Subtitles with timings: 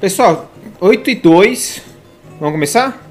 [0.00, 1.82] Pessoal, 8 e 2.
[2.38, 3.06] Vamos começar?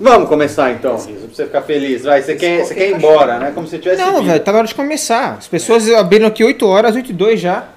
[0.00, 2.02] Vamos começar então, Riso, pra você ficar feliz.
[2.02, 3.52] Vai, você quer, você quer ir embora, né?
[3.54, 4.02] Como se tivesse.
[4.02, 5.36] Não, velho, tá na hora de começar.
[5.38, 7.68] As pessoas abriram aqui 8 horas, 8 e 2 já.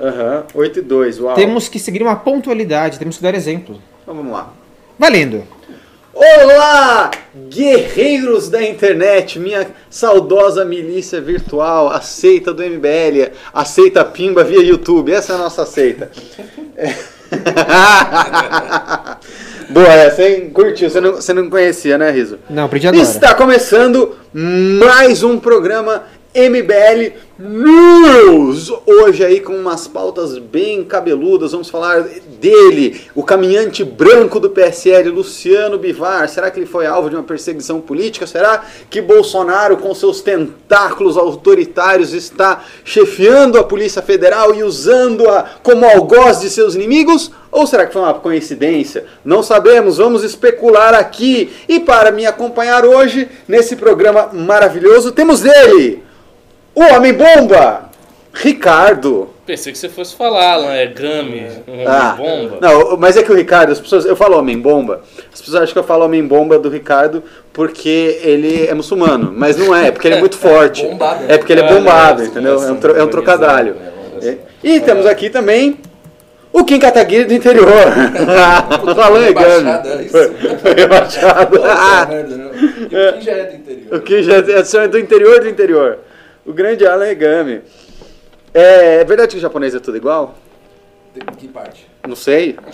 [0.00, 1.34] Aham, 8 e 2, uau.
[1.36, 3.80] Temos que seguir uma pontualidade, temos que dar exemplo.
[4.02, 4.52] Então vamos lá.
[4.98, 5.44] Valendo!
[6.12, 7.12] Olá,
[7.48, 15.34] guerreiros da internet, minha saudosa milícia virtual, aceita do MBL, aceita Pimba via YouTube, essa
[15.34, 16.10] é a nossa aceita.
[16.76, 17.17] É.
[19.70, 20.50] Boa essa, hein?
[20.50, 22.38] Curtiu, você não, você não conhecia, né, Riso?
[22.48, 23.02] Não, aprendi agora.
[23.02, 28.70] Está começando mais um programa MBL News.
[28.84, 32.02] Hoje aí com umas pautas bem cabeludas, vamos falar
[32.38, 36.28] dele, o caminhante branco do PSL, Luciano Bivar.
[36.28, 38.26] Será que ele foi alvo de uma perseguição política?
[38.26, 45.86] Será que Bolsonaro, com seus tentáculos autoritários, está chefiando a Polícia Federal e usando-a como
[45.86, 47.30] algoz de seus inimigos?
[47.50, 49.06] Ou será que foi uma coincidência?
[49.24, 51.50] Não sabemos, vamos especular aqui.
[51.68, 56.02] E para me acompanhar hoje, nesse programa maravilhoso, temos ele,
[56.78, 57.88] o Homem-Bomba,
[58.32, 59.30] Ricardo.
[59.46, 62.58] Pensei que você fosse falar, não é Gami, um Ah, bomba.
[62.60, 65.00] Não, mas é que o Ricardo, as pessoas, eu falo Homem-Bomba,
[65.32, 69.74] as pessoas acham que eu falo Homem-Bomba do Ricardo porque ele é muçulmano, mas não
[69.74, 70.84] é, é porque ele é muito forte.
[70.84, 71.24] Bombado.
[71.26, 72.62] É porque ele é Ah, bombado, entendeu?
[72.62, 73.74] É um, tro- é um trocadilho.
[73.74, 74.30] organizados, É.
[74.32, 74.38] né?
[74.62, 75.78] E temos aqui também
[76.52, 77.66] o Kim Kataguiri do interior.
[78.96, 80.04] o Alan é Egami.
[80.04, 80.58] isso.
[80.60, 81.56] Foi rebaixado.
[81.58, 82.50] Puta merda, não.
[82.54, 83.96] E o Kim já é do interior.
[83.96, 84.34] O que já
[84.82, 85.98] é do interior do interior.
[86.48, 87.60] O grande Alan Egami.
[88.54, 90.34] É, é verdade que o japonês é tudo igual?
[91.14, 91.86] De que parte?
[92.08, 92.56] Não sei.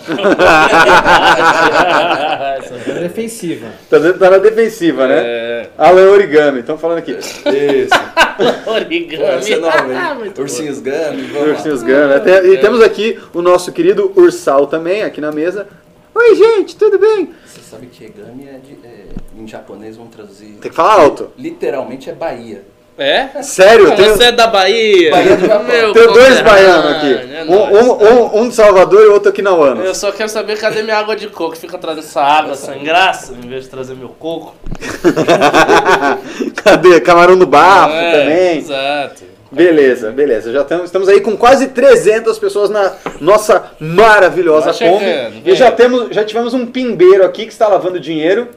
[2.87, 3.67] É defensiva.
[3.89, 5.17] Tá, de- tá na defensiva, né?
[5.23, 5.69] É.
[5.77, 7.11] Alan Origami, estão falando aqui.
[7.11, 7.93] Isso.
[8.65, 9.23] Origami.
[9.23, 11.87] Essa é nova, Ah, Ursinhos vamos Ursinhos lá.
[11.89, 12.13] Gami.
[12.15, 15.67] Até- E temos aqui o nosso querido Ursal também, aqui na mesa.
[16.13, 17.33] Oi, gente, tudo bem?
[17.45, 19.05] Você sabe que Gami é, de, é
[19.37, 20.53] em japonês vão traduzir.
[20.61, 21.31] Tem que falar alto.
[21.37, 22.63] Literalmente é Bahia.
[22.97, 23.41] É?
[23.43, 25.11] Sério, Ah, Você é da Bahia?
[25.11, 25.63] Bahia do.
[25.65, 27.13] Meu tem dois baianos aqui.
[27.35, 28.01] é Um, nóis.
[28.01, 29.97] um, um, de Salvador e outro aqui na Eu UANOS.
[29.97, 31.57] só quero saber cadê minha água de coco.
[31.57, 34.55] Fica trazendo essa água sem graça, em vez de trazer meu coco.
[36.63, 36.99] Cadê?
[37.01, 38.57] Camarão do Bafo É, também.
[38.59, 39.23] Exato.
[39.51, 40.51] Beleza, beleza.
[40.51, 45.05] Já estamos, estamos aí com quase 300 pessoas na nossa maravilhosa Tá Kombi.
[45.45, 48.49] E já, temos, já tivemos um pimbeiro aqui que está lavando dinheiro.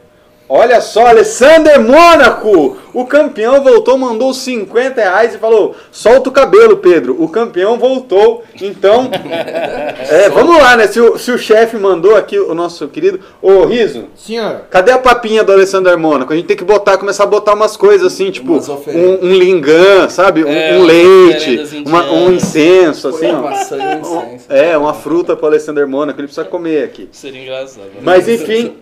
[0.48, 2.78] Olha só, Alessander Mônaco!
[2.94, 7.22] O campeão voltou, mandou 50 reais e falou: solta o cabelo, Pedro.
[7.22, 8.42] O campeão voltou.
[8.60, 9.10] Então,
[10.10, 10.86] é, vamos lá, né?
[10.86, 13.20] Se o, se o chefe mandou aqui, o nosso querido.
[13.42, 16.32] Ô, Riso, Senhor, Cadê a papinha do Alessander Mônaco?
[16.32, 18.54] A gente tem que botar, começar a botar umas coisas assim, tipo
[19.22, 20.44] um, um lingam, sabe?
[20.44, 24.46] Um, É, um leite, uma- um incenso, assim, uma maçã e um incenso.
[24.48, 27.08] É, uma fruta pro Alessander Mônaco, ele precisa comer aqui.
[27.12, 27.84] Seria engraçado.
[27.84, 28.00] né?
[28.02, 28.74] Mas enfim,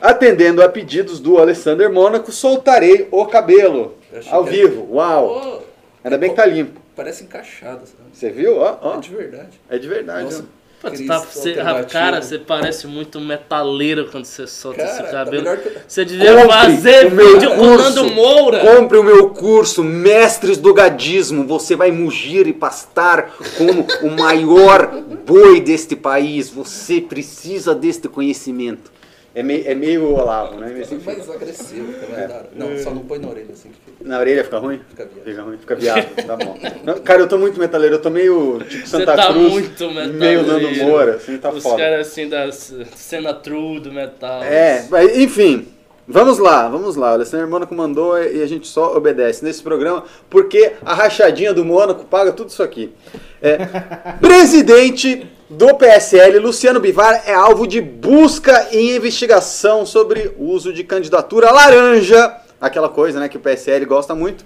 [0.00, 3.94] atendendo a pedidos do Alessander Mônaco, soltarei o cabelo
[4.30, 4.86] ao vivo.
[4.92, 5.28] Uau!
[5.28, 5.62] Pô,
[6.04, 6.80] Ainda bem que tá limpo.
[6.96, 8.08] parece encaixado, sabe?
[8.12, 8.56] Você viu?
[8.58, 8.96] Ó, ó.
[8.96, 9.60] É de verdade.
[9.68, 10.24] É de verdade.
[10.24, 10.44] Nossa.
[10.80, 11.56] Pô, tá- você-
[11.90, 15.42] cara, você parece muito metaleiro quando você solta Cara, esse tá cabelo.
[15.42, 17.76] melhor que- Você devia Compre fazer o meu vídeo com.
[17.76, 18.60] Nando Moura.
[18.60, 21.44] Compre o meu curso Mestres do Gadismo.
[21.46, 24.86] Você vai mugir e pastar como o maior
[25.26, 26.48] boi deste país.
[26.48, 28.90] Você precisa deste conhecimento.
[29.32, 30.74] É meio, é meio Olavo, né?
[30.76, 31.04] Mas, enfim.
[31.06, 32.50] mais agressivo, mais da hora.
[32.52, 34.08] Não, só não põe na orelha assim que fica.
[34.08, 34.80] Na orelha fica ruim?
[34.88, 35.24] Fica viado.
[35.24, 36.58] Fica ruim, fica viado, tá bom.
[36.82, 39.86] Não, cara, eu tô muito metaleiro, eu tô meio tipo Você Santa tá Cruz, muito
[39.86, 40.14] metaleiro.
[40.14, 41.76] meio Nando Moura, assim, tá Os foda.
[41.76, 44.42] caras assim da cena true do metal.
[44.42, 45.68] É, enfim,
[46.08, 47.10] vamos lá, vamos lá.
[47.12, 51.64] O Alessandro Mônaco mandou e a gente só obedece nesse programa porque a rachadinha do
[51.64, 52.92] Mônaco paga tudo isso aqui.
[53.40, 53.58] É,
[54.20, 61.50] presidente do PSL, Luciano Bivar, é alvo de busca e investigação sobre uso de candidatura
[61.50, 64.44] laranja, aquela coisa né, que o PSL gosta muito.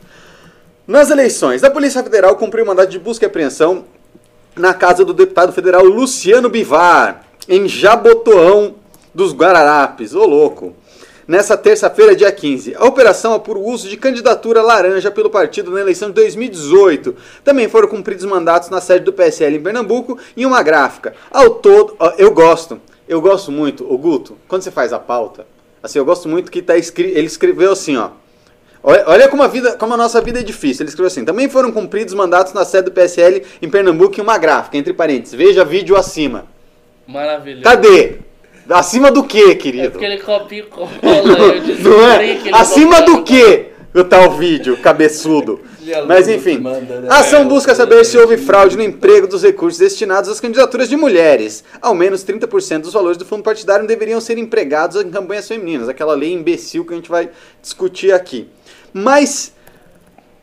[0.86, 3.84] Nas eleições, a Polícia Federal cumpriu mandado de busca e apreensão
[4.56, 8.76] na casa do deputado federal Luciano Bivar, em Jabotoão
[9.14, 10.14] dos Guararapes.
[10.14, 10.74] Ô louco!
[11.26, 15.80] Nessa terça-feira, dia 15, a operação apura o uso de candidatura laranja pelo partido na
[15.80, 17.16] eleição de 2018.
[17.42, 21.14] Também foram cumpridos mandatos na sede do PSL em Pernambuco e uma gráfica.
[21.30, 22.78] Ao todo, eu gosto,
[23.08, 25.46] eu gosto muito, o Guto, quando você faz a pauta,
[25.82, 28.10] assim, eu gosto muito que tá escri ele escreveu assim, ó.
[28.86, 30.82] Olha, olha como, a vida, como a nossa vida é difícil.
[30.82, 34.36] Ele escreveu assim: também foram cumpridos mandatos na sede do PSL em Pernambuco e uma
[34.36, 35.34] gráfica, entre parênteses.
[35.34, 36.44] Veja vídeo acima.
[37.06, 37.64] Maravilhoso.
[37.64, 38.18] Cadê?
[38.68, 39.90] Acima do que, É querido?
[39.92, 40.90] porque ele copia e cola.
[41.82, 42.26] Não é?
[42.30, 43.66] ele Acima do que?
[43.94, 45.60] O tal vídeo, cabeçudo.
[46.08, 47.06] Mas enfim, né?
[47.08, 50.88] a ação É, busca saber se houve fraude no emprego dos recursos destinados às candidaturas
[50.88, 51.62] de mulheres.
[51.80, 55.88] Ao menos 30% dos valores do fundo partidário deveriam ser empregados em campanhas femininas.
[55.88, 57.30] Aquela lei imbecil que a gente vai
[57.62, 58.48] discutir aqui.
[58.92, 59.52] Mas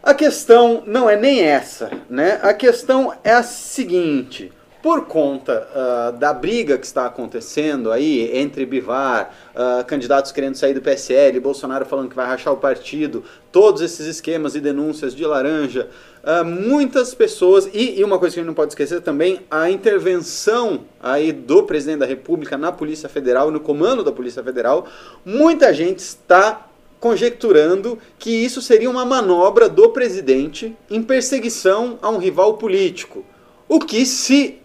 [0.03, 2.39] a questão não é nem essa, né?
[2.41, 4.51] A questão é a seguinte.
[4.81, 10.73] Por conta ah, da briga que está acontecendo aí entre Bivar, ah, candidatos querendo sair
[10.73, 15.23] do PSL, Bolsonaro falando que vai rachar o partido, todos esses esquemas e denúncias de
[15.23, 15.87] laranja,
[16.23, 19.69] ah, muitas pessoas, e, e uma coisa que a gente não pode esquecer também, a
[19.69, 24.87] intervenção aí do presidente da República na Polícia Federal no comando da Polícia Federal,
[25.23, 26.67] muita gente está
[26.99, 33.23] conjecturando que isso seria uma manobra do presidente em perseguição a um rival político.
[33.67, 34.61] O que, se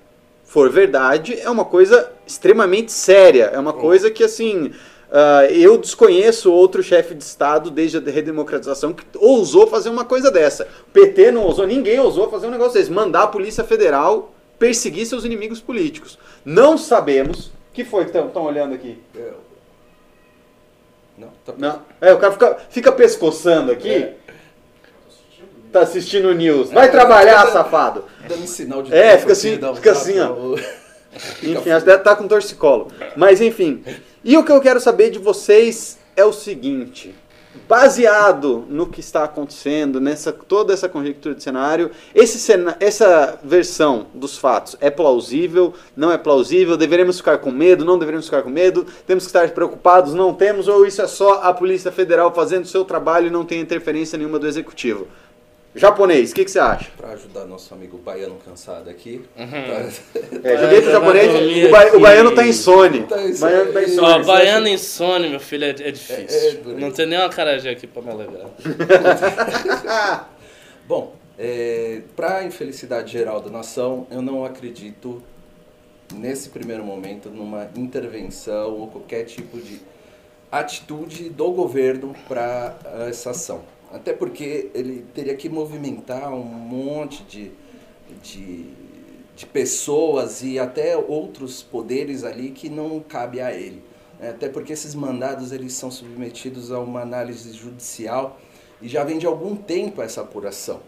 [0.57, 3.51] for verdade, é uma coisa extremamente séria.
[3.53, 4.73] É uma coisa que, assim,
[5.13, 10.31] ah, eu desconheço outro chefe de Estado desde a redemocratização que ousou fazer uma coisa
[10.31, 10.67] dessa.
[10.89, 12.91] O PT não ousou, ninguém ousou fazer um negócio desse.
[12.91, 16.19] Mandar a Polícia Federal perseguir seus inimigos políticos.
[16.43, 17.49] Não sabemos.
[17.49, 18.99] O que foi que estão olhando aqui?
[19.15, 19.33] É,
[21.19, 21.83] Não, tá Não.
[22.01, 23.91] É, o cara fica, fica pescoçando aqui.
[23.91, 24.17] É.
[25.73, 26.71] Tá assistindo o news.
[26.71, 28.05] Vai trabalhar, safado.
[28.29, 30.57] dando sinal de É, fica assim, dá um fica assim, ó.
[31.43, 32.89] Enfim, acho que deve estar com torcicolo.
[33.17, 33.83] Mas enfim.
[34.25, 37.15] E o que eu quero saber de vocês é o seguinte.
[37.67, 44.09] Baseado no que está acontecendo, nessa toda essa conjectura de cenário, esse cena, essa versão
[44.13, 45.73] dos fatos é plausível?
[45.97, 46.77] Não é plausível?
[46.77, 47.85] Deveremos ficar com medo?
[47.85, 48.87] Não deveremos ficar com medo?
[49.07, 50.13] Temos que estar preocupados?
[50.13, 50.69] Não temos?
[50.69, 54.19] Ou isso é só a Polícia Federal fazendo o seu trabalho e não tem interferência
[54.19, 55.09] nenhuma do Executivo?
[55.77, 56.91] Japonês, o que, que você acha?
[56.97, 59.23] Pra ajudar nosso amigo baiano cansado aqui.
[59.37, 59.49] Uhum.
[59.49, 59.89] tá-
[60.45, 63.03] É, joguei pro japonês, o, ba- o baiano tá insone.
[63.03, 63.39] Tá insone.
[63.53, 64.07] Baiano tá insone.
[64.07, 66.27] Ó, baiano insone, meu filho, é, é difícil.
[66.41, 68.47] É, é não tem nem uma carajé aqui pra me alegrar.
[70.89, 75.23] Bom, é, para a infelicidade geral da nação, eu não acredito,
[76.15, 79.81] nesse primeiro momento, numa intervenção ou qualquer tipo de
[80.51, 82.77] atitude do governo para
[83.09, 83.63] essa ação.
[83.97, 87.51] Até porque ele teria que movimentar um monte de,
[88.23, 88.67] de,
[89.35, 93.83] de pessoas e até outros poderes ali que não cabe a ele.
[94.21, 94.31] né?
[94.31, 98.39] Até porque esses mandados eles são submetidos a uma análise judicial
[98.83, 100.81] e já vem de algum tempo essa apuração.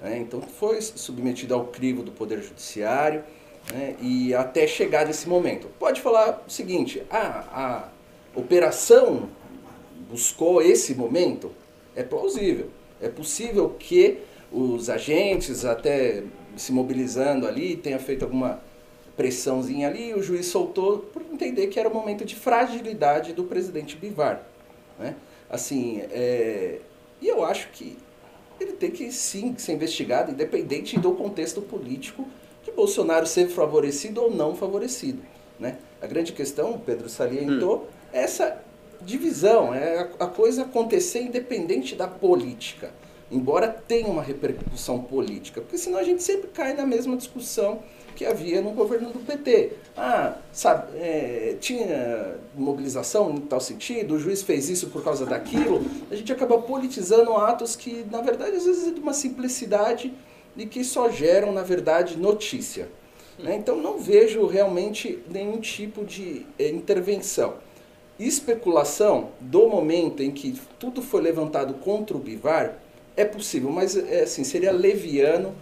[0.00, 0.18] né?
[0.18, 3.24] Então foi submetido ao crivo do Poder Judiciário
[3.72, 3.96] né?
[4.00, 5.66] e até chegar nesse momento.
[5.80, 7.88] Pode falar o seguinte, ah,
[8.34, 9.28] a operação
[10.08, 11.50] buscou esse momento?
[11.94, 12.68] É plausível.
[13.00, 14.18] É possível que
[14.50, 16.22] os agentes, até
[16.56, 18.60] se mobilizando ali, tenha feito alguma
[19.16, 23.96] pressãozinha ali, o juiz soltou por entender que era o momento de fragilidade do presidente
[23.96, 24.42] Bivar.
[24.98, 25.14] Né?
[25.50, 26.78] Assim, é,
[27.20, 27.96] e eu acho que
[28.58, 32.26] ele tem que sim ser investigado, independente do contexto político
[32.64, 35.20] de Bolsonaro ser favorecido ou não favorecido.
[35.58, 35.78] Né?
[36.00, 38.62] A grande questão, o Pedro salientou, é essa
[39.04, 42.90] divisão, é a, coisa acontecer independente da política,
[43.30, 47.82] embora tenha uma repercussão política, porque senão a gente sempre cai na mesma discussão
[48.14, 49.72] que havia no governo do PT.
[49.96, 55.82] Ah, sabe, é, tinha mobilização em tal sentido, o juiz fez isso por causa daquilo,
[56.10, 60.12] a gente acaba politizando atos que, na verdade, às vezes é de uma simplicidade
[60.56, 62.88] e que só geram, na verdade, notícia.
[63.38, 63.56] Né?
[63.56, 67.54] Então não vejo realmente nenhum tipo de eh, intervenção.
[68.26, 72.78] Especulação do momento em que tudo foi levantado contra o Bivar
[73.16, 75.54] é possível, mas é, assim, seria leviano,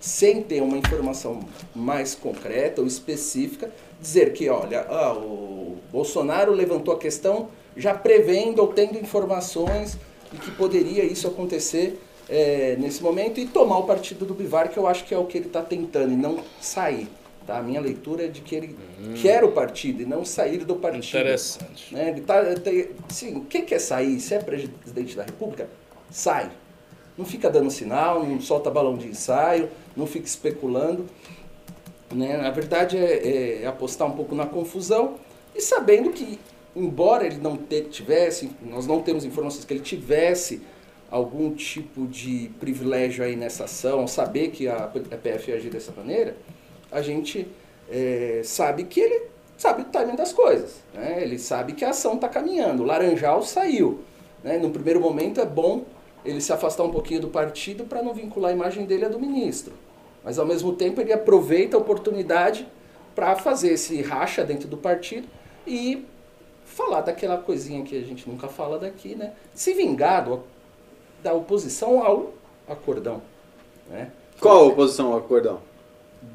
[0.00, 1.40] sem ter uma informação
[1.74, 8.60] mais concreta ou específica, dizer que, olha, ah, o Bolsonaro levantou a questão já prevendo
[8.60, 9.98] ou tendo informações
[10.32, 14.78] de que poderia isso acontecer eh, nesse momento e tomar o partido do Bivar, que
[14.78, 17.08] eu acho que é o que ele está tentando, e não sair.
[17.48, 17.56] Tá?
[17.56, 18.76] A minha leitura é de que ele
[19.22, 21.06] quer o partido e não sair do partido.
[21.18, 21.94] Interessante.
[21.94, 22.10] Né?
[22.10, 25.66] Ele tá, tem, sim, quem quer sair, se é presidente da República,
[26.10, 26.50] sai.
[27.16, 31.06] Não fica dando sinal, não solta balão de ensaio, não fica especulando.
[32.12, 32.36] Né?
[32.36, 35.14] Na verdade é, é apostar um pouco na confusão
[35.54, 36.38] e sabendo que,
[36.76, 40.60] embora ele não te- tivesse, nós não temos informações que ele tivesse
[41.10, 44.86] algum tipo de privilégio aí nessa ação, saber que a
[45.22, 46.36] PF ia agir dessa maneira,
[46.90, 47.46] a gente
[47.90, 49.22] é, sabe que ele
[49.56, 50.76] sabe o timing das coisas.
[50.94, 51.18] Né?
[51.22, 52.82] Ele sabe que a ação está caminhando.
[52.82, 54.00] O Laranjal saiu.
[54.42, 54.56] Né?
[54.58, 55.84] No primeiro momento é bom
[56.24, 59.18] ele se afastar um pouquinho do partido para não vincular a imagem dele à do
[59.18, 59.72] ministro.
[60.22, 62.66] Mas ao mesmo tempo ele aproveita a oportunidade
[63.14, 65.26] para fazer esse racha dentro do partido
[65.66, 66.04] e
[66.64, 69.32] falar daquela coisinha que a gente nunca fala daqui, né?
[69.54, 70.42] Se vingar do-
[71.22, 72.32] da oposição ao
[72.68, 73.22] acordão.
[73.88, 74.12] Né?
[74.40, 75.60] Qual a oposição ao acordão?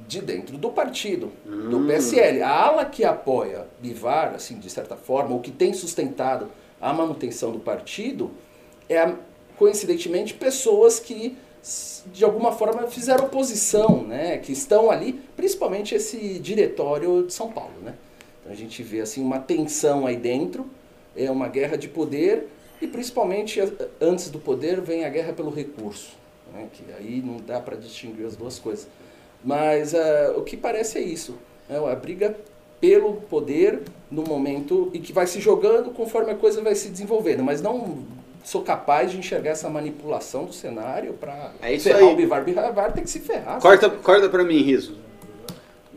[0.07, 1.69] De dentro do partido, Hum.
[1.69, 2.41] do PSL.
[2.41, 7.51] A ala que apoia Bivar, assim, de certa forma, ou que tem sustentado a manutenção
[7.51, 8.31] do partido,
[8.89, 9.13] é,
[9.57, 11.37] coincidentemente, pessoas que,
[12.11, 14.37] de alguma forma, fizeram oposição, né?
[14.37, 17.73] que estão ali, principalmente esse diretório de São Paulo.
[17.81, 17.93] Né?
[18.41, 20.65] Então a gente vê assim, uma tensão aí dentro,
[21.15, 22.49] é uma guerra de poder,
[22.81, 23.61] e principalmente
[24.01, 26.11] antes do poder vem a guerra pelo recurso,
[26.53, 26.67] né?
[26.73, 28.87] que aí não dá para distinguir as duas coisas.
[29.43, 31.35] Mas ah, o que parece é isso,
[31.69, 32.35] é a briga
[32.79, 33.81] pelo poder
[34.11, 37.99] no momento e que vai se jogando conforme a coisa vai se desenvolvendo, mas não
[38.43, 42.13] sou capaz de enxergar essa manipulação do cenário para É ferrar aí.
[42.13, 42.43] o Bivar.
[42.43, 43.59] Bivar tem que se ferrar.
[43.61, 44.97] Corta, corta pra mim, Riso.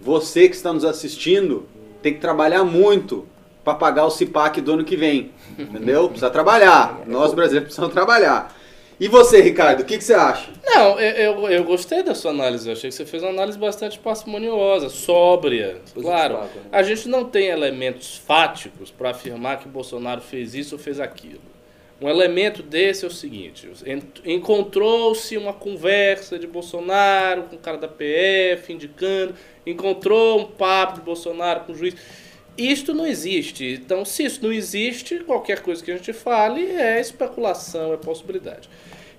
[0.00, 1.66] Você que está nos assistindo
[2.00, 3.26] tem que trabalhar muito
[3.64, 5.32] para pagar o CIPAC do ano que vem.
[5.58, 6.06] Entendeu?
[6.08, 7.00] Precisa trabalhar.
[7.06, 8.54] Nós brasileiros precisamos trabalhar.
[8.98, 10.50] E você, Ricardo, o que, que você acha?
[10.64, 12.66] Não, eu, eu, eu gostei da sua análise.
[12.66, 15.82] Eu achei que você fez uma análise bastante parcimoniosa, sóbria.
[15.94, 16.48] Claro, né?
[16.72, 21.56] a gente não tem elementos fáticos para afirmar que Bolsonaro fez isso ou fez aquilo.
[22.00, 23.68] Um elemento desse é o seguinte:
[24.24, 29.34] encontrou-se uma conversa de Bolsonaro com o cara da PF indicando,
[29.66, 31.94] encontrou um papo de Bolsonaro com o juiz.
[32.56, 33.74] Isto não existe.
[33.74, 38.68] Então, se isso não existe, qualquer coisa que a gente fale é especulação, é possibilidade.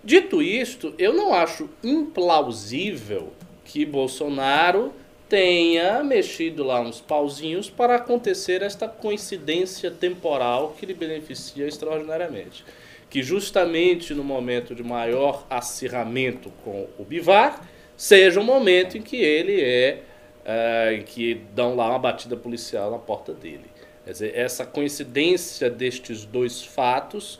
[0.08, 3.34] Dito isto, eu não acho implausível
[3.66, 4.94] que Bolsonaro
[5.28, 12.64] tenha mexido lá uns pauzinhos para acontecer esta coincidência temporal que lhe beneficia extraordinariamente.
[13.10, 19.18] Que justamente no momento de maior acirramento com o Bivar, seja o momento em que
[19.18, 20.04] ele é,
[20.46, 23.66] eh, em que dão lá uma batida policial na porta dele.
[24.06, 27.38] Quer dizer, essa coincidência destes dois fatos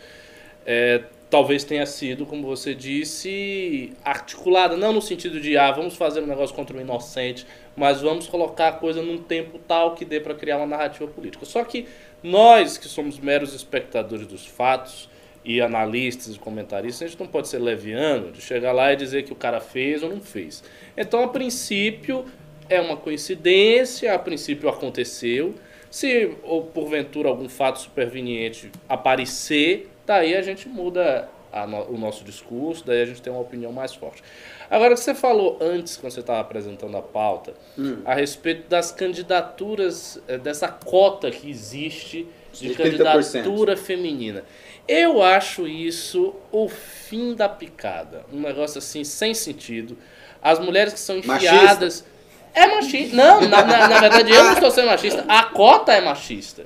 [0.66, 6.22] é, talvez tenha sido, como você disse, articulada, não no sentido de, ah, vamos fazer
[6.22, 10.20] um negócio contra o inocente, mas vamos colocar a coisa num tempo tal que dê
[10.20, 11.46] para criar uma narrativa política.
[11.46, 11.88] Só que
[12.24, 15.10] nós, que somos meros espectadores dos fatos,
[15.48, 19.24] e analistas e comentaristas, a gente não pode ser leviano de chegar lá e dizer
[19.24, 20.62] que o cara fez ou não fez.
[20.98, 22.26] Então, a princípio,
[22.70, 25.56] é uma coincidência, a princípio aconteceu.
[25.90, 32.24] Se ou porventura algum fato superveniente aparecer, daí a gente muda a no- o nosso
[32.24, 34.24] discurso, daí a gente tem uma opinião mais forte.
[34.70, 37.54] Agora, o que você falou antes, quando você estava apresentando a pauta,
[38.06, 42.84] a respeito das candidaturas, eh, dessa cota que existe de De 30%.
[43.44, 44.44] candidatura feminina.
[44.88, 48.26] Eu acho isso o fim da picada.
[48.34, 49.98] Um negócio assim, sem sentido.
[50.42, 52.06] As mulheres que são enfiadas.
[52.54, 53.16] É machista.
[53.16, 55.24] Não, na, na- na verdade eu não estou sendo machista.
[55.28, 56.66] A cota é machista.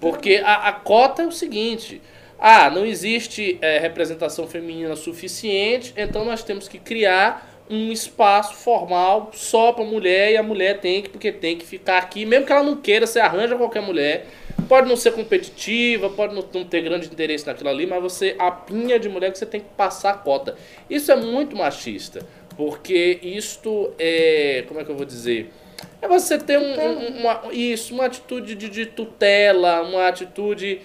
[0.00, 2.02] Porque a, a cota é o seguinte.
[2.40, 9.30] Ah, não existe eh, representação feminina suficiente, então nós temos que criar um espaço formal
[9.34, 12.52] só para mulher e a mulher tem que, porque tem que ficar aqui, mesmo que
[12.52, 14.26] ela não queira, você arranja qualquer mulher.
[14.68, 18.98] Pode não ser competitiva, pode não, não ter grande interesse naquilo ali, mas você apinha
[18.98, 20.56] de mulher que você tem que passar a cota.
[20.88, 22.24] Isso é muito machista,
[22.56, 25.50] porque isto é, como é que eu vou dizer?
[26.02, 30.80] É você ter um, um- uma, isso, uma atitude de, de tutela, uma atitude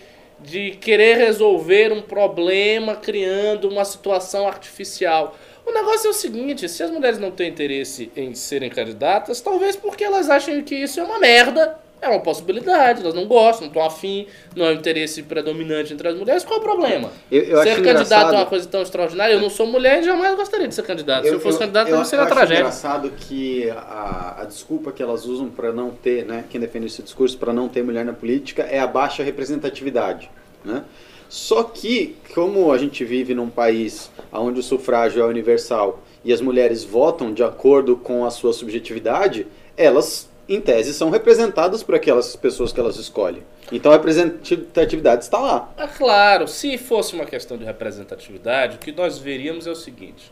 [0.45, 5.35] de querer resolver um problema criando uma situação artificial.
[5.65, 9.75] O negócio é o seguinte, se as mulheres não têm interesse em serem candidatas, talvez
[9.75, 13.67] porque elas achem que isso é uma merda, é uma possibilidade, elas não gostam, não
[13.67, 17.11] estão afim, não é um interesse predominante entre as mulheres, qual é o problema?
[17.31, 20.03] Eu- eu ser candidato engraçado- é uma coisa tão extraordinária, eu não sou mulher e
[20.03, 21.27] jamais gostaria de ser candidato.
[21.27, 22.61] Se eu fosse candidato, eu, seria eu acho tragédia.
[22.61, 27.01] engraçado que a, a desculpa que elas usam para não ter, né, quem defende esse
[27.01, 30.29] discurso para não ter mulher na política é a baixa representatividade,
[30.63, 30.83] né?
[31.27, 36.39] Só que, como a gente vive num país onde o sufrágio é universal e as
[36.39, 42.35] mulheres votam de acordo com a sua subjetividade, elas, em tese, são representadas por aquelas
[42.35, 43.43] pessoas que elas escolhem.
[43.71, 45.73] Então a representatividade está lá.
[45.77, 50.31] É claro, se fosse uma questão de representatividade, o que nós veríamos é o seguinte: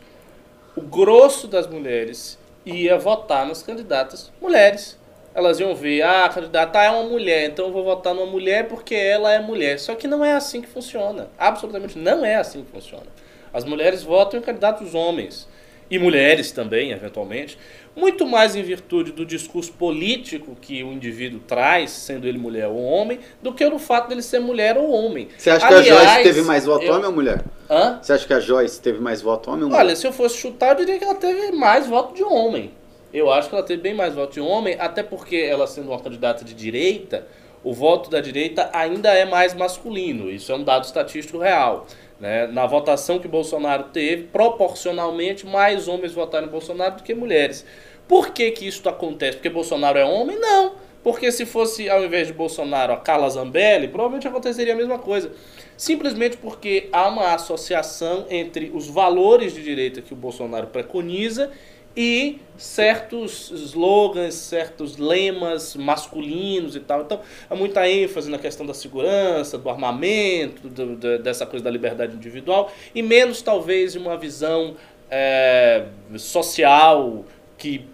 [0.76, 4.98] o grosso das mulheres ia votar nas candidatas mulheres.
[5.34, 8.68] Elas iam ver, ah, a candidata é uma mulher, então eu vou votar numa mulher
[8.68, 9.80] porque ela é mulher.
[9.80, 11.28] Só que não é assim que funciona.
[11.36, 13.06] Absolutamente não é assim que funciona.
[13.52, 15.48] As mulheres votam em candidatos homens.
[15.90, 17.58] E mulheres também, eventualmente.
[17.96, 22.82] Muito mais em virtude do discurso político que o indivíduo traz, sendo ele mulher ou
[22.82, 25.28] homem, do que no fato dele ser mulher ou homem.
[25.38, 27.44] Você acha que a Aliás, Joyce teve mais voto eu- homem ou mulher?
[27.70, 27.98] Hã?
[28.02, 29.80] Você acha que a Joyce teve mais voto homem ou mulher?
[29.80, 32.72] Olha, se eu fosse chutar, eu diria que ela teve mais voto de homem.
[33.12, 36.00] Eu acho que ela teve bem mais voto de homem, até porque ela sendo uma
[36.00, 37.24] candidata de direita,
[37.62, 40.28] o voto da direita ainda é mais masculino.
[40.30, 41.86] Isso é um dado estatístico real.
[42.20, 42.46] Né?
[42.46, 47.64] Na votação que Bolsonaro teve, proporcionalmente mais homens votaram em Bolsonaro do que mulheres.
[48.06, 49.38] Por que, que isso acontece?
[49.38, 50.38] Porque Bolsonaro é homem?
[50.38, 50.72] Não.
[51.02, 55.30] Porque se fosse, ao invés de Bolsonaro, a Carla Zambelli, provavelmente aconteceria a mesma coisa.
[55.76, 61.50] Simplesmente porque há uma associação entre os valores de direita que o Bolsonaro preconiza
[61.96, 67.02] e certos slogans, certos lemas masculinos e tal.
[67.02, 71.70] Então, há muita ênfase na questão da segurança, do armamento, do, do, dessa coisa da
[71.70, 74.76] liberdade individual, e menos, talvez, uma visão
[75.10, 75.86] é,
[76.16, 77.24] social
[77.58, 77.86] que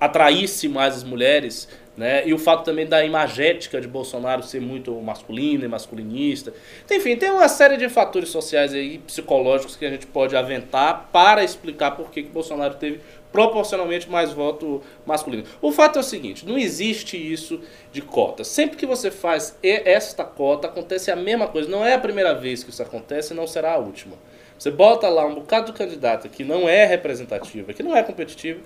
[0.00, 2.22] atraísse mais as mulheres né?
[2.24, 6.54] E o fato também da imagética de Bolsonaro ser muito masculina e masculinista.
[6.88, 11.42] Enfim, tem uma série de fatores sociais e psicológicos que a gente pode aventar para
[11.42, 13.00] explicar por que, que Bolsonaro teve
[13.32, 15.42] proporcionalmente mais voto masculino.
[15.60, 17.60] O fato é o seguinte, não existe isso
[17.92, 18.44] de cota.
[18.44, 21.68] Sempre que você faz esta cota, acontece a mesma coisa.
[21.68, 24.16] Não é a primeira vez que isso acontece e não será a última.
[24.56, 28.60] Você bota lá um bocado de candidato que não é representativa, que não é competitivo,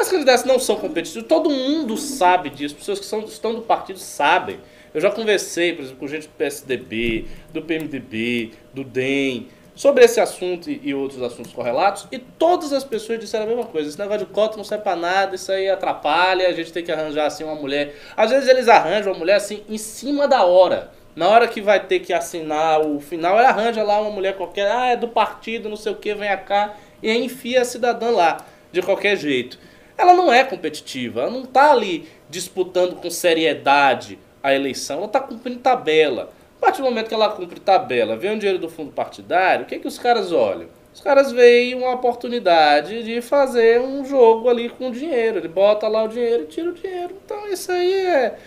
[0.00, 3.98] as candidatas não são competitivas, todo mundo sabe disso, pessoas que são, estão do partido
[3.98, 4.58] sabem.
[4.94, 10.20] Eu já conversei, por exemplo, com gente do PSDB, do PMDB, do DEM, sobre esse
[10.20, 13.88] assunto e outros assuntos correlatos, e todas as pessoas disseram a mesma coisa.
[13.88, 16.92] Esse negócio de cota não serve pra nada, isso aí atrapalha, a gente tem que
[16.92, 17.94] arranjar assim uma mulher.
[18.14, 20.90] Às vezes eles arranjam uma mulher assim em cima da hora.
[21.16, 24.70] Na hora que vai ter que assinar o final, ele arranja lá uma mulher qualquer,
[24.70, 28.10] ah, é do partido, não sei o que, vem cá, e aí enfia a cidadã
[28.10, 29.58] lá, de qualquer jeito
[29.96, 35.20] ela não é competitiva, ela não está ali disputando com seriedade a eleição, ela está
[35.20, 36.30] cumprindo tabela.
[36.58, 39.68] A partir do momento que ela cumpre tabela, vem o dinheiro do fundo partidário, o
[39.68, 40.68] que, é que os caras olham?
[40.94, 45.38] Os caras veem uma oportunidade de fazer um jogo ali com dinheiro.
[45.38, 47.16] Ele bota lá o dinheiro e tira o dinheiro.
[47.24, 48.38] Então isso aí é,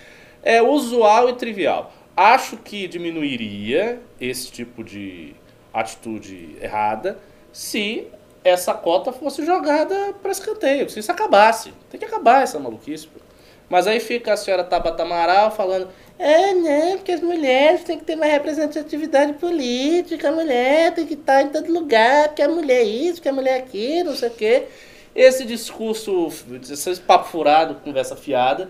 [0.43, 1.91] é usual e trivial.
[2.15, 5.35] Acho que diminuiria esse tipo de
[5.73, 7.17] atitude errada
[7.51, 8.07] se
[8.45, 11.73] essa cota fosse jogada para escanteio, se isso acabasse.
[11.89, 13.07] Tem que acabar essa maluquice.
[13.07, 13.19] Pô.
[13.67, 18.05] Mas aí fica a senhora Tabata Amaral falando, é, né, porque as mulheres têm que
[18.05, 22.81] ter mais representatividade política, a mulher tem que estar em todo lugar, porque a mulher
[22.81, 24.63] é isso, que a mulher é aquilo, não sei o quê.
[25.15, 26.27] Esse discurso,
[26.69, 28.69] esse papo furado, conversa fiada,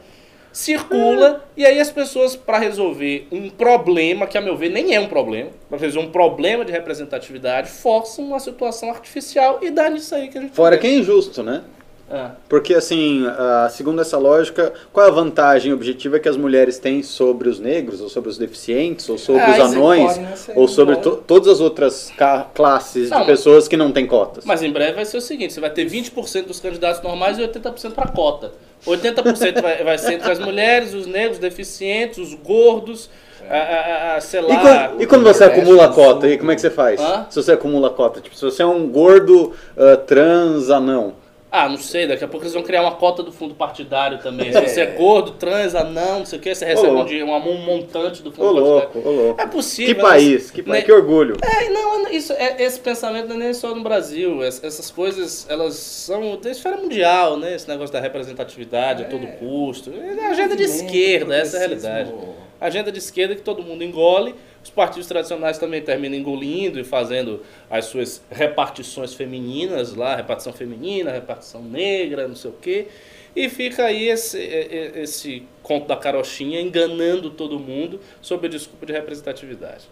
[0.55, 4.99] circula e aí as pessoas para resolver um problema que a meu ver nem é
[5.01, 10.15] um problema, para resolver um problema de representatividade, forçam uma situação artificial e dá nisso
[10.15, 11.61] aí que a gente Fora que é injusto, né?
[12.09, 12.29] É.
[12.47, 13.23] Porque, assim,
[13.71, 17.99] segundo essa lógica, qual é a vantagem objetiva que as mulheres têm sobre os negros,
[17.99, 20.35] ou sobre os deficientes, ou sobre é, os anões, né?
[20.55, 22.13] ou sobre to todas as outras
[22.53, 24.45] classes não, de pessoas que não têm cotas?
[24.45, 27.41] Mas em breve vai ser o seguinte: você vai ter 20% dos candidatos normais e
[27.41, 28.51] 80% para cota.
[28.85, 33.09] 80% vai, vai ser entre as mulheres, os negros, os deficientes, os gordos,
[33.49, 34.53] a, a, a, sei lá.
[34.53, 36.99] E quando, e quando você acumula a cota, aí como é que você faz?
[36.99, 37.27] Hã?
[37.29, 41.13] Se você acumula a cota, tipo, se você é um gordo uh, trans anão.
[41.57, 44.51] Ah, não sei, daqui a pouco eles vão criar uma cota do fundo partidário também.
[44.51, 48.21] Se você é gordo, trans, anão, não sei o que, você recebe um, um, montante
[48.21, 49.07] do fundo ô, partidário.
[49.07, 49.41] Ô, louco.
[49.41, 49.95] É possível.
[49.95, 50.85] Que país, que, país, né?
[50.85, 51.37] que orgulho.
[51.41, 54.43] É, não, isso, é, esse pensamento não é nem só no Brasil.
[54.43, 57.55] Essas coisas, elas são da esfera mundial, né?
[57.55, 59.05] Esse negócio da representatividade é.
[59.05, 59.93] a todo custo.
[59.93, 62.13] É agenda de esquerda, essa é a realidade.
[62.59, 67.43] Agenda de esquerda que todo mundo engole os partidos tradicionais também terminam engolindo e fazendo
[67.69, 72.87] as suas repartições femininas lá, repartição feminina, repartição negra, não sei o quê.
[73.35, 78.93] E fica aí esse, esse conto da carochinha enganando todo mundo sob a desculpa de
[78.93, 79.87] representatividade.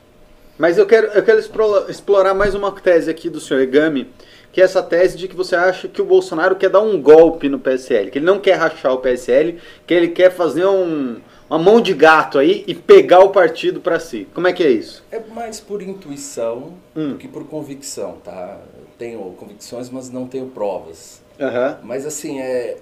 [0.57, 1.39] Mas eu quero, eu quero
[1.87, 4.09] explorar mais uma tese aqui do senhor Egami,
[4.51, 7.47] que é essa tese de que você acha que o Bolsonaro quer dar um golpe
[7.47, 11.21] no PSL, que ele não quer rachar o PSL, que ele quer fazer um,
[11.53, 14.27] uma mão de gato aí e pegar o partido para si.
[14.33, 15.03] Como é que é isso?
[15.11, 17.09] É mais por intuição hum.
[17.09, 18.59] do que por convicção, tá?
[18.75, 21.21] Eu tenho convicções, mas não tenho provas.
[21.39, 21.77] Uhum.
[21.83, 22.77] Mas assim, é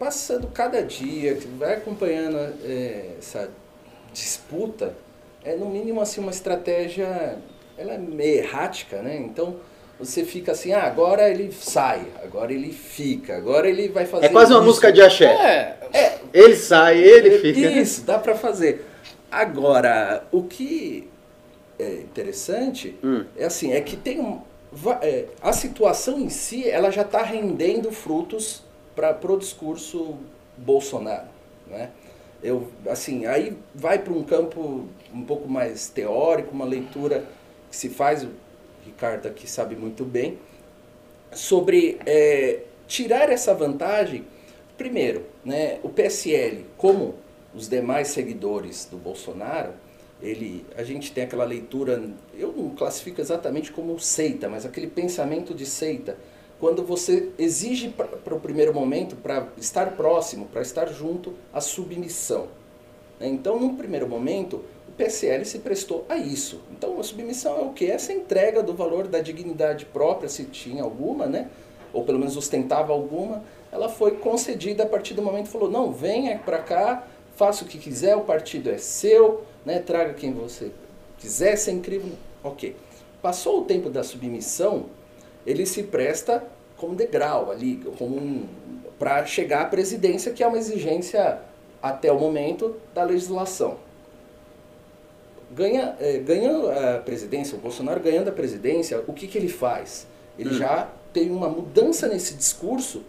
[0.00, 3.48] passando cada dia, que vai acompanhando é, essa
[4.12, 4.96] disputa,
[5.44, 7.38] é no mínimo assim uma estratégia,
[7.78, 9.16] ela é meio errática, né?
[9.16, 9.60] Então
[9.98, 14.26] você fica assim, ah, agora ele sai, agora ele fica, agora ele vai fazer.
[14.26, 14.66] É quase uma isso.
[14.66, 15.26] música de axé.
[15.26, 17.60] É, é, ele sai, ele fica.
[17.60, 18.86] Isso, dá para fazer.
[19.30, 21.08] Agora, o que
[21.78, 23.24] é interessante hum.
[23.36, 24.40] é assim, é que tem um,
[25.00, 28.62] é, a situação em si, ela já está rendendo frutos
[28.94, 30.16] para o discurso
[30.56, 31.28] Bolsonaro,
[31.66, 31.90] né?
[32.42, 37.24] Eu, assim, aí vai para um campo um pouco mais teórico, uma leitura
[37.70, 38.26] que se faz
[38.84, 40.38] Ricardo aqui sabe muito bem,
[41.32, 44.24] sobre é, tirar essa vantagem.
[44.76, 47.14] Primeiro, né, o PSL, como
[47.54, 49.72] os demais seguidores do Bolsonaro,
[50.20, 52.02] ele, a gente tem aquela leitura,
[52.38, 56.16] eu não classifico exatamente como seita, mas aquele pensamento de seita,
[56.60, 62.46] quando você exige para o primeiro momento, para estar próximo, para estar junto, a submissão.
[63.20, 66.60] Então, num primeiro momento, o PSL se prestou a isso.
[66.70, 67.90] Então, a submissão é o que?
[67.90, 71.48] Essa entrega do valor da dignidade própria, se tinha alguma, né?
[71.92, 75.92] ou pelo menos ostentava alguma, ela foi concedida a partir do momento que falou: não,
[75.92, 79.78] venha para cá, faça o que quiser, o partido é seu, né?
[79.78, 80.70] traga quem você
[81.18, 82.12] quiser, ser incrível.
[82.44, 82.76] Ok.
[83.22, 84.86] Passou o tempo da submissão,
[85.46, 86.44] ele se presta
[86.76, 88.46] como degrau ali, como um,
[88.98, 91.40] para chegar à presidência, que é uma exigência
[91.80, 93.78] até o momento da legislação.
[95.54, 100.06] Ganha, é, ganhando a presidência, o Bolsonaro ganhando a presidência, o que, que ele faz?
[100.38, 100.54] Ele hum.
[100.54, 103.02] já tem uma mudança nesse discurso,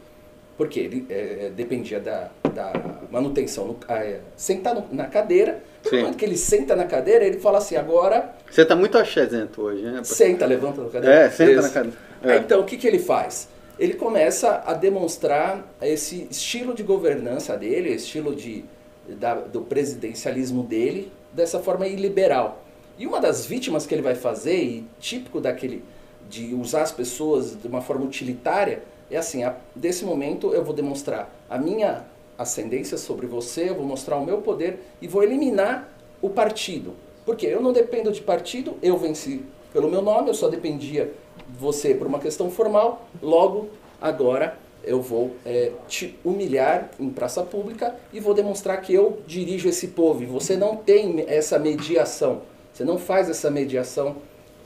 [0.58, 2.74] porque ele é, dependia da, da
[3.10, 7.58] manutenção, no, é, sentar no, na cadeira, momento que ele senta na cadeira, ele fala
[7.58, 8.34] assim, agora...
[8.50, 10.02] Você está muito achezento hoje, né?
[10.04, 11.16] Senta, levanta na cadeira.
[11.16, 11.62] É, senta Esse.
[11.62, 11.98] na cadeira.
[12.24, 12.38] É.
[12.38, 13.50] Então, o que, que ele faz?
[13.78, 18.64] Ele começa a demonstrar esse estilo de governança dele, estilo de,
[19.08, 22.64] da, do presidencialismo dele, dessa forma iliberal.
[22.98, 25.84] E uma das vítimas que ele vai fazer, e típico daquele
[26.30, 30.74] de usar as pessoas de uma forma utilitária, é assim, a, desse momento eu vou
[30.74, 32.06] demonstrar a minha
[32.38, 35.90] ascendência sobre você, eu vou mostrar o meu poder e vou eliminar
[36.22, 36.94] o partido.
[37.26, 41.12] Porque eu não dependo de partido, eu venci pelo meu nome, eu só dependia
[41.48, 43.70] de você por uma questão formal, logo
[44.02, 49.70] agora eu vou é, te humilhar em praça pública e vou demonstrar que eu dirijo
[49.70, 50.24] esse povo.
[50.24, 52.42] E você não tem essa mediação,
[52.74, 54.18] você não faz essa mediação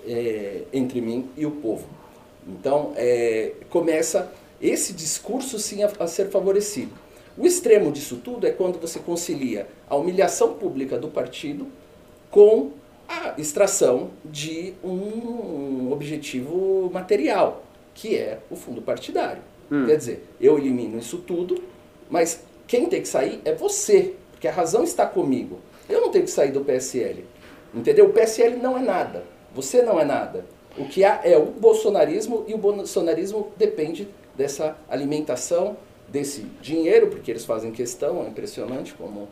[0.08, 1.88] é, entre mim e o povo.
[2.47, 6.91] Então, é, começa esse discurso sim a, a, ser favorecido.
[7.38, 11.67] O extremo disso tudo é quando você concilia a humilhação pública do partido
[12.32, 12.71] com
[13.08, 19.41] a extração de um objetivo material, que é o fundo partidário.
[19.71, 19.86] Hum.
[19.86, 21.62] Quer dizer, eu elimino isso tudo,
[22.10, 25.60] mas quem tem que sair é você, porque a razão está comigo.
[25.89, 27.25] Eu não tenho que sair do PSL.
[27.73, 28.08] Entendeu?
[28.08, 29.23] O PSL não é nada.
[29.53, 30.45] Você não é nada.
[30.77, 35.75] O que há é o bolsonarismo e o bolsonarismo depende dessa alimentação,
[36.08, 39.27] desse dinheiro, porque eles fazem questão, é impressionante como.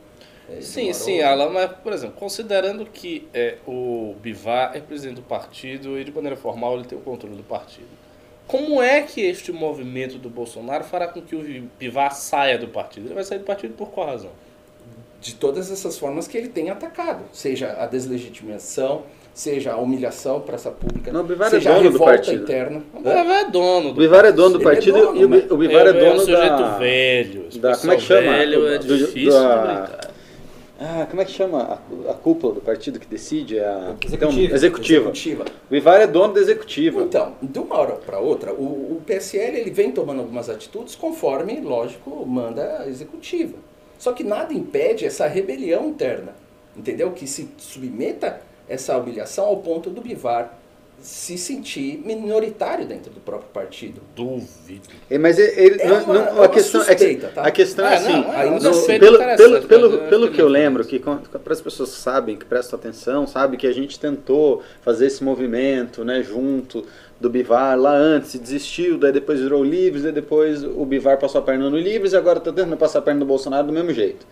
[0.49, 5.23] É, sim, sim, Alan, mas, por exemplo, considerando que é, o Bivar é presidente do
[5.23, 7.87] partido e de maneira formal ele tem o controle do partido,
[8.47, 13.07] como é que este movimento do Bolsonaro fará com que o Bivar saia do partido?
[13.07, 14.31] Ele vai sair do partido por qual razão?
[15.19, 19.03] De todas essas formas que ele tem atacado, seja a deslegitimação,
[19.33, 22.17] seja a humilhação para essa pública, não, o Bivar seja é dono a revolta do
[22.17, 22.43] partido.
[22.43, 22.83] interna.
[22.93, 23.83] O Bivar é dono.
[23.85, 26.05] Do o Bivar é dono do partido é dono, e o, Bivar é, é dono
[26.05, 26.19] é da...
[26.19, 27.59] sujeito velho.
[27.59, 28.31] Da, como é que chama?
[28.31, 29.99] Velho é difícil da,
[30.79, 33.59] ah, como é que chama a, a, cúpula do partido que decide?
[33.59, 34.15] A executiva.
[34.15, 35.09] Então, executiva.
[35.09, 35.45] executiva.
[35.69, 37.01] O Bivar é dono da executiva.
[37.01, 41.61] Então, de uma hora para outra, o, o PSL ele vem tomando algumas atitudes conforme,
[41.61, 43.57] lógico, manda a executiva.
[43.97, 46.35] Só que nada impede essa rebelião interna,
[46.75, 47.11] entendeu?
[47.11, 50.59] Que se submeta essa humilhação ao ponto do Bivar
[51.05, 54.01] se sentir minoritário dentro do próprio partido.
[54.15, 54.89] Duvido.
[55.07, 57.43] É, mas ele, é uma, não, a, questão, suspeita, tá?
[57.43, 60.99] a questão é, é assim, não, é pelo, pelo, pelo, pelo que eu lembro, que
[60.99, 65.23] para as pessoas que sabem, que prestam atenção, sabe que a gente tentou fazer esse
[65.23, 66.83] movimento, né, junto
[67.21, 71.43] do Bivar lá antes, desistiu, daí depois virou Livres, daí depois o Bivar passou a
[71.43, 74.25] perna no Livres e agora está tentando passar a perna no Bolsonaro do mesmo jeito.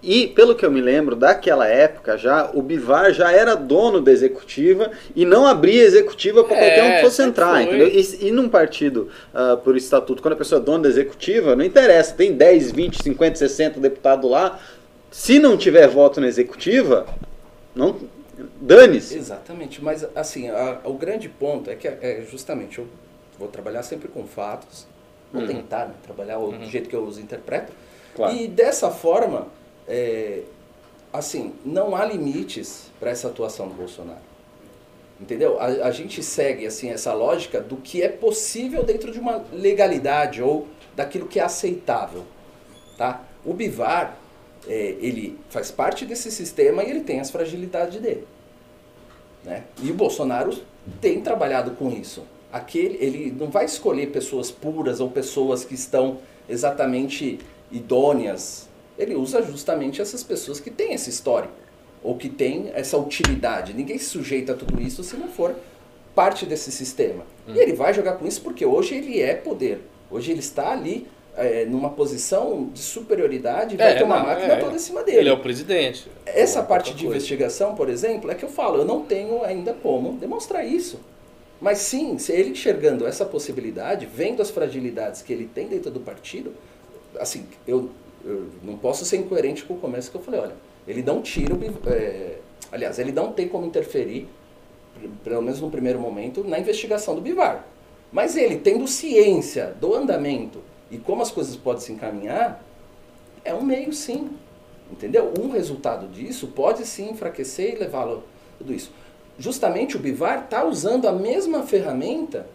[0.00, 4.12] E, pelo que eu me lembro, daquela época já, o Bivar já era dono da
[4.12, 7.88] executiva e não abria executiva para qualquer um que fosse entrar, entendeu?
[7.88, 11.64] E, e num partido, uh, por estatuto, quando a pessoa é dona da executiva, não
[11.64, 14.60] interessa, tem 10, 20, 50, 60 deputados lá,
[15.10, 17.04] se não tiver voto na executiva,
[17.74, 17.96] não
[18.60, 19.18] dane-se.
[19.18, 22.86] Exatamente, mas assim, a, o grande ponto é que é justamente, eu
[23.36, 24.86] vou trabalhar sempre com fatos,
[25.32, 25.48] vou uhum.
[25.48, 26.56] tentar né, trabalhar uhum.
[26.56, 27.72] do jeito que eu os interpreto,
[28.14, 28.36] claro.
[28.36, 29.48] e dessa forma
[29.88, 30.42] é,
[31.12, 34.28] assim, não há limites para essa atuação do Bolsonaro.
[35.20, 35.58] Entendeu?
[35.58, 40.40] A, a, gente segue assim essa lógica do que é possível dentro de uma legalidade
[40.40, 42.24] ou daquilo que é aceitável.
[42.96, 43.24] Tá?
[43.44, 44.16] O Bivar,
[44.68, 48.26] é, ele faz parte desse sistema e ele tem as fragilidades dele.
[49.44, 49.64] Né?
[49.82, 50.56] E o Bolsonaro
[51.00, 52.22] tem trabalhado com isso.
[52.52, 58.67] Aquele, ele não vai escolher pessoas puras ou pessoas que estão exatamente idôneas
[58.98, 61.54] ele usa justamente essas pessoas que têm esse histórico,
[62.02, 63.72] ou que têm essa utilidade.
[63.72, 65.54] Ninguém se sujeita a tudo isso se não for
[66.14, 67.24] parte desse sistema.
[67.46, 67.54] Hum.
[67.54, 69.80] E ele vai jogar com isso porque hoje ele é poder.
[70.10, 71.06] Hoje ele está ali
[71.36, 74.56] é, numa posição de superioridade, vai É, ter uma não, máquina é.
[74.56, 75.18] toda em cima dele.
[75.18, 76.08] Ele é o presidente.
[76.26, 77.16] Essa parte de coisa.
[77.16, 80.98] investigação, por exemplo, é que eu falo, eu não tenho ainda como demonstrar isso.
[81.60, 86.00] Mas sim, se ele enxergando essa possibilidade, vendo as fragilidades que ele tem dentro do
[86.00, 86.52] partido,
[87.18, 87.90] assim, eu,
[88.28, 90.54] eu não posso ser incoerente com o começo que eu falei, olha,
[90.86, 91.60] ele não tira o.
[91.88, 92.38] É,
[92.70, 94.28] aliás, ele não tem como interferir,
[95.24, 97.64] pelo menos no primeiro momento, na investigação do Bivar.
[98.12, 100.60] Mas ele, tendo ciência do andamento
[100.90, 102.62] e como as coisas podem se encaminhar,
[103.44, 104.30] é um meio sim.
[104.90, 105.32] Entendeu?
[105.38, 108.24] Um resultado disso pode sim enfraquecer e levá-lo
[108.56, 108.90] tudo isso.
[109.38, 112.46] Justamente o Bivar está usando a mesma ferramenta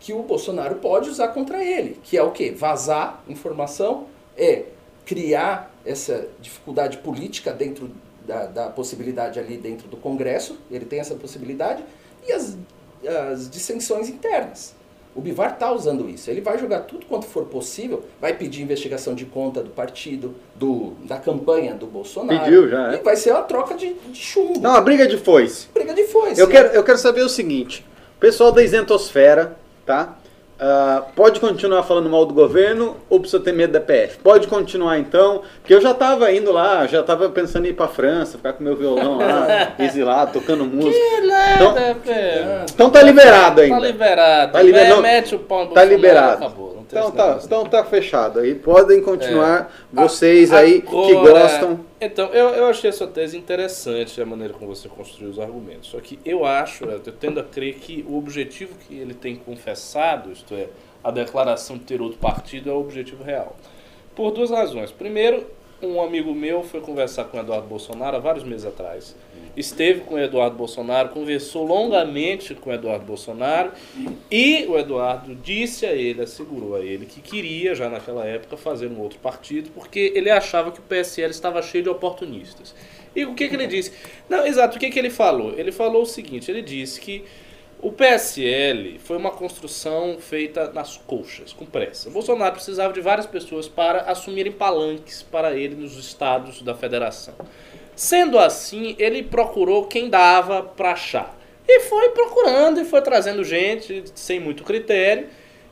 [0.00, 2.50] que o Bolsonaro pode usar contra ele, que é o quê?
[2.50, 4.66] Vazar informação, é
[5.08, 7.90] criar essa dificuldade política dentro
[8.26, 11.82] da, da possibilidade ali dentro do Congresso, ele tem essa possibilidade,
[12.28, 12.58] e as,
[13.32, 14.76] as dissensões internas.
[15.16, 16.30] O Bivar está usando isso.
[16.30, 20.92] Ele vai jogar tudo quanto for possível, vai pedir investigação de conta do partido, do,
[21.04, 22.44] da campanha do Bolsonaro.
[22.44, 22.96] Pediu já, é.
[22.96, 24.60] E vai ser uma troca de, de chumbo.
[24.60, 25.68] Não, a briga de foice.
[25.72, 26.38] Briga de foice.
[26.38, 26.52] Eu né?
[26.52, 27.82] quero, eu quero saber o seguinte:
[28.16, 30.18] o pessoal da isentosfera, tá?
[30.60, 34.18] Ah, pode continuar falando mal do governo ou precisa ter medo da PF?
[34.18, 37.86] Pode continuar então, porque eu já tava indo lá, já tava pensando em ir pra
[37.86, 40.92] França, ficar com meu violão lá, exilado, tocando música.
[40.92, 42.64] Que nada, velho.
[42.74, 43.78] Então tá liberado Tá ainda.
[43.78, 44.52] liberado.
[44.52, 46.44] Tá liber- É, mete o no Tá liberado.
[46.44, 46.67] Acabou.
[46.88, 48.40] Então tá, então tá fechado.
[48.40, 51.80] Aí podem continuar A- vocês aí que gostam.
[52.00, 55.90] Então, eu, eu achei essa tese interessante, a maneira como você construiu os argumentos.
[55.90, 60.32] Só que eu acho, eu tendo a crer que o objetivo que ele tem confessado,
[60.32, 60.68] isto é,
[61.04, 63.56] a declaração de ter outro partido, é o objetivo real.
[64.16, 64.90] Por duas razões.
[64.90, 65.46] Primeiro,
[65.82, 69.14] um amigo meu foi conversar com o Eduardo Bolsonaro há vários meses atrás.
[69.58, 73.72] Esteve com o Eduardo Bolsonaro, conversou longamente com o Eduardo Bolsonaro
[74.30, 78.86] e o Eduardo disse a ele, assegurou a ele que queria, já naquela época, fazer
[78.86, 82.72] um outro partido, porque ele achava que o PSL estava cheio de oportunistas.
[83.16, 83.92] E o que, que ele disse?
[84.28, 85.52] Não, exato, o que, que ele falou?
[85.58, 87.24] Ele falou o seguinte: ele disse que
[87.80, 92.08] o PSL foi uma construção feita nas coxas, com pressa.
[92.08, 97.34] O Bolsonaro precisava de várias pessoas para assumirem palanques para ele nos estados da federação.
[97.98, 101.36] Sendo assim, ele procurou quem dava para achar.
[101.66, 105.26] E foi procurando e foi trazendo gente sem muito critério.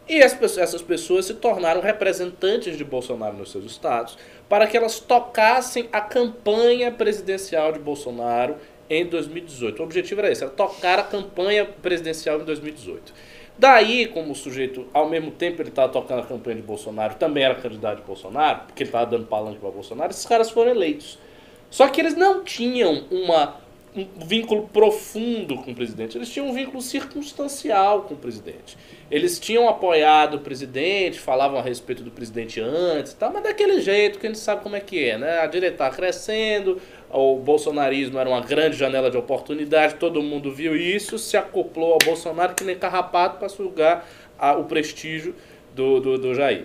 [0.08, 5.88] E essas pessoas se tornaram representantes de Bolsonaro nos seus estados para que elas tocassem
[5.92, 8.56] a campanha presidencial de Bolsonaro
[8.90, 9.78] em 2018.
[9.78, 13.14] O objetivo era esse, era tocar a campanha presidencial em 2018.
[13.56, 17.44] Daí, como o sujeito, ao mesmo tempo ele estava tocando a campanha de Bolsonaro, também
[17.44, 21.24] era candidato de Bolsonaro, porque ele estava dando palanque para Bolsonaro, esses caras foram eleitos.
[21.70, 23.57] Só que eles não tinham uma,
[23.94, 28.76] um vínculo profundo com o presidente, eles tinham um vínculo circunstancial com o presidente.
[29.11, 34.18] Eles tinham apoiado o presidente, falavam a respeito do presidente antes, tal, mas daquele jeito
[34.18, 35.38] que a gente sabe como é que é, né?
[35.40, 40.74] A direita está crescendo, o bolsonarismo era uma grande janela de oportunidade, todo mundo viu
[40.76, 44.07] isso, se acoplou ao Bolsonaro que nem carrapato para sugar
[44.38, 45.35] a- o prestígio
[45.74, 46.64] do, do, do Jair.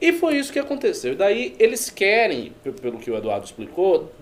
[0.00, 1.12] E foi isso que aconteceu.
[1.12, 4.12] E daí eles querem, pe- pelo que o Eduardo explicou,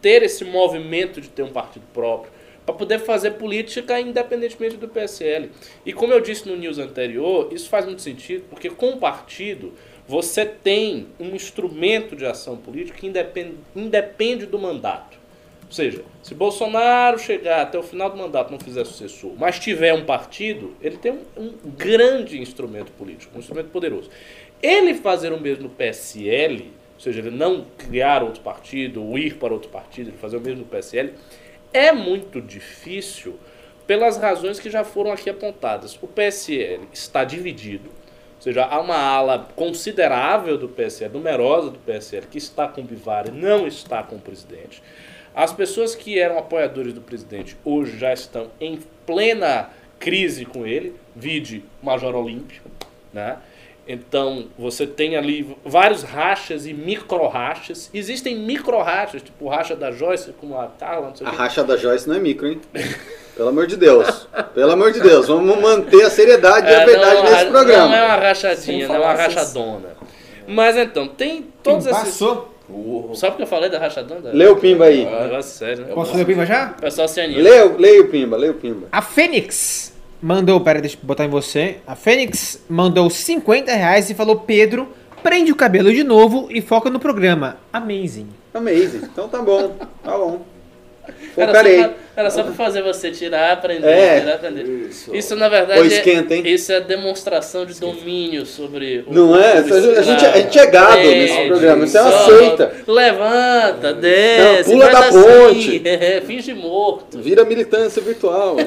[0.00, 2.32] ter esse movimento de ter um partido próprio,
[2.64, 5.50] para poder fazer política independentemente do PSL.
[5.84, 9.72] E como eu disse no news anterior, isso faz muito sentido, porque com o partido
[10.06, 15.18] você tem um instrumento de ação política que independe, independe do mandato.
[15.66, 19.92] Ou seja, se Bolsonaro chegar até o final do mandato não fizer sucessor, mas tiver
[19.92, 24.08] um partido, ele tem um, um grande instrumento político, um instrumento poderoso.
[24.64, 29.52] Ele fazer o mesmo PSL, ou seja, ele não criar outro partido ou ir para
[29.52, 31.12] outro partido, ele fazer o mesmo PSL,
[31.70, 33.38] é muito difícil
[33.86, 35.98] pelas razões que já foram aqui apontadas.
[36.00, 42.26] O PSL está dividido, ou seja, há uma ala considerável do PSL, numerosa do PSL,
[42.26, 44.82] que está com o Bivar e não está com o presidente.
[45.34, 50.96] As pessoas que eram apoiadores do presidente hoje já estão em plena crise com ele,
[51.14, 52.62] vide Major Olímpio,
[53.12, 53.36] né?
[53.86, 57.90] Então, você tem ali vários rachas e micro-rachas.
[57.92, 61.36] Existem micro-rachas, tipo o racha da Joyce com a Carla, não sei o A quê.
[61.36, 62.60] racha da Joyce não é micro, hein?
[63.36, 64.26] Pelo amor de Deus.
[64.54, 65.26] Pelo amor de Deus.
[65.28, 67.96] Vamos manter a seriedade e a É, verdade não, nesse Não programa.
[67.96, 69.88] é uma rachadinha, não é uma rachadona.
[70.46, 71.98] Mas então, tem todos esses...
[72.02, 72.54] Passou.
[73.14, 74.30] Sabe o que eu falei da rachadona?
[74.32, 75.04] Lê o Pimba aí.
[75.04, 75.84] É um negócio sério.
[75.84, 75.92] né?
[75.94, 76.74] Posso ler o Pimba já?
[76.78, 77.40] O pessoal se anima.
[77.40, 78.86] O- leia o Pimba, leia o Pimba.
[78.90, 81.78] A Fênix mandou, pera, deixa eu botar em você.
[81.86, 84.88] A Fênix mandou 50 reais e falou: Pedro,
[85.22, 87.56] prende o cabelo de novo e foca no programa.
[87.72, 88.28] Amazing.
[88.52, 89.02] Amazing.
[89.04, 90.53] Então tá bom, tá bom.
[91.34, 91.76] Focarei.
[91.78, 94.20] você, tá, Era só pra fazer você tirar, aprender, É.
[94.20, 94.62] tirar, aprender.
[94.88, 95.14] Isso.
[95.14, 96.42] Isso, na verdade, esquenta, hein?
[96.44, 99.54] é, isso é demonstração de domínio sobre o Não é?
[99.58, 99.98] A gente- escravo.
[99.98, 101.48] a gente é gado nesse Entende?
[101.48, 102.72] programa, você é uma seita.
[102.86, 105.82] Levanta, desce, pula faz da assim, ponte.
[105.88, 107.18] é, finge morto.
[107.20, 108.56] Vira militância virtual.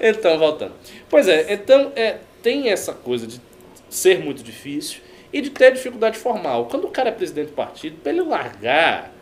[0.00, 0.72] Então, voltando.
[1.08, 3.40] Pois é, então é, tem essa coisa de
[3.88, 5.00] ser muito difícil
[5.32, 6.66] e de ter dificuldade formal.
[6.66, 9.12] Quando o cara é presidente do partido, para ele largar,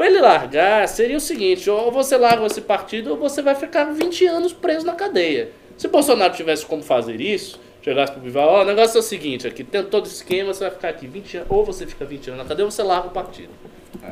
[0.00, 3.84] para ele largar, seria o seguinte, ou você larga esse partido ou você vai ficar
[3.84, 5.50] 20 anos preso na cadeia.
[5.76, 9.46] Se Bolsonaro tivesse como fazer isso, chegasse pro Bival, ó, o negócio é o seguinte,
[9.46, 12.28] aqui tem todo esse esquema, você vai ficar aqui 20 anos, ou você fica 20
[12.28, 13.50] anos na cadeia ou você larga o partido.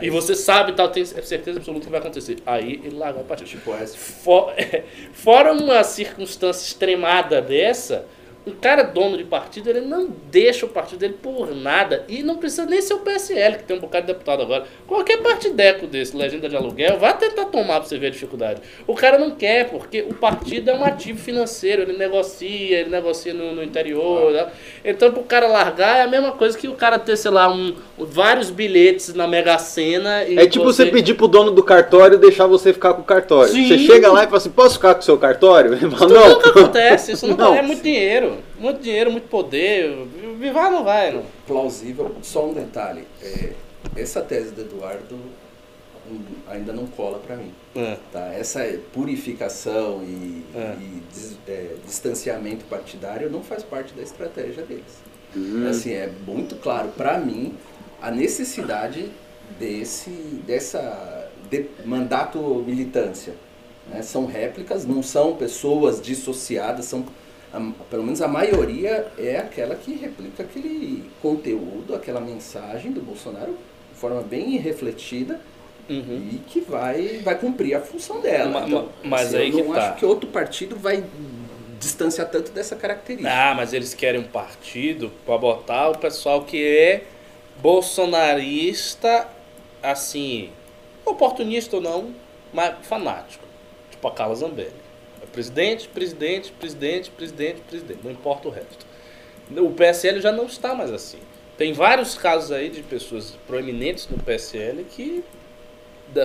[0.03, 2.37] E você sabe, tal, tem certeza absoluta que vai acontecer.
[2.45, 3.49] Aí ele larga o partido.
[3.49, 3.97] Tipo essa.
[3.97, 4.53] For-
[5.15, 8.05] Fora uma circunstância extremada dessa,
[8.49, 12.05] um cara dono de partido, ele não deixa o partido dele por nada.
[12.09, 14.65] E não precisa nem ser o PSL, que tem um bocado de deputado agora.
[14.87, 18.61] Qualquer partideco desse, legenda de aluguel, vai tentar tomar pra você ver a dificuldade.
[18.87, 23.35] O cara não quer, porque o partido é um ativo financeiro, ele negocia, ele negocia
[23.35, 24.33] no, no interior.
[24.33, 24.47] né?
[24.85, 27.75] Então, pro cara largar, é a mesma coisa que o cara ter, sei lá, um,
[27.99, 30.23] vários bilhetes na Mega Sena.
[30.23, 33.53] É tipo você pedir pro dono do cartório deixar você ficar com o cartório.
[33.53, 33.69] Sim.
[33.69, 35.73] Você chega lá e fala assim, posso ficar com o seu cartório?
[35.79, 36.29] Ele fala, Isso não.
[36.31, 37.55] nunca acontece, isso nunca Não.
[37.55, 38.38] é muito dinheiro.
[38.59, 39.91] Muito dinheiro, muito poder.
[40.39, 41.25] Vivar não vai, não.
[41.47, 42.15] plausível.
[42.23, 43.05] Só um detalhe.
[43.23, 43.53] é,
[43.97, 45.17] essa tese do Eduardo
[46.11, 47.53] hum, ainda não cola para mim.
[48.13, 48.33] Tá?
[48.33, 48.61] Essa
[48.93, 50.75] purificação e, É.
[50.81, 54.99] e dis- é, distanciamento partidário não faz parte da estratégia deles.
[55.37, 55.67] Hum.
[55.69, 57.55] Assim, é muito claro para mim
[58.01, 59.11] a necessidade
[59.59, 60.11] desse
[60.47, 63.35] dessa de mandato militância.
[63.91, 64.03] né?
[64.03, 67.05] São réplicas, não são pessoas dissociadas, são
[67.53, 73.57] a- pelo menos a maioria é aquela que replica aquele conteúdo, aquela mensagem do Bolsonaro
[73.93, 75.41] de forma bem refletida
[75.89, 76.29] Uhum.
[76.33, 78.51] e que vai, vai cumprir a função dela.
[78.61, 79.89] Ma- Então, ma- mas assim, aí eu não tá.
[79.91, 81.03] acho que outro partido vai
[81.81, 83.33] distanciar tanto dessa característica.
[83.33, 87.05] Ah, mas eles querem um partido pra botar o pessoal que é
[87.63, 89.29] bolsonarista,
[89.83, 90.51] assim,
[91.05, 92.11] oportunista ou não,
[92.53, 93.45] mas fanático.
[93.91, 94.73] Tipo a Carla Zambelli.
[95.39, 98.01] Presidente, presidente, presidente, presidente, presidente.
[98.03, 98.85] Não importa o resto.
[99.57, 101.21] O PSL já não está mais assim.
[101.57, 105.23] Tem vários casos aí de pessoas proeminentes no PSL que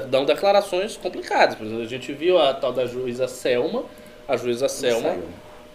[0.09, 1.53] dão declarações complicadas.
[1.53, 3.85] Por exemplo, a gente viu a tal da juíza Selma.
[4.27, 5.15] A juíza Selma.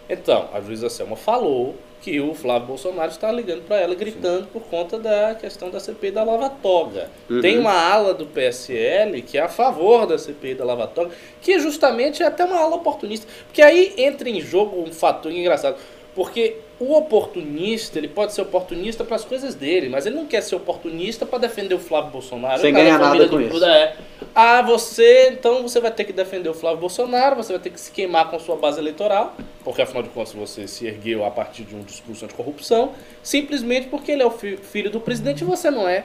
[0.09, 4.63] Então, a juíza Selma falou que o Flávio Bolsonaro está ligando para ela, gritando por
[4.63, 7.09] conta da questão da CPI da Lava Toga.
[7.29, 7.41] Uhum.
[7.41, 11.59] Tem uma ala do PSL que é a favor da CPI da Lava Toga, que
[11.59, 13.27] justamente é até uma ala oportunista.
[13.45, 15.77] Porque aí entra em jogo um fator engraçado.
[16.19, 20.41] Porque o oportunista, ele pode ser oportunista para as coisas dele, mas ele não quer
[20.41, 22.59] ser oportunista para defender o Flávio Bolsonaro.
[22.59, 23.63] Sem ganhar nada com do isso.
[23.63, 23.95] É.
[24.35, 27.79] Ah, você, então você vai ter que defender o Flávio Bolsonaro, você vai ter que
[27.79, 31.63] se queimar com sua base eleitoral, porque afinal de contas você se ergueu a partir
[31.63, 32.91] de um discurso anticorrupção,
[33.23, 36.03] simplesmente porque ele é o fi- filho do presidente e você não é.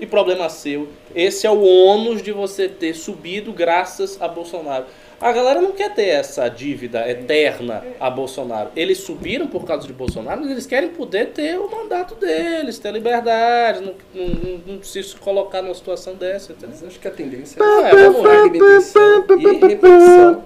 [0.00, 0.88] E problema seu.
[1.14, 4.86] Esse é o ônus de você ter subido graças a Bolsonaro.
[5.24, 8.68] A galera não quer ter essa dívida eterna a Bolsonaro.
[8.76, 12.92] Eles subiram por causa de Bolsonaro, mas eles querem poder ter o mandato deles, ter
[12.92, 16.52] liberdade, não, não, não, não se colocar numa situação dessa.
[16.52, 16.76] Entendeu?
[16.78, 18.34] Mas acho que a tendência É, é vamos lá.
[18.34, 20.42] e repetição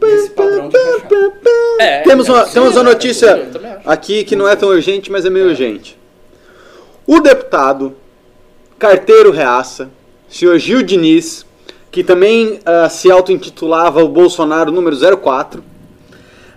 [0.00, 0.76] desse padrão de.
[1.78, 3.48] É, Temos uma, é, temos uma é, notícia
[3.84, 5.98] aqui que não é tão urgente, mas é meio urgente.
[7.06, 7.94] O deputado
[8.78, 9.90] carteiro reaça,
[10.30, 11.44] senhor Gil Diniz,
[11.94, 15.62] que também ah, se auto-intitulava o Bolsonaro número 04,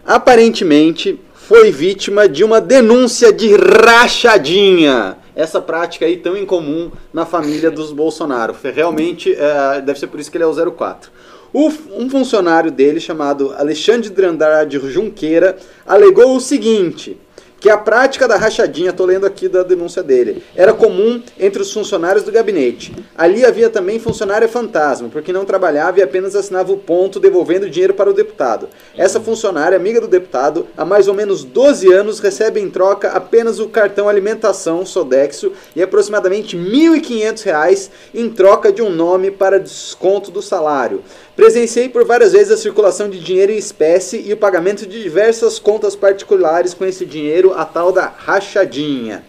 [0.03, 5.15] aparentemente foi vítima de uma denúncia de rachadinha.
[5.35, 8.55] Essa prática aí tão incomum na família dos Bolsonaro.
[8.63, 11.11] Realmente, eh, deve ser por isso que ele é o 04.
[11.53, 17.15] O um funcionário dele, chamado Alexandre de Andrade Junqueira, alegou o seguinte:
[17.59, 21.71] que a prática da rachadinha, tô lendo aqui da denúncia dele, era comum entre os
[21.73, 22.93] funcionários do gabinete.
[23.17, 27.93] Ali havia também funcionária fantasma, porque não trabalhava e apenas assinava o ponto devolvendo dinheiro
[27.93, 28.69] para o deputado.
[28.95, 33.59] Essa funcionária, amiga do deputado, há mais ou menos 12 anos recebe em troca apenas
[33.59, 40.29] o cartão alimentação Sodexo e aproximadamente 1.500 reais em troca de um nome para desconto
[40.29, 41.01] do salário.
[41.37, 45.59] Presenciei por várias vezes a circulação de dinheiro em espécie e o pagamento de diversas
[45.59, 49.23] contas particulares com esse dinheiro, a tal da rachadinha.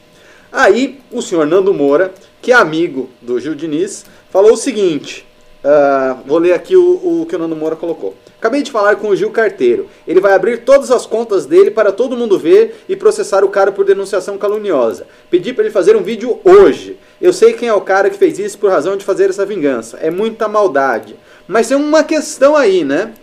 [0.51, 5.27] Aí, o senhor Nando Moura, que é amigo do Gil Diniz, falou o seguinte:
[5.63, 8.15] ah, vou ler aqui o, o que o Nando Moura colocou.
[8.39, 9.87] Acabei de falar com o Gil Carteiro.
[10.07, 13.71] Ele vai abrir todas as contas dele para todo mundo ver e processar o cara
[13.71, 15.07] por denunciação caluniosa.
[15.29, 16.97] Pedi para ele fazer um vídeo hoje.
[17.21, 19.99] Eu sei quem é o cara que fez isso por razão de fazer essa vingança.
[20.01, 21.17] É muita maldade.
[21.49, 23.15] Mas tem uma questão aí, né?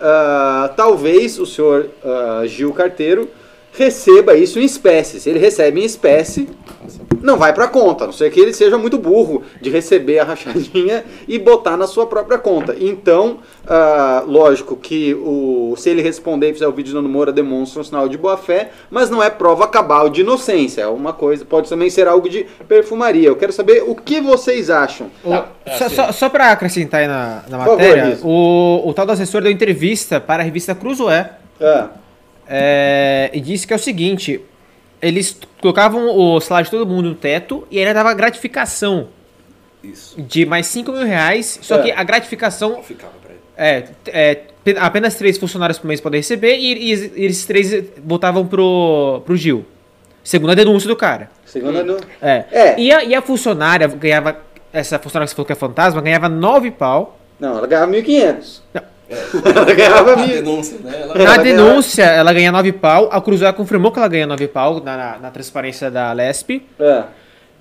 [0.00, 3.28] Ah, talvez o senhor ah, Gil Carteiro
[3.72, 5.20] receba isso em espécie.
[5.20, 6.48] Se ele recebe em espécie,
[7.22, 10.24] não vai pra conta, a não ser que ele seja muito burro de receber a
[10.24, 12.76] rachadinha e botar na sua própria conta.
[12.78, 17.80] Então, ah, lógico que o, se ele responder e fizer o vídeo do Moura demonstra
[17.80, 20.82] um sinal de boa fé, mas não é prova cabal de inocência.
[20.82, 23.28] É uma coisa, pode também ser algo de perfumaria.
[23.28, 25.06] Eu quero saber o que vocês acham.
[25.24, 25.44] Não,
[25.78, 28.26] Só, assim, só, só pra acrescentar aí na, na favor, matéria, Riso.
[28.26, 31.88] o, o tal do assessor deu entrevista para a revista Cruzoé Ah,
[32.54, 34.40] é, e disse que é o seguinte:
[35.00, 39.08] eles colocavam o salário de todo mundo no teto e ainda dava gratificação
[39.82, 40.20] Isso.
[40.20, 41.82] de mais 5 mil reais, só É.
[41.82, 43.40] que a gratificação ficava pra ele.
[43.56, 46.92] é, é, pe- apenas três funcionários por mês podem receber e, e
[47.24, 47.72] eles três
[48.04, 49.64] voltavam pro, pro Gil.
[50.24, 51.30] Segundo a denúncia do cara.
[51.44, 51.96] segunda no...
[52.20, 52.44] É.
[52.52, 52.80] É.
[52.80, 54.36] E, a, e a funcionária ganhava.
[54.72, 57.18] Essa funcionária que você falou que é fantasma ganhava 9 pau.
[57.40, 58.60] Não, ela ganhava 1.500.
[58.72, 58.82] Não.
[59.44, 60.26] Ela ganhava A mil.
[60.28, 60.90] denúncia, né?
[60.94, 63.08] Ela, Na Ela ganhava- denúncia, ela ganha 9 pau.
[63.12, 66.62] A Cruzoé confirmou que ela ganha 9 pau na, na, na transparência da Lesp.
[66.78, 67.02] É.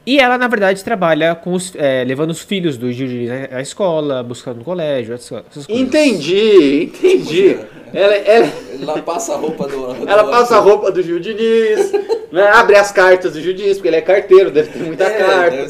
[0.04, 3.62] E ela, na verdade, trabalha com os, é, levando os filhos do Gil Diniz à
[3.62, 5.70] escola, buscando no colégio, essas essas coisas.
[5.84, 7.58] Entendi, entendi.
[7.94, 8.50] Ela, ela,
[8.82, 9.94] ela passa a roupa do.
[9.94, 11.92] do- ela passa a roupa do Gil Diniz,
[12.32, 15.10] né, abre as cartas do Gil Diniz, porque ele é carteiro, deve ter muita É,
[15.20, 15.68] carta.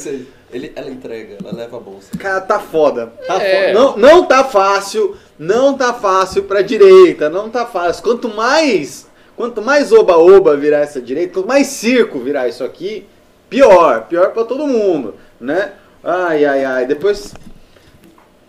[0.53, 2.09] Ele, ela entrega, ela leva a bolsa.
[2.17, 3.13] Cara, tá foda.
[3.25, 3.67] Tá É.
[3.67, 3.73] foda.
[3.79, 8.03] Não, não tá fácil, não tá fácil pra direita, não tá fácil.
[8.03, 13.07] Quanto mais, quanto mais oba-oba virar essa direita, quanto mais circo virar isso aqui,
[13.49, 15.73] pior, pior pra todo mundo, né?
[16.03, 17.33] Ai, ai, ai, depois...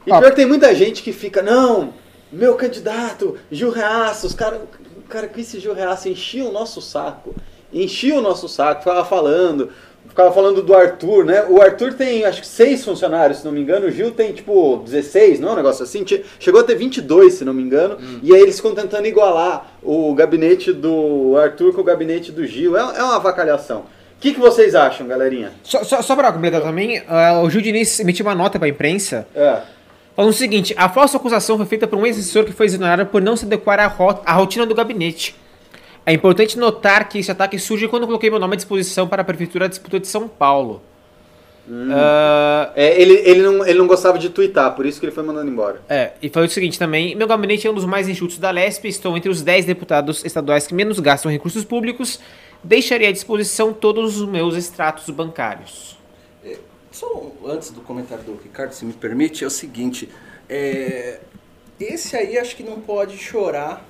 [0.07, 0.19] E Ah.
[0.19, 1.95] pior que tem muita gente que fica, não,
[2.33, 4.61] meu candidato, Gil Reaça, os cara,
[4.97, 7.35] o cara com esse Gil Reaça enchia o nosso saco,
[7.73, 9.71] enchia o nosso saco, ficava falando,
[10.13, 11.45] ficava falando do Arthur, né?
[11.49, 14.83] O Arthur tem, acho que seis funcionários, se não me engano, o Gil tem, tipo,
[14.85, 16.07] 16, não é um negócio assim?
[16.07, 19.73] Che- Chegou a ter 22, se não me engano, e aí eles ficam tentando igualar
[19.83, 23.81] o gabinete do Arthur com o gabinete do Gil, é, é uma avacalhação.
[23.81, 25.51] O que, que vocês acham, galerinha?
[25.65, 29.27] Só, só, só pra completar também, ah, o Gil Diniz emitiu uma nota pra imprensa
[29.35, 29.61] É.
[30.15, 33.21] falando o seguinte: a falsa acusação foi feita por um ex-assessor que foi exonerado por
[33.21, 33.87] não se adequar à,
[34.25, 35.35] à rotina do gabinete.
[36.05, 39.23] É importante notar que esse ataque surge quando eu coloquei meu nome à disposição para
[39.23, 40.83] a Prefeitura da Disputa de São Paulo.
[41.93, 45.23] Ah, É, ele, ele, não, ele não gostava de twittar, por isso que ele foi
[45.23, 45.81] mandando embora.
[45.89, 48.87] É, e foi o seguinte também, meu gabinete é um dos mais enxutos da Lesp,
[48.87, 52.19] estou entre os 10 deputados estaduais que menos gastam recursos públicos,
[52.65, 55.97] deixarei à disposição todos os meus extratos bancários.
[56.91, 60.09] Só um- antes do comentário do Ricardo, se me permite, é o seguinte.
[60.49, 61.21] é,
[61.81, 63.83] esse aí acho que não pode chorar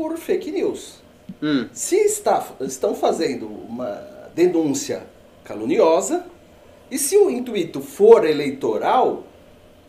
[0.00, 0.94] por fake news.
[1.42, 1.68] Hum.
[1.74, 4.02] Se está, estão fazendo uma
[4.34, 5.02] denúncia
[5.44, 6.24] caluniosa,
[6.90, 9.24] e se o intuito for eleitoral,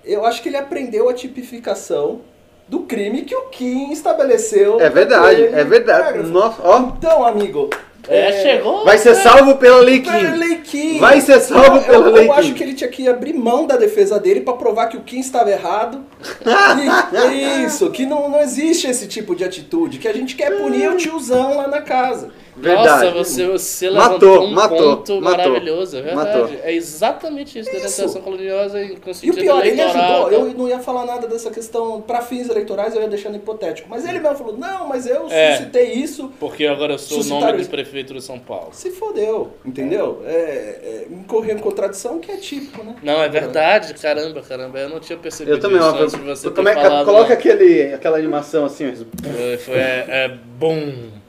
[0.04, 2.20] eu acho que ele aprendeu a tipificação
[2.68, 4.82] do crime que o Kim estabeleceu.
[4.82, 6.28] É verdade, é verdade.
[6.28, 6.80] Nossa, ó.
[6.80, 7.70] Então, amigo.
[8.08, 8.84] É, chegou.
[8.84, 10.98] Vai ser salvo pela Lei Pela Kim.
[11.00, 13.66] Vai ser salvo Eu- pela eu, Lei Eu acho que ele tinha que abrir mão
[13.68, 16.04] da defesa dele pra provar que o Kim estava errado.
[17.32, 20.90] E, isso, que não, não existe esse tipo de atitude, que a gente quer punir
[20.90, 22.30] o tiozão lá na casa.
[22.62, 23.06] Verdade.
[23.06, 25.22] Nossa, você, você Matou, levantou um matou, ponto matou.
[25.22, 26.40] maravilhoso, é verdade.
[26.42, 26.56] Matou.
[26.64, 30.80] É exatamente isso, denunciação caluniosa em com E o pior, ele ajudou, eu não ia
[30.80, 33.88] falar nada dessa questão pra fins eleitorais, eu ia deixando hipotético.
[33.90, 35.58] Mas ele mesmo falou, não, mas eu É.
[35.58, 37.70] suscitei isso, Porque agora eu sou o nome do isso.
[37.70, 38.70] prefeito de São Paulo.
[38.72, 40.22] se fodeu, entendeu?
[40.26, 42.96] É, é, incorrer em contradição que é típico, né?
[43.04, 46.48] Não, é verdade, caramba, caramba, eu não tinha percebido Eu também, isso antes de você
[46.48, 47.06] é- falado.
[47.06, 47.34] coloca não.
[47.34, 48.92] aquele, aquela animação assim, ó.
[49.32, 50.38] Foi, foi- é, é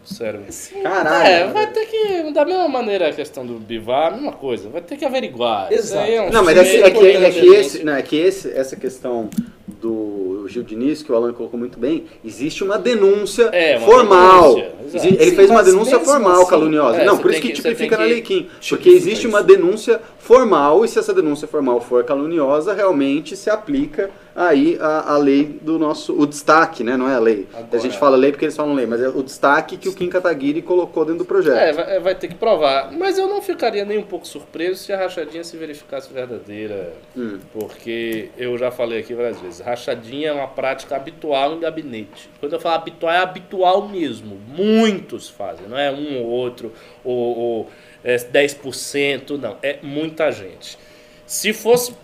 [0.08, 0.40] bom, sério.
[0.82, 1.26] Caralho.
[1.28, 4.80] É, vai ter que, da mesma maneira a questão do Bivar, a mesma coisa, vai
[4.82, 5.72] ter que averiguar.
[5.72, 6.10] Exato.
[6.10, 8.50] é um Não, mas é que, é que, é que esse, não, é que esse,
[8.50, 9.28] essa questão
[9.66, 14.54] do Gil Diniz, que o Alan colocou muito bem, existe uma denúncia É, uma formal.
[14.54, 14.72] denúncia,
[15.08, 16.98] Ele Sim, fez uma denúncia formal assim, caluniosa.
[16.98, 18.48] é, não, por isso que tipifica na que Lei Kim.
[18.68, 24.08] Porque existe uma denúncia formal, e se essa denúncia formal for caluniosa, realmente se aplica
[24.36, 26.16] aí a, a lei do nosso.
[26.18, 26.96] O destaque, né?
[26.96, 27.48] Não é a lei.
[27.52, 29.92] A Agora- gente fala lei porque eles falam lei, mas é o destaque que o
[29.94, 31.56] Kim Kataguiri colocou dentro do projeto.
[31.58, 32.92] É, vai, vai ter que provar.
[32.92, 36.92] Mas eu não ficaria nem um pouco surpreso se a rachadinha se verificasse verdadeira.
[37.16, 37.40] Hum.
[37.52, 42.30] Porque eu já falei aqui várias vezes, rachadinha é uma prática habitual em gabinete.
[42.38, 44.38] Quando eu falo habitual, é habitual mesmo.
[44.46, 46.72] Muitos fazem, não é um ou outro,
[47.04, 47.70] ou, ou
[48.04, 49.56] é 10%, não.
[49.62, 50.78] É muita gente.
[51.26, 51.94] Se fosse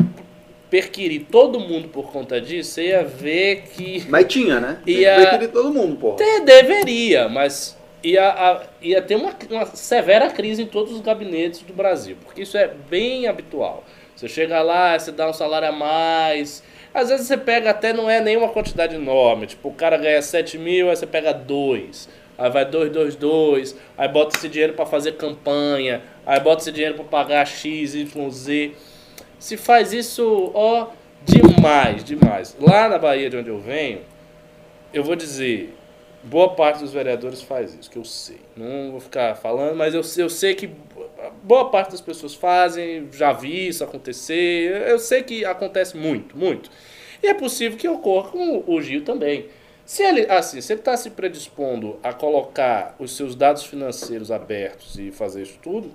[0.71, 4.79] perquirir todo mundo por conta disso, você ia ver que Mas tinha, né?
[4.87, 6.15] E Tem que a- perquirir todo mundo, porra.
[6.15, 11.63] até deveria, mas ia, a- ia ter uma, uma severa crise em todos os gabinetes
[11.63, 13.83] do Brasil, porque isso é bem habitual.
[14.15, 16.63] Você chega lá, você dá um salário a mais.
[16.93, 19.47] Às vezes você pega até não é nenhuma quantidade enorme.
[19.47, 22.09] Tipo, o cara ganha 7 mil, aí você pega 2.
[22.39, 23.77] Aí vai 2, 2, 2.
[23.99, 26.03] Aí bota esse dinheiro para fazer campanha.
[26.25, 28.73] Aí bota esse dinheiro para pagar X, Y, Z.
[29.41, 30.89] Se faz isso, ó,
[31.25, 32.57] demais, demais.
[32.61, 34.01] Lá na Bahia, de onde eu venho,
[34.93, 35.75] eu vou dizer,
[36.23, 38.41] boa parte dos vereadores faz isso, que eu sei.
[38.57, 40.71] Não vou ficar falando, mas eu, eu sei que
[41.43, 46.71] boa parte das pessoas fazem, já vi isso acontecer, eu sei que acontece muito, muito.
[47.23, 49.47] E é possível que ocorra com o Gil também.
[49.89, 54.99] Se ele, assim, se ele está se predispondo a colocar os seus dados financeiros abertos
[54.99, 55.91] e fazer isso tudo,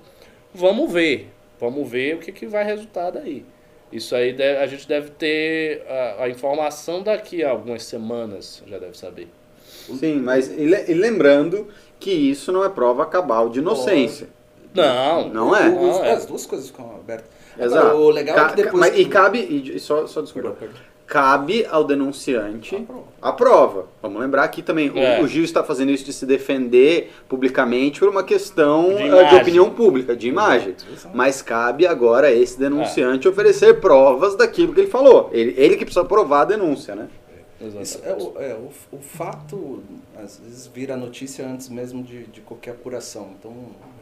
[0.52, 1.32] vamos ver.
[1.60, 3.46] Vamos ver o que, que vai resultar daí.
[3.92, 8.80] Isso aí deve- a gente deve ter a, a informação daqui a algumas semanas, já
[8.80, 9.28] deve saber.
[10.00, 11.68] Sim, mas e, le- e lembrando
[12.00, 14.28] que isso não é prova cabal de inocência.
[14.74, 15.70] Não, Não é?
[15.70, 16.14] Não, é.
[16.14, 17.30] As duas coisas ficam abertas.
[17.60, 17.78] Exato.
[17.90, 18.80] Agora, o legal é Ca- que depois.
[18.80, 19.38] mas- que- E cabe.
[19.40, 20.50] E, e só, só desculpa.
[20.50, 20.93] Perdão, perdão.
[21.14, 23.04] Cabe ao denunciante A prova.
[23.22, 23.86] a prova.
[24.02, 25.22] Vamos lembrar que também o- É.
[25.22, 29.36] o, Gil está fazendo isso de se defender publicamente por uma questão De eh, de,
[29.36, 30.76] opinião pública, de imagem.
[30.92, 31.16] Exato.
[31.16, 32.60] Mas cabe agora a esse É.
[32.62, 35.30] denunciante oferecer provas daquilo que ele falou.
[35.32, 37.08] Ele, ele que precisa provar a denúncia, né?
[37.80, 39.84] Isso é, o, é, o, o fato,
[40.18, 43.30] às vezes, vira notícia antes mesmo de, de qualquer apuração.
[43.40, 43.54] Então,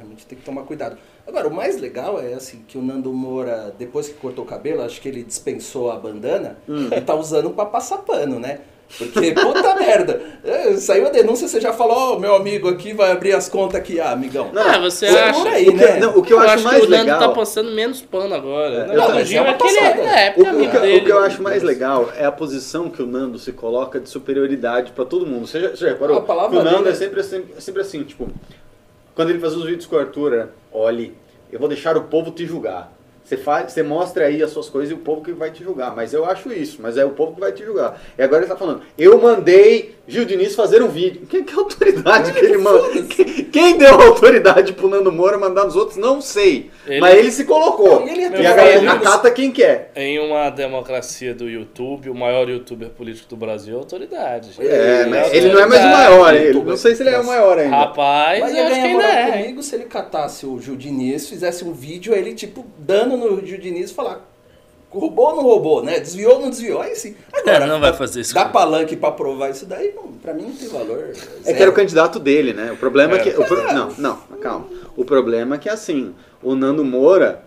[0.02, 0.98] realmente tem que tomar cuidado.
[1.28, 4.82] Agora, o mais legal é assim que o Nando Moura, depois que cortou o cabelo,
[4.82, 8.60] acho que ele dispensou a bandana e tá usando pra passar pano, né?
[8.98, 13.10] Porque, puta merda, é, saiu a denúncia, você já falou, ó, meu amigo aqui vai
[13.14, 14.52] abrir as contas aqui, ah, amigão.
[14.54, 15.48] Ah, você acha?
[15.48, 16.00] aí, O que, né?
[16.00, 17.20] não, o que eu, acho, mais que o Nando legal.
[17.20, 18.76] tá passando menos pano agora.
[18.80, 19.26] É, Não, eu o também.
[19.26, 19.78] Gil É uma é aquele.
[19.80, 20.98] É, O, porque é o que, dele.
[20.98, 24.10] o que eu acho mais legal é a posição que o Nando se coloca de
[24.10, 25.48] superioridade pra todo mundo.
[25.48, 26.18] Você já, você já reparou?
[26.18, 28.28] A palavra o Nando dele- é sempre assim, é sempre assim, tipo,
[29.22, 31.16] quando ele faz os vídeos com o Arthur, é, olhe,
[31.52, 32.92] eu vou deixar o povo te julgar.
[33.32, 35.96] Você, faz, você mostra aí as suas coisas e o povo que vai te julgar.
[35.96, 37.98] Mas eu acho isso, mas é o povo que vai te julgar.
[38.18, 41.22] E agora ele tá falando, eu mandei Gil Diniz fazer um vídeo.
[41.30, 42.90] Quem que é a autoridade que ele manda?
[43.08, 45.96] Quem, quem deu a autoridade pro Nando Moura mandar nos outros?
[45.96, 46.70] Não sei.
[46.86, 48.02] Ele- Mas ele se colocou.
[48.02, 48.92] Não, e ele é e tão agora velho.
[48.92, 49.92] acata quem quer.
[49.96, 54.52] Em uma democracia do YouTube, o maior youtuber político do Brasil é a autoridade.
[54.60, 56.36] É, Ele mas é ele não é mais o maior?
[56.36, 57.76] Ele- não sei se ele é o maior ainda.
[57.78, 59.32] Rapaz, Mas eu acho que ainda é.
[59.32, 63.46] comigo se ele catasse o Gil Diniz, fizesse um vídeo, aí ele, tipo, dando no
[63.46, 64.28] Gil Diniz e falar
[64.94, 66.02] roubou ou não roubou, né?
[66.02, 66.82] Desviou ou não desviou?
[66.82, 67.16] Aí sim.
[67.32, 68.34] Agora, É, não vai fazer isso.
[68.34, 71.12] dá palanque pra provar isso daí, pra mim não tem valor.
[71.12, 71.56] É zero.
[71.56, 72.74] que era o candidato dele, né?
[72.74, 73.24] O problema é, É.
[73.24, 73.30] que.
[73.30, 74.66] o pro- Não, não, calma.
[74.98, 76.14] O problema é que assim,
[76.44, 77.42] o Nando Moura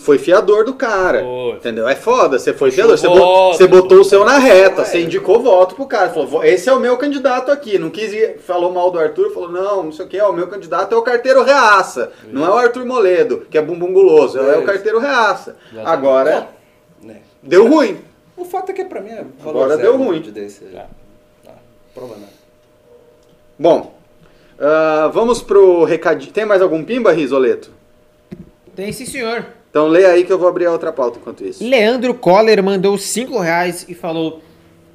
[0.00, 1.20] foi fiador do cara.
[1.22, 1.52] Foi.
[1.56, 1.86] Entendeu?
[1.88, 2.98] É foda, você foi Puxou fiador.
[2.98, 4.84] Você, voto, você botou o seu na reta, É.
[4.84, 6.10] você indicou voto pro cara.
[6.10, 7.78] Falou, "Vou- esse é o meu candidato aqui.
[7.78, 10.48] Não quis ir, falou mal do Arthur, falou, não, não sei o que, o meu
[10.48, 12.10] candidato é o carteiro reaça.
[12.28, 14.66] Não é o Arthur Moledo, que é bumbum guloso, é, o Isso.
[14.66, 15.56] carteiro reaça.
[15.72, 15.88] Exatamente.
[15.98, 16.48] Agora,
[17.02, 17.20] Né?
[17.42, 17.98] deu ruim.
[18.36, 20.14] O fato é que pra mim é valor Agora zero deu ruim.
[20.18, 20.64] vídeo Desse.
[20.74, 20.84] É.
[21.94, 22.32] Prova nada.
[23.58, 23.94] Bom,
[24.58, 26.32] ah, vamos pro recadinho.
[26.32, 27.70] Tem mais algum pimba, Risoleto?
[28.74, 29.44] Tem sim, senhor.
[29.72, 31.66] Então lê aí que eu vou abrir a outra pauta enquanto isso.
[31.66, 34.42] Leandro Coller mandou 5 reais e falou: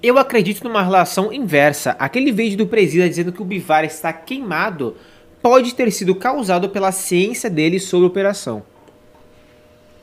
[0.03, 1.95] Eu acredito numa relação inversa.
[1.97, 4.95] Aquele vídeo do presida dizendo que o Bivar está queimado
[5.41, 8.61] pode ter sido causado pela ciência dele sobre a operação.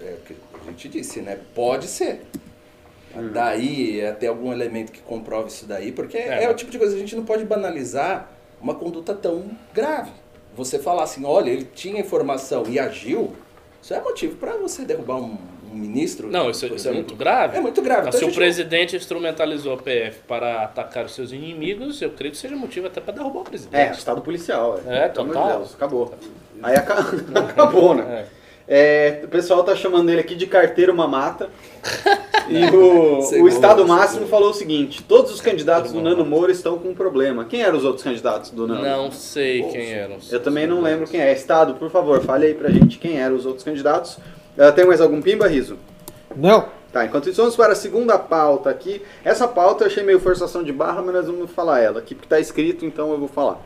[0.00, 0.34] É o que
[0.66, 1.38] a gente disse, né?
[1.54, 2.22] Pode ser.
[3.32, 6.42] Daí, é ter algum elemento que comprove isso daí, porque é.
[6.42, 6.50] É.
[6.50, 8.28] o tipo de coisa que a gente não pode banalizar
[8.60, 10.10] uma conduta tão grave.
[10.56, 13.32] Você falar assim, olha, ele tinha informação e agiu,
[13.84, 15.36] isso é motivo para você derrubar um,
[15.70, 16.30] um ministro.
[16.30, 16.96] Não, isso, isso é exemplo.
[17.00, 17.58] muito grave.
[17.58, 18.06] É muito grave.
[18.06, 22.32] Mas Então, se o presidente instrumentalizou a PF para atacar os seus inimigos, eu creio
[22.32, 23.76] que seja motivo até para derrubar o presidente.
[23.76, 24.80] É, estado policial.
[24.86, 25.46] É, amor total.
[25.46, 26.14] de Deus, acabou.
[26.62, 27.04] Aí aca-
[27.50, 28.24] acabou, né?
[28.66, 31.50] É, o pessoal tá chamando ele aqui de carteiro mamata.
[32.48, 36.78] E o, o Estado Máximo falou o seguinte: todos os candidatos do Nando Moura estão
[36.78, 37.44] com um problema.
[37.44, 38.82] Quem eram os outros candidatos do Nando?
[38.82, 40.16] Não sei quem eram.
[40.30, 41.32] Eu também não lembro quem é.
[41.32, 44.18] Estado, por favor, fale aí pra gente quem eram os outros candidatos.
[44.56, 45.76] Ah, tem mais algum pimba, Riso?
[46.36, 46.68] Não.
[46.92, 49.02] Tá, enquanto isso, vamos para a segunda pauta aqui.
[49.24, 52.26] Essa pauta eu achei meio forçação de barra, mas nós vamos falar ela aqui, porque
[52.26, 53.60] está escrito, então eu vou falar.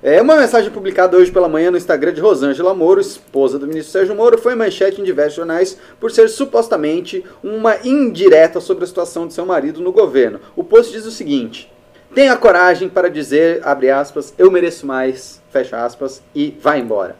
[0.00, 3.90] É uma mensagem publicada hoje pela manhã no Instagram de Rosângela Moro, esposa do ministro
[3.90, 9.26] Sérgio Moro, foi manchete em diversos jornais por ser supostamente uma indireta sobre a situação
[9.26, 10.38] de seu marido no governo.
[10.54, 11.68] O post diz o seguinte:
[12.14, 17.16] Tenha coragem para dizer, abre aspas, eu mereço mais, fecha aspas, e vai embora.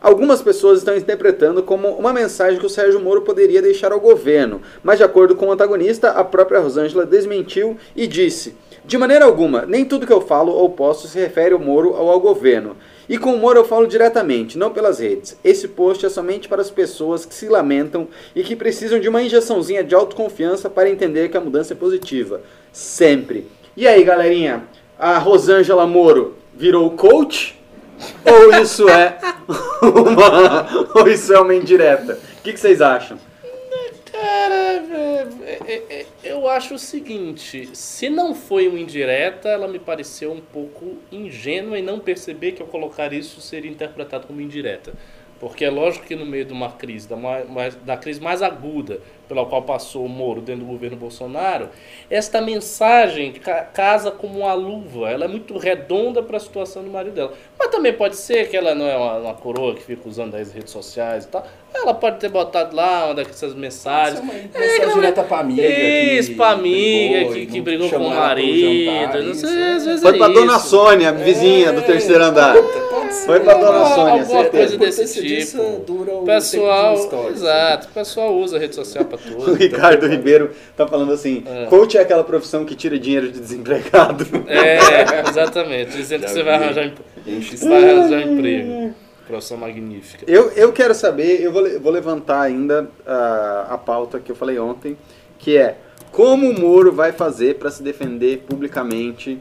[0.00, 4.62] Algumas pessoas estão interpretando como uma mensagem que o Sérgio Moro poderia deixar ao governo,
[4.84, 8.54] mas de acordo com o antagonista, a própria Rosângela desmentiu e disse:
[8.84, 12.10] De maneira alguma, nem tudo que eu falo ou posto se refere ao Moro ou
[12.10, 12.76] ao governo.
[13.08, 15.36] E com humor eu falo diretamente, não pelas redes.
[15.44, 19.22] Esse post é somente para as pessoas que se lamentam e que precisam de uma
[19.22, 22.40] injeçãozinha de autoconfiança para entender que a mudança é positiva.
[22.72, 23.46] Sempre.
[23.76, 24.64] E aí, galerinha?
[24.98, 27.58] A Rosângela Moro virou coach?
[28.24, 29.18] Ou isso é
[29.82, 32.18] uma, ou isso é uma indireta?
[32.38, 33.18] O que, que vocês acham?
[34.20, 39.78] Cara, é, é, é, eu acho o seguinte: se não foi uma indireta, ela me
[39.78, 44.92] pareceu um pouco ingênua e não perceber que eu colocar isso seria interpretado como indireta.
[45.38, 49.00] Porque é lógico que no meio de uma crise, da, mais, da crise mais aguda
[49.30, 51.68] pela qual passou o Moro dentro do governo Bolsonaro,
[52.10, 53.32] esta mensagem
[53.72, 55.08] casa como uma luva.
[55.08, 57.32] Ela é muito redonda para a situação do marido dela.
[57.56, 60.52] Mas também pode ser que ela não é uma, uma coroa que fica usando as
[60.52, 61.46] redes sociais e tal.
[61.72, 64.18] Ela pode ter botado lá uma dessas mensagens.
[64.18, 65.62] Uma mensagem é, direta pra amiga.
[65.62, 68.84] Isso, pra amiga brigou, que, que brigou com o marido.
[68.84, 70.40] Jantar, não sei, às vezes Foi é pra isso.
[70.40, 72.56] Dona Sônia, vizinha é, do terceiro andar.
[73.26, 75.80] Foi pra Dona Sônia, Alguma coisa desse tipo.
[75.86, 76.96] Dura o pessoal,
[77.30, 77.86] exato.
[77.86, 81.66] O pessoal usa a rede social pra O Ricardo Ribeiro tá falando assim: é.
[81.66, 84.26] coach é aquela profissão que tira dinheiro de desempregado.
[84.46, 85.96] É, exatamente.
[85.96, 86.92] Dizendo que você vai arranjar,
[87.62, 88.94] vai arranjar emprego.
[89.26, 90.24] Profissão magnífica.
[90.26, 94.58] Eu, eu quero saber, eu vou, vou levantar ainda a, a pauta que eu falei
[94.58, 94.96] ontem,
[95.38, 95.76] que é
[96.10, 99.38] como o Moro vai fazer para se defender publicamente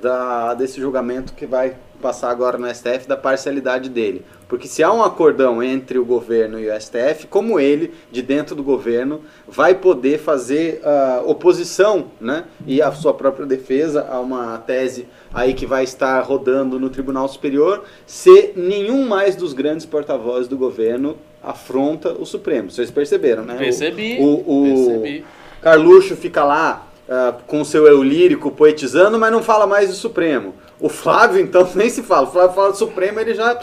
[0.00, 4.24] da, desse julgamento que vai passar agora no STF da parcialidade dele.
[4.48, 8.56] Porque se há um acordão entre o governo e o STF, como ele, de dentro
[8.56, 14.56] do governo, vai poder fazer uh, oposição né, e a sua própria defesa a uma
[14.58, 20.48] tese aí que vai estar rodando no Tribunal Superior, se nenhum mais dos grandes porta-vozes
[20.48, 22.70] do governo afronta o Supremo.
[22.70, 23.56] Vocês perceberam, né?
[23.56, 24.16] Percebi.
[24.18, 25.24] O, o, percebi.
[25.60, 30.54] Carluxo fica lá uh, com seu eu lírico poetizando, mas não fala mais do Supremo.
[30.80, 32.26] O Flávio, então, nem se fala.
[32.26, 33.58] O Flávio fala do Supremo, ele já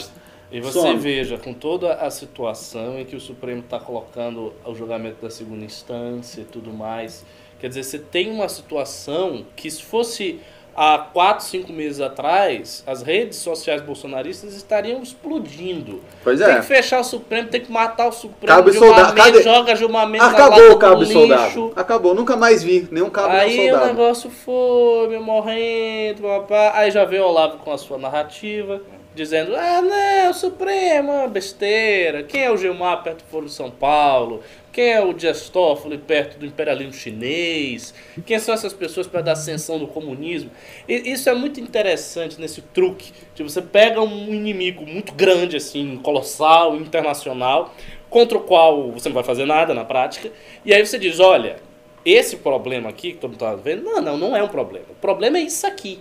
[0.55, 0.95] e você Some.
[0.95, 5.65] veja, com toda a situação em que o Supremo está colocando o julgamento da segunda
[5.65, 7.25] instância e tudo mais,
[7.59, 10.39] quer dizer, você tem uma situação que se fosse
[10.73, 16.01] há quatro, cinco meses atrás, as redes sociais bolsonaristas estariam explodindo.
[16.23, 16.45] Pois é.
[16.45, 18.55] Tem que fechar o Supremo, tem que matar o Supremo.
[18.55, 19.13] Cabo soldado.
[19.13, 19.43] Cadê?
[19.43, 21.73] joga Gilmar Acabou o cabo soldado.
[21.75, 23.83] Acabou, nunca mais vi nenhum cabo Aí soldado.
[23.83, 26.71] o negócio foi, meu morrendo, papá.
[26.75, 28.81] Aí já veio o Olavo com a sua narrativa
[29.15, 32.23] dizendo: ah, não, Supremo, besteira.
[32.23, 34.43] Quem é o Gilmar perto do Foro de São Paulo?
[34.71, 37.93] Quem é o Dias Toffoli perto do imperialismo chinês?
[38.25, 40.51] Quem são essas pessoas perto da ascensão do comunismo?
[40.87, 43.13] E isso é muito interessante nesse truque.
[43.33, 47.73] De você pega um inimigo muito grande, assim, colossal, internacional,
[48.09, 50.29] contra o qual você não vai fazer nada na prática,
[50.65, 51.55] e aí você diz: olha,
[52.05, 54.85] esse problema aqui que todo mundo está vendo, não, não, não é um problema.
[54.89, 55.99] O problema é isso aqui.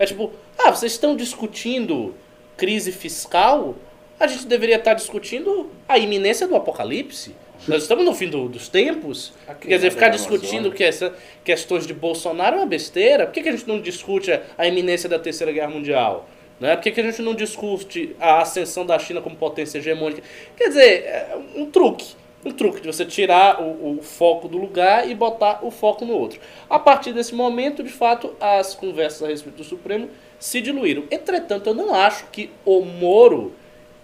[0.00, 2.14] É tipo, ah, vocês estão discutindo
[2.60, 3.74] crise fiscal,
[4.18, 7.34] a gente deveria estar discutindo a iminência do apocalipse.
[7.66, 9.32] Nós estamos no fim do, dos tempos.
[9.62, 13.24] Quer dizer, ficar discutindo que essa, questões de Bolsonaro é uma besteira.
[13.24, 16.28] Por que, que a gente não discute a iminência da Terceira Guerra Mundial?
[16.60, 16.76] Né?
[16.76, 20.22] Por que, que a gente não discute a ascensão da China como potência hegemônica?
[20.54, 22.14] Quer dizer, é um truque.
[22.44, 26.12] Um truque de você tirar o, o, foco do lugar e botar o foco no
[26.12, 26.38] outro.
[26.68, 30.10] A partir desse momento, de fato, as conversas a respeito do Supremo
[30.40, 31.04] se diluíram.
[31.10, 33.52] Entretanto, eu não acho que o Moro,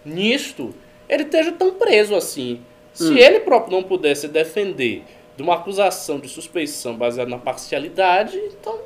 [0.05, 0.73] nisto,
[1.09, 2.61] ele esteja tão preso assim.
[2.93, 3.17] Se hum.
[3.17, 5.03] ele próprio não pudesse defender
[5.37, 8.79] de uma acusação de suspeição baseada na parcialidade, então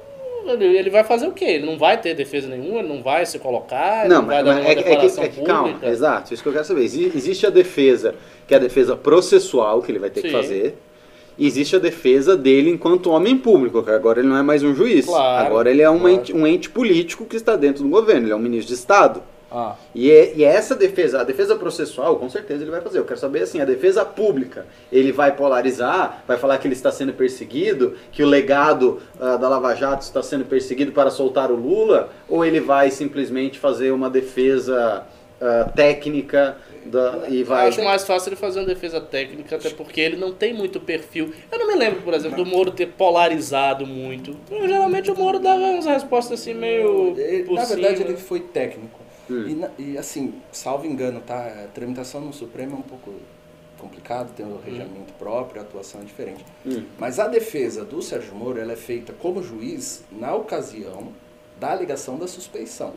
[0.47, 1.45] ele vai fazer o quê?
[1.45, 4.45] Ele não vai ter defesa nenhuma, ele não vai se colocar, não, não vai mas,
[4.45, 6.85] dar nenhuma é, declaração é que, é que, Calma, exato, isso que eu quero saber.
[6.85, 8.15] Existe a defesa,
[8.47, 10.29] que é a defesa processual que ele vai ter Sim.
[10.29, 10.77] que fazer,
[11.47, 15.07] existe a defesa dele enquanto homem público, que agora ele não é mais um juiz.
[15.07, 16.15] Claro, agora ele é um, claro.
[16.15, 19.23] ente, um ente político que está dentro do governo, ele é um ministro de Estado.
[19.53, 19.75] Ah.
[19.95, 22.99] E, é, e é essa defesa, a defesa processual, com certeza ele vai fazer.
[22.99, 26.93] Eu quero saber assim, a defesa pública, ele vai polarizar, vai falar que ele está
[26.93, 31.57] sendo perseguido, que o legado uh, da Lava Jato está sendo perseguido para soltar o
[31.57, 35.05] Lula, ou ele vai simplesmente fazer uma defesa
[35.41, 37.65] uh, técnica da, e vai.
[37.65, 40.81] Eu acho mais fácil ele fazer uma defesa técnica, até porque ele não tem muito
[40.81, 41.33] perfil.
[41.51, 44.37] Eu não me lembro, por exemplo, do Moro ter polarizado muito.
[44.51, 47.15] Eu, geralmente o Moro dava umas respostas assim meio.
[47.19, 48.99] Ele, na verdade, ele foi técnico.
[49.31, 49.69] Hum.
[49.79, 51.65] E, e, assim, salvo engano, tá?
[51.65, 53.13] A tramitação no Supremo é um pouco
[53.79, 54.61] complicado, tem um hum.
[54.65, 56.45] regimento próprio, a atuação é diferente.
[56.67, 56.83] Hum.
[56.99, 61.09] Mas a defesa do Sérgio Moro ela é feita como juiz na ocasião
[61.59, 62.95] da alegação da suspeição.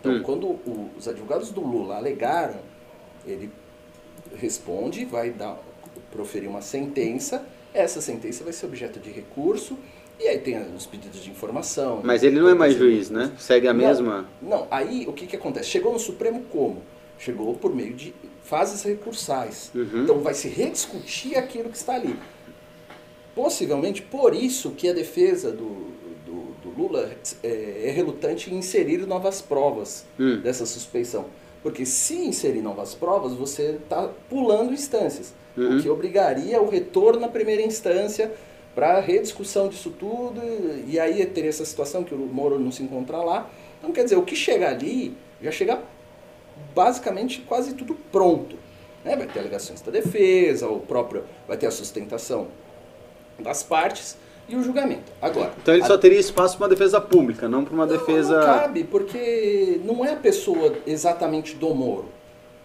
[0.00, 0.22] Então, Hum.
[0.22, 2.60] quando o- os advogados do Lula alegaram,
[3.30, 3.50] ele
[4.36, 5.58] responde, vai dar,
[6.10, 9.78] proferir uma sentença essa sentença vai ser objeto de recurso,
[10.18, 12.00] e aí tem os pedidos de informação.
[12.02, 13.32] Mas ele não é mais juiz, né?
[13.38, 14.28] Segue a não, mesma.
[14.42, 15.68] Não, aí o que, que acontece?
[15.68, 16.82] Chegou no Supremo como?
[17.18, 18.12] Chegou por meio de
[18.42, 19.70] fases recursais.
[19.74, 20.02] Uhum.
[20.02, 22.16] Então vai se rediscutir aquilo que está ali.
[23.34, 25.92] Possivelmente por isso que a defesa do,
[26.26, 27.12] do, do Lula
[27.42, 30.40] é, é relutante em inserir novas provas Hum.
[30.40, 31.26] dessa suspeição.
[31.62, 35.34] Porque se inserir novas provas, você está pulando instâncias.
[35.56, 35.78] Uhum.
[35.78, 38.32] O que obrigaria o retorno à primeira instância
[38.74, 40.40] para rediscussão disso tudo.
[40.86, 43.50] E aí teria essa situação que o Moro não se encontra lá.
[43.78, 45.82] Então, quer dizer, o que chega ali já chega
[46.74, 48.56] basicamente quase tudo pronto.
[49.04, 49.16] né?
[49.16, 52.48] Vai ter alegações da defesa, o próprio vai ter a sustentação
[53.38, 54.16] das partes
[54.48, 55.12] e o julgamento.
[55.20, 57.92] Agora, Então ele a- só teria espaço para uma defesa pública, não para uma não,
[57.96, 58.36] defesa.
[58.38, 62.06] Não cabe, porque não é a pessoa exatamente do Moro.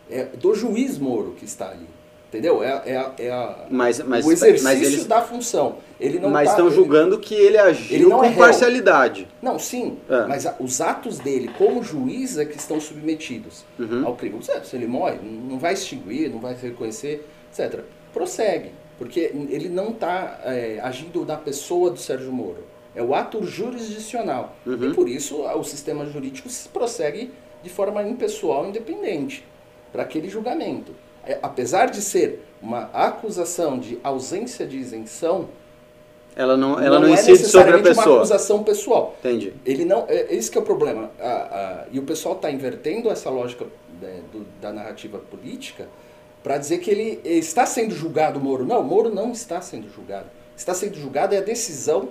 [0.09, 1.87] É do juiz Moro que está ali.
[2.29, 2.63] Entendeu?
[2.63, 5.75] É, é, é a- Mas, mas, o exercício mas eles da função.
[5.99, 9.27] Ele não mas tá- estão ele- julgando que ele ele agiu não com é parcialidade.
[9.39, 9.99] Não, sim.
[10.09, 10.25] É.
[10.25, 14.03] Mas a- os atos dele como juiz é que estão submetidos Uhum.
[14.07, 14.41] ao crime.
[14.41, 17.81] Se se ele morre, não vai extinguir, não vai reconhecer, etc.
[18.11, 18.71] Prossegue.
[19.03, 20.39] Porque ele não está
[20.81, 22.63] agindo na pessoa do Sérgio Moro.
[22.95, 24.55] É o ato jurisdicional.
[24.65, 24.91] Uhum.
[24.91, 27.31] E por isso o sistema jurídico se prossegue
[27.61, 29.43] de forma impessoal, independente,
[29.91, 30.93] para aquele julgamento.
[31.25, 35.47] É, apesar de ser uma acusação de ausência de isenção,
[36.35, 38.17] Ela não, ela não, é incide sobre a necessariamente uma pessoa.
[38.17, 39.15] acusação pessoal.
[39.19, 39.53] Entendi.
[39.65, 41.11] Ele não, é, esse que é o problema.
[41.19, 43.65] A- a- e o pessoal está invertendo essa lógica
[44.01, 45.87] né, do- da narrativa política
[46.43, 48.65] para dizer que ele está sendo julgado, Moro.
[48.65, 50.27] Não, Moro não está sendo julgado.
[50.55, 52.09] Está sendo julgado é a decisão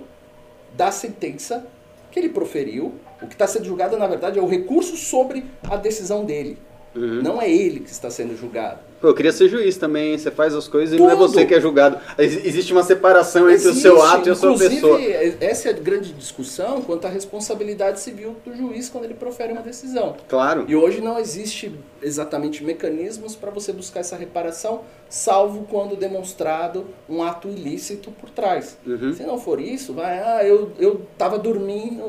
[0.75, 1.65] da sentença
[2.11, 2.95] que ele proferiu.
[3.21, 6.57] O que está sendo julgado, na verdade, é o recurso sobre a decisão dele.
[6.95, 7.21] Uhum.
[7.23, 8.79] Não é ele que está sendo julgado.
[9.01, 11.27] Pô, eu queria ser juiz também, você faz as coisas e não é Tudo.
[11.27, 11.97] você que é julgado.
[12.17, 15.01] Ex- Existe uma separação entre o seu Existe, ato e a sua pessoa.
[15.41, 19.61] essa é a grande discussão quanto à responsabilidade civil do juiz quando ele profere uma
[19.61, 20.15] decisão.
[20.29, 20.63] Claro.
[20.69, 27.21] E hoje não existe exatamente mecanismos para você buscar essa reparação, salvo quando demonstrado um
[27.23, 28.77] ato ilícito por trás.
[28.87, 29.13] Uhum.
[29.13, 32.03] Se não for isso, vai, ah, eu eu estava dormindo,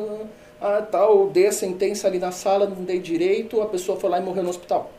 [0.65, 4.19] ah, tal, dei a sentença ali na sala, não dei direito, a pessoa foi lá
[4.19, 4.91] e morreu no hospital.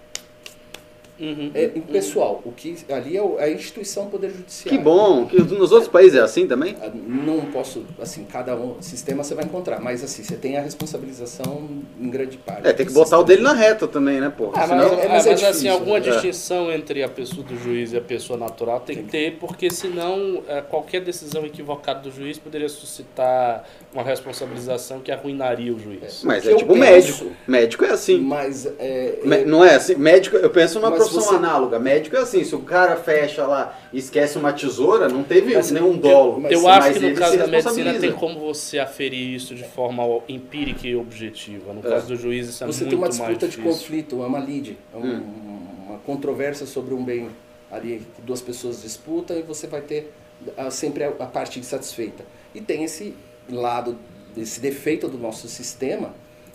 [1.19, 1.51] Uhum.
[1.53, 2.41] É impessoal.
[2.45, 4.77] O que ali é é a instituição Poder Judiciário.
[4.77, 5.25] Que bom.
[5.25, 6.75] Que nos outros países é assim também?
[6.81, 10.61] Ah, Não posso, assim, cada um, sistema você vai encontrar, mas assim, você tem a
[10.61, 11.67] responsabilização
[11.99, 12.67] em grande parte.
[12.67, 14.53] É, tem que botar o dele na reta também, né, porra?
[14.63, 14.89] Ah, Senão...
[14.89, 16.09] mas- É, é- mas é assim, difícil, alguma né?
[16.11, 20.43] distinção entre a pessoa do juiz e a pessoa natural tem que ter, porque senão
[20.47, 23.63] é, qualquer decisão equivocada do juiz poderia suscitar
[23.93, 26.21] uma responsabilização que arruinaria o juiz.
[26.23, 27.31] Mas é tipo penso- médico.
[27.47, 28.19] Médico é assim.
[28.19, 29.95] Mas é, é- Não é assim?
[29.95, 31.79] Médico, eu penso numa Mas profissão você- análoga.
[31.79, 35.71] Médico é assim, se o cara fecha lá e esquece uma tesoura, não teve Mas
[35.71, 36.39] nenhum dolo.
[36.41, 39.53] mas- Eu Mas acho que no ele caso da medicina tem como você aferir isso
[39.55, 41.73] de forma empírica e objetiva.
[41.73, 41.89] No É.
[41.89, 44.39] caso do juiz isso é você muito tem uma mais disputa de conflito, é uma
[44.39, 45.23] lide, é um- Hum.
[45.89, 47.29] uma controvérsia sobre um bem
[47.71, 50.11] ali que duas pessoas disputam e você vai ter
[50.57, 52.23] ah, sempre a, a parte insatisfeita.
[52.53, 53.15] E tem esse
[53.49, 53.97] lado,
[54.37, 56.13] esse defeito do nosso sistema,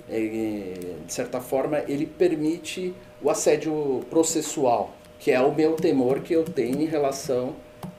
[0.08, 0.74] eh,
[1.06, 2.92] de certa forma, ele permite
[3.22, 7.54] o assédio processual, que é o meu temor que eu tenho em relação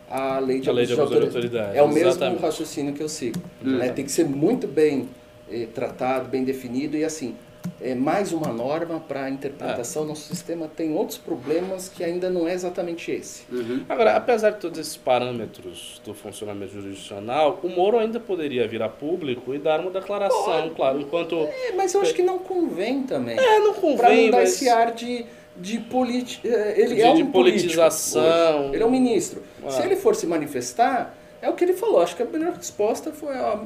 [0.10, 1.38] à lei de A lei de abuso de autoridade.
[1.48, 2.42] autoridade, É o mesmo exatamente.
[2.42, 3.40] raciocínio que eu sigo.
[3.64, 3.78] Hum.
[3.78, 3.90] né?
[3.90, 5.08] Tem que ser muito bem
[5.52, 7.36] eh, tratado, bem definido e assim,
[7.80, 10.06] é mais uma norma para a interpretação.
[10.06, 13.44] Nosso sistema tem outros problemas que ainda não é exatamente esse.
[13.52, 13.84] Uhum.
[13.90, 18.90] Agora, apesar de todos esses parâmetros do funcionamento jurisdicional, o Moro ainda poderia vir a
[18.90, 21.36] público e dar uma declaração, claro, enquanto...
[21.36, 23.38] É, mas eu acho que não convém também.
[23.38, 24.54] É, não para convém, não dar mas...
[24.54, 28.66] esse ar de, de, politi eh, ele De- é um de politização.
[28.66, 28.76] hoje.
[28.76, 29.42] Ele é um ministro.
[29.66, 29.72] Ah.
[29.72, 32.02] Se ele for se manifestar, é o que ele falou.
[32.02, 33.60] Acho que a melhor resposta foi: ó,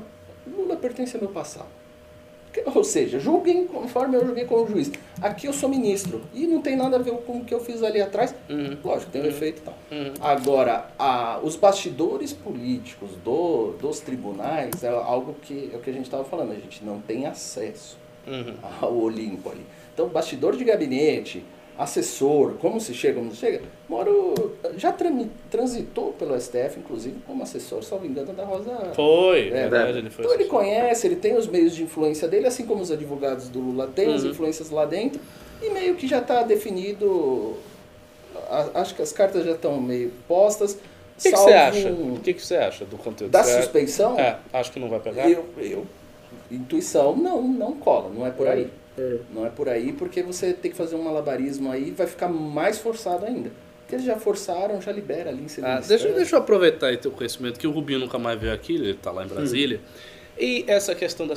[0.48, 1.68] Lula pertence ao meu passado.
[2.74, 4.92] Ou seja, julguem conforme eu julguei como juiz.
[5.22, 6.22] Aqui eu sou ministro.
[6.34, 8.34] E não tem nada a ver com o que eu fiz ali atrás.
[8.50, 8.78] Uhum.
[8.84, 9.74] Lógico, tem um efeito e tal.
[9.92, 10.14] Uhum.
[10.22, 15.94] Agora, a- os bastidores políticos do- dos tribunais é algo que é o que a
[15.94, 16.52] gente estava falando.
[16.52, 17.98] A gente não tem acesso
[18.28, 18.56] Uhum.
[18.82, 19.66] ao Olimpo ali.
[19.94, 21.44] Então, bastidor de gabinete,
[21.78, 23.62] assessor, como se chega, como se chega.
[23.90, 24.34] Moro
[24.78, 24.94] já
[25.52, 28.92] transitou pelo STF, inclusive, como assessor, salvo engano, da Rosa.
[28.96, 30.26] Foi, É, verdade, ele foi.
[30.26, 33.60] Então ele conhece, ele tem os meios de influência dele, assim como os advogados do
[33.60, 34.30] Lula têm as Uhum.
[34.32, 35.20] influências lá dentro,
[35.62, 37.56] e meio que já está definido.
[38.50, 40.74] a- acho que as cartas já estão meio postas.
[40.74, 40.78] O
[41.24, 41.90] que, que você acha?
[41.90, 43.32] O que, que você acha do conteúdo?
[43.32, 44.20] Da Você acha- suspeição?
[44.20, 45.30] É, acho que não vai pegar.
[45.30, 45.86] Eu, eu,
[46.52, 48.70] intuição, não, não cola, não é por aí.
[49.34, 52.78] Não é por aí, porque você tem que fazer um malabarismo aí vai ficar mais
[52.78, 53.50] forçado ainda.
[53.50, 56.98] Porque que eles já forçaram, já libera ali em Ah, deixa, deixa eu aproveitar aí
[56.98, 59.80] teu conhecimento, que o Rubinho nunca mais veio aqui, ele tá lá em Brasília.
[60.38, 61.36] E essa questão da.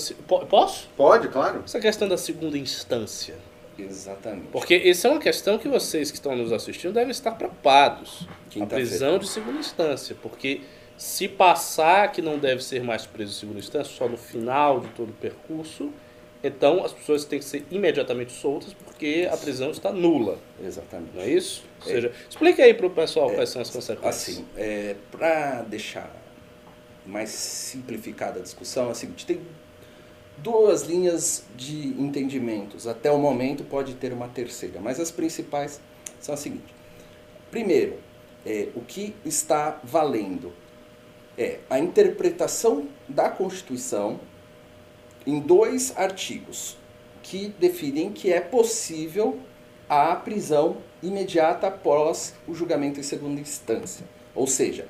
[0.49, 0.89] Posso?
[0.97, 1.63] Pode, claro.
[1.65, 3.37] Essa questão da segunda instância.
[3.79, 4.49] Exatamente.
[4.51, 8.27] Porque isso é uma questão que vocês que estão nos assistindo devem estar preocupados.
[8.61, 10.17] A prisão de segunda instância.
[10.21, 10.63] Porque
[10.97, 14.89] se passar que não deve ser mais preso em segunda instância, só no final de
[14.89, 15.93] todo o percurso,
[16.43, 20.39] então as pessoas têm que ser imediatamente soltas porque a prisão está nula.
[20.62, 21.11] Exatamente.
[21.14, 21.64] Não é isso?
[21.80, 24.36] Ou seja, explica aí para o pessoal quais são as consequências.
[24.36, 26.11] Assim, é, para deixar
[27.05, 29.41] mais simplificada a discussão, é o seguinte, tem
[30.36, 32.86] duas linhas de entendimentos.
[32.86, 35.80] Até o momento pode ter uma terceira, mas as principais
[36.20, 36.74] são as seguintes.
[37.51, 37.99] Primeiro,
[38.47, 40.53] é, o que está valendo
[41.36, 44.20] é a interpretação da Constituição
[45.29, 46.79] em dois artigos
[47.22, 49.39] que definem que é possível
[49.87, 54.07] a prisão imediata após o julgamento em segunda instância.
[54.35, 54.89] Ou seja,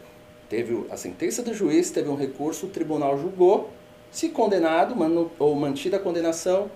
[0.49, 3.73] teve a sentença do juiz, teve um recurso, o tribunal julgou,
[4.13, 4.95] se condenado
[5.41, 6.71] ou mantida a condenação,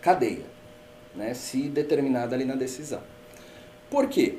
[0.00, 0.46] cadeia,
[1.16, 3.02] né, se determinada ali na decisão.
[3.90, 4.38] Por quê?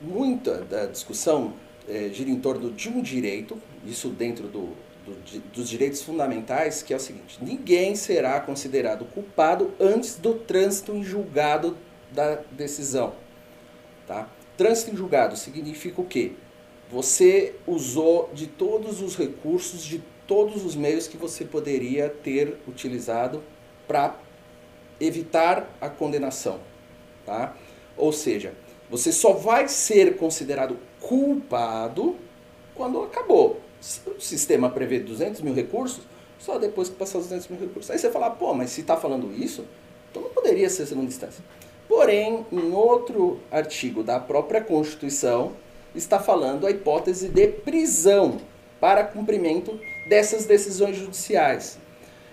[0.00, 1.54] Muita da discussão
[1.88, 6.92] eh, gira em torno de um direito, isso dentro do, do dos direitos fundamentais, que
[6.92, 11.76] é o seguinte: ninguém será considerado culpado antes do trânsito em julgado
[12.12, 13.14] da decisão.
[14.06, 14.28] Tá?
[14.56, 16.32] Trânsito em julgado significa o quê?
[16.90, 23.42] Você usou de todos os recursos, de todos os meios que você poderia ter utilizado
[23.86, 24.16] para
[25.00, 26.60] evitar a condenação.
[27.24, 27.56] Tá?
[27.96, 28.54] Ou seja,
[28.88, 32.16] você só vai ser considerado culpado
[32.74, 33.60] quando acabou.
[34.06, 36.04] O sistema prevê 200 mil recursos,
[36.38, 37.90] só depois que passar os 200 mil recursos.
[37.90, 39.64] Aí você fala, pô, mas se está falando isso,
[40.10, 41.44] então não poderia ser segunda instância.
[41.88, 45.52] Porém, em outro artigo da própria Constituição,
[45.94, 48.38] está falando a hipótese de prisão
[48.80, 51.78] para cumprimento dessas decisões judiciais.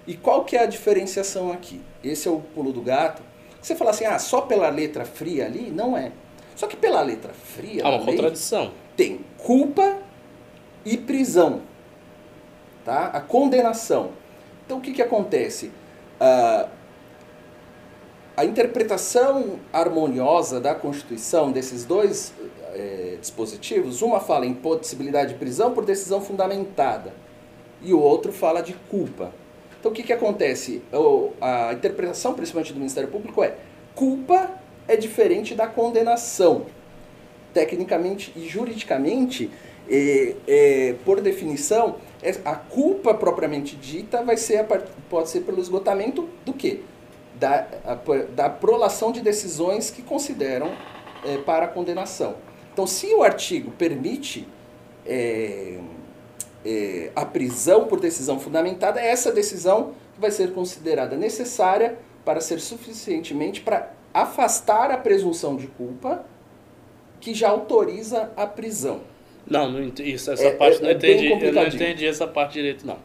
[0.05, 1.81] E qual que é a diferenciação aqui?
[2.03, 3.21] Esse é o pulo do gato.
[3.61, 5.71] Você fala assim, ah, só pela letra fria ali?
[5.71, 6.11] Não é.
[6.55, 8.71] Só que pela letra fria Há uma contradição.
[8.97, 9.99] tem culpa
[10.86, 11.61] e prisão.
[12.86, 13.07] Tá?
[13.07, 14.11] A condenação.
[14.65, 15.71] Então o que, que acontece?
[16.19, 16.67] Ah,
[18.36, 22.34] a interpretação harmoniosa da Constituição desses dois
[22.73, 27.13] eh, dispositivos, uma fala em possibilidade de prisão por decisão fundamentada
[27.81, 29.31] e o outro fala de culpa.
[29.79, 30.81] Então o que, que acontece?
[31.39, 33.55] A interpretação, principalmente do Ministério Público, é
[33.93, 34.49] culpa
[34.88, 36.65] é diferente da condenação
[37.53, 39.51] tecnicamente e juridicamente,
[41.05, 41.97] por definição,
[42.45, 44.65] a culpa propriamente dita vai ser
[45.09, 46.81] pode ser pelo esgotamento do quê?
[47.39, 47.97] Da, a-
[48.36, 50.71] da prolação de decisões que consideram
[51.25, 52.36] é, para a condenação.
[52.71, 54.47] Então, se o artigo permite
[55.05, 55.79] é,
[56.65, 62.39] é, a prisão por decisão fundamentada, é essa decisão que vai ser considerada necessária para
[62.39, 66.25] ser suficientemente para afastar a presunção de culpa
[67.19, 69.01] que já autoriza a prisão.
[69.49, 71.27] Não, não isso, essa É- parte é- não é entendi.
[71.27, 72.97] Eu não entendi essa parte direito, não.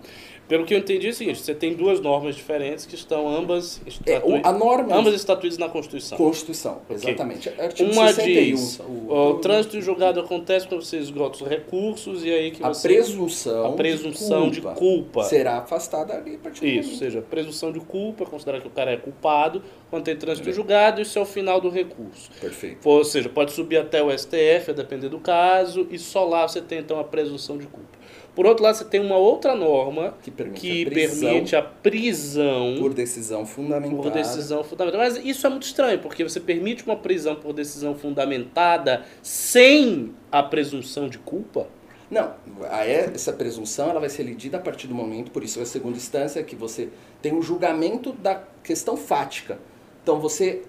[0.48, 3.82] Pelo que eu entendi é o seguinte, você tem duas normas diferentes que estão ambas,
[4.06, 4.18] É,
[4.52, 6.16] norma ambas estatuídas na Constituição.
[6.16, 7.50] Constituição, exatamente.
[7.50, 8.56] Artigo Uma 61.
[8.56, 12.64] diz, o, o, trânsito em julgado acontece quando você esgota os recursos e aí que
[12.64, 12.88] a você...
[12.88, 15.24] presunção, a presunção de culpa.
[15.24, 18.96] será afastada ali a Isso, ou seja, presunção de culpa, considerar que o cara é
[18.96, 22.30] culpado, quando tem trânsito em julgado, isso é o final do recurso.
[22.40, 22.88] Perfeito.
[22.88, 26.62] Ou seja, pode subir até o STF, a depender do caso, e só lá você
[26.62, 27.97] tem então a presunção de culpa.
[28.38, 31.62] Por outro lado, você tem uma outra norma Que permite que a prisão permite a
[31.62, 34.00] prisão por decisão fundamentada.
[34.00, 35.02] por decisão fundamentada.
[35.02, 40.40] Mas isso é muito estranho, porque você permite uma prisão por decisão fundamentada sem a
[40.40, 41.66] presunção de culpa?
[42.08, 42.32] Não,
[42.70, 45.66] é- essa presunção ela vai ser lidida a partir do momento, por isso é a
[45.66, 49.58] segunda instância, que você tem o julgamento da questão fática.
[50.00, 50.62] Então você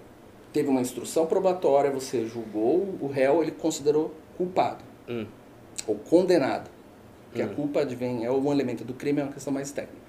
[0.52, 5.24] teve uma instrução probatória, você julgou o réu, ele considerou culpado Hum.
[5.86, 6.68] ou condenado.
[7.34, 7.54] A Hum.
[7.54, 10.00] culpa advém, é um elemento do crime, é uma questão mais técnica.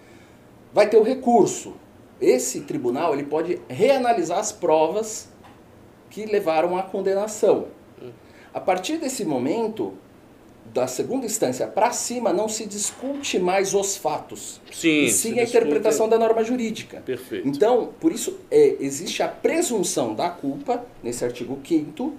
[0.74, 1.74] Vai ter o recurso.
[2.20, 5.30] Esse tribunal ele pode reanalisar as provas
[6.10, 7.68] que levaram à condenação.
[8.54, 9.94] A partir desse momento,
[10.74, 14.62] da segunda instância para cima, não se discute mais os fatos.
[14.72, 15.06] Sim.
[15.06, 17.02] e sim a interpretação da norma jurídica.
[17.02, 17.48] Perfeito.
[17.48, 22.14] Então, por isso, é, existe a presunção da culpa, nesse artigo 5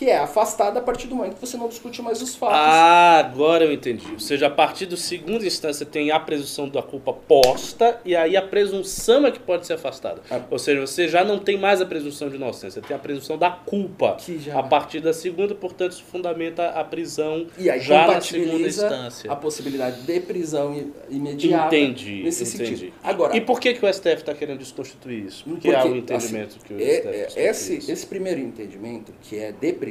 [0.00, 2.56] que é afastada a partir do momento que você não discute mais os fatos.
[2.58, 4.06] Ah, agora eu entendi.
[4.10, 8.34] Ou seja, a partir do segunda instância tem a presunção da culpa posta e aí
[8.34, 10.22] a presunção é que pode ser afastada.
[10.30, 10.40] Ah.
[10.50, 13.36] Ou seja, você já não tem mais a presunção de inocência, você tem a presunção
[13.36, 14.16] da culpa.
[14.18, 18.22] Que já- A partir da segunda, portanto, isso fundamenta a prisão E aí já na
[18.22, 19.30] segunda instância.
[19.30, 21.76] a possibilidade de prisão imediata.
[21.76, 22.76] Entendi, Nesse entendi.
[22.78, 22.92] sentido.
[23.04, 25.44] Agora, E por que, que o STF está querendo desconstituir isso?
[25.44, 27.92] Porque, Porque, há um entendimento assim, que o é- STF é- desconstitui esse, isso.
[27.92, 29.89] esse primeiro entendimento, que é de prisão,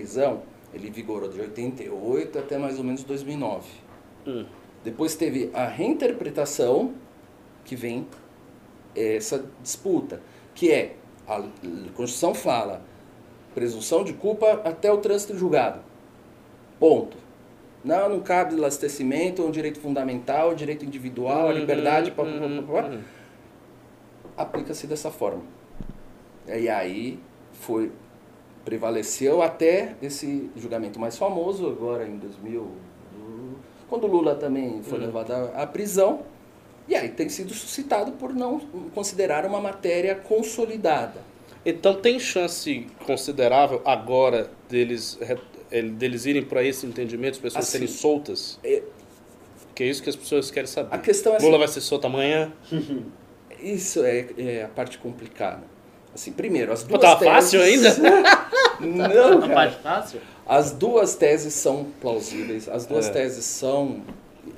[0.74, 3.68] ele vigorou de 88 até mais ou menos 2009.
[4.28, 4.46] Hum.
[4.84, 6.94] Depois teve a reinterpretação,
[7.66, 8.08] que vem
[8.96, 10.22] essa disputa,
[10.56, 10.96] que é,
[11.28, 11.42] a
[11.96, 12.82] Constituição fala,
[13.54, 15.82] presunção de culpa até o trânsito julgado.
[16.80, 17.18] Ponto.
[17.84, 22.30] Não, não cabe elastecimento, é um direito fundamental, direito individual, a Uhum, liberdade, pá, pá,
[22.30, 23.02] uhum, pá, uhum.
[24.36, 25.44] aplica-se dessa forma.
[26.48, 27.20] E aí
[27.54, 27.92] foi
[28.74, 32.62] prevaleceu até esse julgamento mais famoso agora em 2000,
[33.12, 33.58] do-
[33.90, 35.06] quando Lula também foi Uhum.
[35.08, 36.22] levado à prisão.
[36.88, 38.60] E aí tem sido suscitado por não
[38.94, 41.20] considerar uma matéria consolidada.
[41.66, 45.18] Então tem chance considerável agora deles,
[45.72, 48.60] eh, deles irem para esse entendimento, as pessoas Assim, serem soltas?
[48.64, 48.84] é-
[49.74, 50.94] Que é isso que as pessoas querem saber.
[50.94, 52.52] A questão é assim, Lula vai ser solto amanhã?
[53.62, 55.64] isso é, é a parte complicada.
[56.14, 57.34] Assim, primeiro, as Pô, duas tava teses...
[57.34, 57.96] fácil ainda?
[58.82, 59.54] não, cara.
[59.54, 60.22] parte fácil?
[60.46, 63.12] As duas teses são plausíveis, as duas É.
[63.12, 64.02] teses são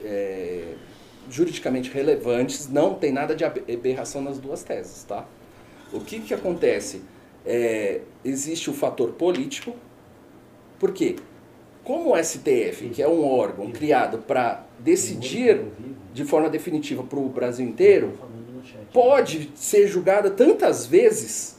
[0.04, 0.74] é,
[1.30, 5.26] juridicamente relevantes, não tem nada de abe- aberração nas duas teses, tá?
[5.91, 7.02] O que que acontece?
[7.45, 9.76] É, existe o fator político,
[10.80, 11.18] por quê?
[11.84, 15.62] Como o STF, que é um órgão criado para decidir
[16.14, 18.14] de forma definitiva para o Brasil inteiro,
[18.94, 21.56] pode ser julgada tantas vezes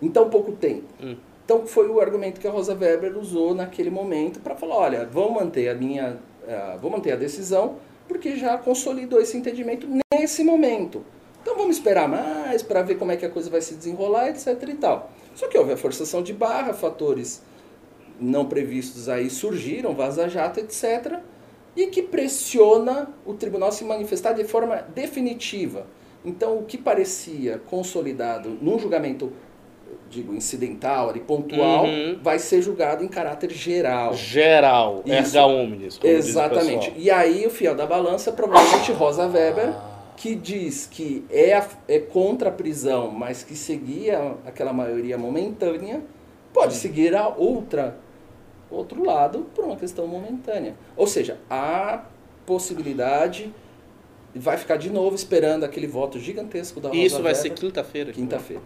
[0.00, 0.86] em tão pouco tempo.
[1.00, 1.16] Hum.
[1.44, 5.40] Então foi o argumento que a Rosa Weber usou naquele momento para falar, olha, vamos
[5.40, 7.76] manter a minha, eh, vou manter a decisão
[8.06, 11.04] porque já consolidou esse entendimento nesse momento.
[11.40, 14.62] Então vamos esperar mais para ver como é que a coisa vai se desenrolar, etc
[14.68, 15.10] e tal.
[15.34, 17.42] Só que houve a forçação de barra, fatores
[18.20, 21.20] não previstos aí surgiram, vaza-jato, etc.
[21.76, 25.86] E que pressiona o tribunal se manifestar de forma definitiva.
[26.24, 29.32] Então, o que parecia consolidado num julgamento,
[30.10, 32.18] digo, incidental, ali, pontual, Uhum.
[32.22, 34.14] vai ser julgado em caráter geral.
[34.14, 35.98] Geral, erga omnes.
[36.02, 36.92] Exatamente.
[36.96, 39.72] E aí, o fiel da balança provavelmente Rosa Weber,
[40.16, 46.02] que diz que é, a- é contra a prisão, mas que seguia aquela maioria momentânea,
[46.52, 47.96] pode seguir a outra
[48.70, 50.74] outro lado por uma questão momentânea.
[50.96, 52.02] Ou seja, há
[52.44, 53.50] possibilidade
[54.38, 57.58] vai ficar de novo esperando aquele voto gigantesco da Rosa E isso vai ser Weber,
[57.60, 58.12] quinta-feira?
[58.12, 58.62] quinta-feira.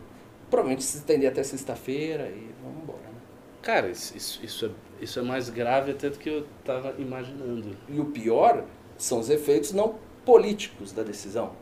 [0.50, 2.98] Provavelmente se estender até sexta-feira e vamos embora.
[3.00, 3.14] Né?
[3.62, 7.76] Cara, isso, isso, isso, é, isso é mais grave até do que eu tava imaginando.
[7.88, 8.64] E o pior
[8.98, 11.52] são os efeitos não políticos da decisão.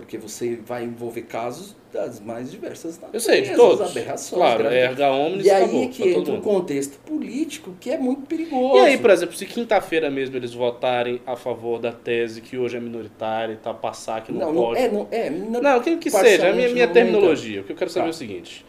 [0.00, 3.90] Porque você vai envolver casos das mais diversas Eu sei, de naturezas, todos.
[3.90, 4.38] aberrações.
[4.40, 4.90] Claro, gravidez.
[4.90, 8.22] erga omnes E aí acabou, é pra que entra um contexto político que é muito
[8.26, 8.76] perigoso.
[8.76, 12.76] E aí, por exemplo, se quinta-feira mesmo eles votarem a favor da tese que hoje
[12.76, 14.80] é minoritária e tá passar que não, não, não, pode.
[14.80, 17.60] é, não, é, não, Não, que, que seja, a minha, minha não terminologia.
[17.60, 18.08] O que eu quero saber Tá.
[18.08, 18.64] é o seguinte: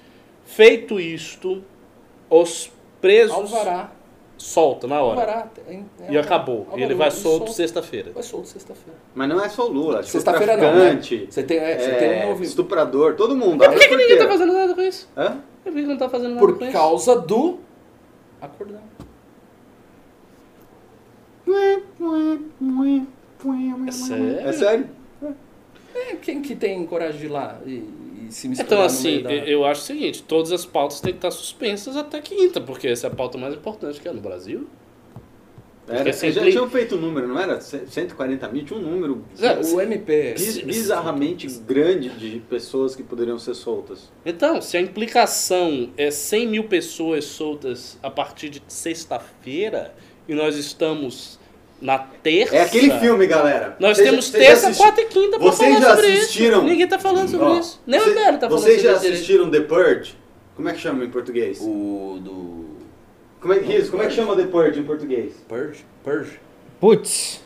[0.45, 1.63] feito isto,
[2.29, 3.91] os presos Alvará.
[4.41, 5.19] Soltam na hora.
[5.21, 5.47] Alvará.
[5.67, 5.73] é-
[6.07, 6.67] é E acabou.
[6.75, 7.53] E ele vai solto solta.
[7.53, 8.11] sexta-feira.
[8.13, 8.97] Vai solto sexta-feira.
[9.15, 9.99] Mas não é só o Lula.
[9.99, 10.99] acho que o Sexta-feira não, né?
[11.29, 12.43] Você tem, é, você é, tem um movimento.
[12.43, 13.63] estuprador, todo mundo.
[13.63, 14.27] Por que, que ninguém tá Hã?
[14.27, 15.09] fazendo nada com isso?
[15.63, 16.73] Por que não tá fazendo nada Por com isso?
[16.73, 17.59] causa do
[18.41, 18.81] acordão.
[23.87, 24.39] É sério?
[24.39, 24.89] É sério?
[25.93, 27.83] É, quem que tem coragem de ir lá e
[28.31, 29.33] se misturar Então, no assim, meio da...
[29.33, 32.87] eu eu acho o seguinte: todas as pautas têm que estar suspensas até quinta, porque
[32.87, 34.67] essa é a pauta mais importante que é no Brasil.
[35.87, 37.59] Era, Porque assim, já tinham feito um número, não era?
[37.59, 38.63] C- 140 mil?
[38.63, 40.33] Tinha um número É, O MP...
[40.37, 44.09] biz- bizarramente grande de pessoas que poderiam ser soltas.
[44.25, 49.93] Então, se a implicação é 100 mil pessoas soltas a partir de sexta-feira
[50.29, 51.39] e nós estamos
[51.81, 52.55] na terça.
[52.55, 53.75] É aquele filme, galera.
[53.79, 56.11] Nós Vocês- temos vocês já terça, assisti- quarta e quinta pra Vocês falar já sobre
[56.13, 56.57] assistiram?
[56.59, 56.67] isso.
[56.67, 57.81] Ninguém tá falando sobre Ó, isso.
[57.87, 58.99] Nem você- o tá falando Vocês sobre já isso.
[59.01, 59.13] direito.
[59.15, 60.15] assistiram The Purge?
[60.55, 61.59] Como é que chama em português?
[61.61, 62.65] O do...
[63.39, 65.33] Como é, Riz, como é que chama The Purge em português?
[65.49, 65.83] Purge?
[66.03, 66.39] Purge?
[66.79, 67.41] Putz.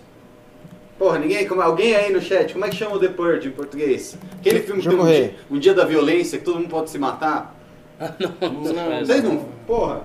[0.99, 4.17] Porra, ninguém, como- alguém aí no chat, como é que chama The Purge em português?
[4.39, 6.97] Aquele filme que tem um dia, um dia da violência, que todo mundo pode se
[6.97, 7.55] matar.
[8.19, 9.37] Não, Vocês não...
[9.65, 10.01] Porra.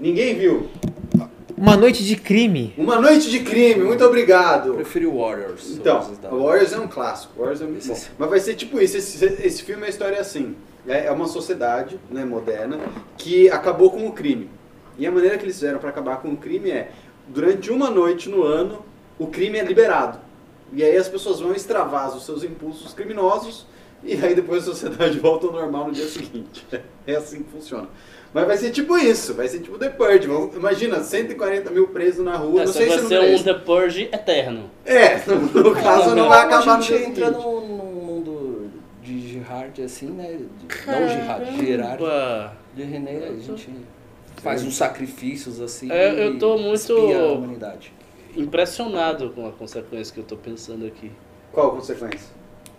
[0.00, 0.68] Ninguém viu.
[1.56, 2.74] Uma noite de crime.
[2.76, 4.74] Uma Noite de Crime, muito Eu obrigado.
[4.74, 5.70] prefiro Warriors.
[5.70, 7.32] Então, Warriors é um clássico.
[7.38, 7.98] Warriors é muito bom.
[8.18, 8.96] Mas vai ser tipo isso.
[8.98, 10.54] Esse, esse filme, a história é assim.
[10.86, 12.78] é é uma sociedade né, moderna
[13.16, 14.50] que acabou com o crime.
[14.98, 16.90] E a maneira que eles fizeram para acabar com o crime é,
[17.28, 18.84] durante uma noite no ano,
[19.18, 20.18] o crime é liberado.
[20.72, 23.66] E aí as pessoas vão extravasar os seus impulsos criminosos
[24.04, 26.66] e aí depois a sociedade volta ao normal no dia seguinte.
[27.06, 27.88] É assim que funciona.
[28.36, 30.28] Mas vai ser tipo isso, vai ser tipo The Purge.
[30.54, 33.42] Imagina, 140 mil presos na rua, não Essa sei vai se não ser é um.
[33.42, 34.70] The Purge eterno.
[34.84, 38.70] É, no, no caso não vai acabar a gente entra num, mundo
[39.02, 40.36] de Gerard, assim, né?
[40.36, 42.02] De- não Gerard, Gerard.
[42.02, 42.56] Opa.
[42.74, 43.70] De René, a gente
[44.42, 45.90] faz uns sacrifícios assim.
[45.90, 47.90] É, eu tô e muito- espia a humanidade.
[48.36, 51.10] Impressionado com a consequência que eu tô pensando aqui.
[51.52, 52.28] Qual a consequência?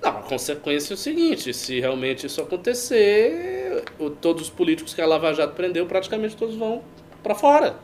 [0.02, 5.02] Não, a consequência é o seguinte, se realmente isso acontecer, o- todos os políticos que
[5.02, 6.82] a Lava Jato prendeu, praticamente todos vão
[7.24, 7.78] pra fora.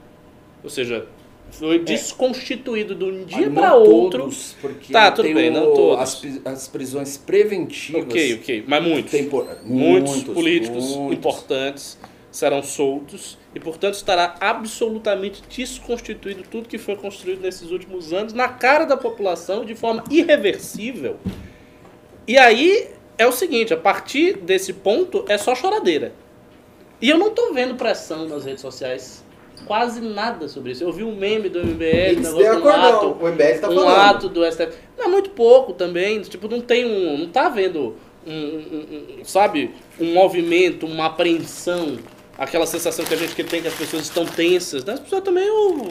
[0.64, 1.08] Ou seja,
[1.52, 4.24] foi desconstituído de um dia Ah, para outro.
[4.24, 6.02] Todos, porque Tá, tudo bem, o- não todos.
[6.46, 8.04] As, as prisões preventivas.
[8.04, 9.12] Ok, ok, mas muitos.
[9.12, 11.18] Tempor- muitos, políticos muitos.
[11.18, 11.98] importantes
[12.32, 18.48] serão soltos e, portanto, estará absolutamente desconstituído tudo que foi construído nesses últimos anos na
[18.48, 21.18] cara da população de forma irreversível.
[22.28, 26.14] E aí é o seguinte, a partir desse ponto é só choradeira.
[27.02, 29.24] E eu não tô vendo pressão nas redes sociais.
[29.66, 30.84] Quase nada sobre isso.
[30.84, 32.20] Eu vi um meme do MBL,
[32.64, 33.98] um ato, o MBL tá um falando.
[33.98, 34.74] ato do STF.
[34.98, 36.22] Não, muito pouco também.
[36.22, 37.18] Tipo, não tem um.
[37.18, 37.96] Não tá vendo
[38.26, 41.98] um, um- um- sabe, um movimento, uma apreensão,
[42.38, 44.84] aquela sensação que a gente que tem que as pessoas estão tensas.
[44.84, 44.94] Né?
[44.94, 45.88] As pessoas também meio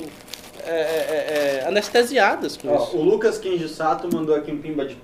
[0.65, 2.97] é, é, é, anestesiadas com Ó, isso.
[2.97, 4.97] o Lucas Kenji Sato mandou aqui um pimba de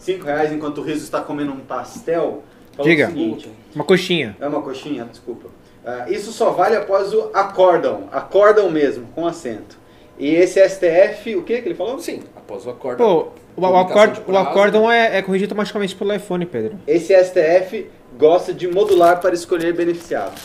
[0.00, 2.42] 5 reais enquanto o Riso está comendo um pastel.
[2.72, 3.06] Falou Diga.
[3.06, 4.36] o seguinte, Uma coxinha.
[4.40, 5.48] é uma coxinha, desculpa.
[5.84, 9.78] Ah, isso só vale após o acórdão, acórdão mesmo, com acento.
[10.18, 11.98] E esse STF, o que que ele falou?
[11.98, 13.06] Sim, após o acórdão.
[13.06, 16.78] Pô, o, o, de o acórdão é, é corrigido automaticamente pelo iPhone, Pedro.
[16.86, 20.38] Esse STF gosta de modular para escolher beneficiado.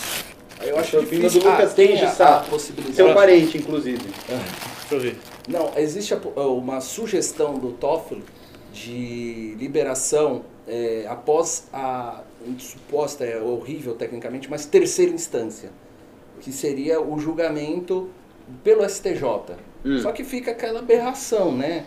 [0.62, 2.95] Eu acho o que pimba do Lucas tem Kenji a, a possibilidade.
[2.95, 3.99] Seu parente, inclusive.
[4.89, 5.18] Deixa eu ver.
[5.47, 8.24] Não, existe uma sugestão do Toffoli
[8.76, 12.21] de liberação é, após a
[12.59, 15.69] suposta, é horrível tecnicamente, mas terceira instância,
[16.41, 18.09] que seria o julgamento
[18.63, 19.23] pelo STJ.
[19.86, 19.99] Hum.
[19.99, 21.86] Só que fica aquela aberração, né?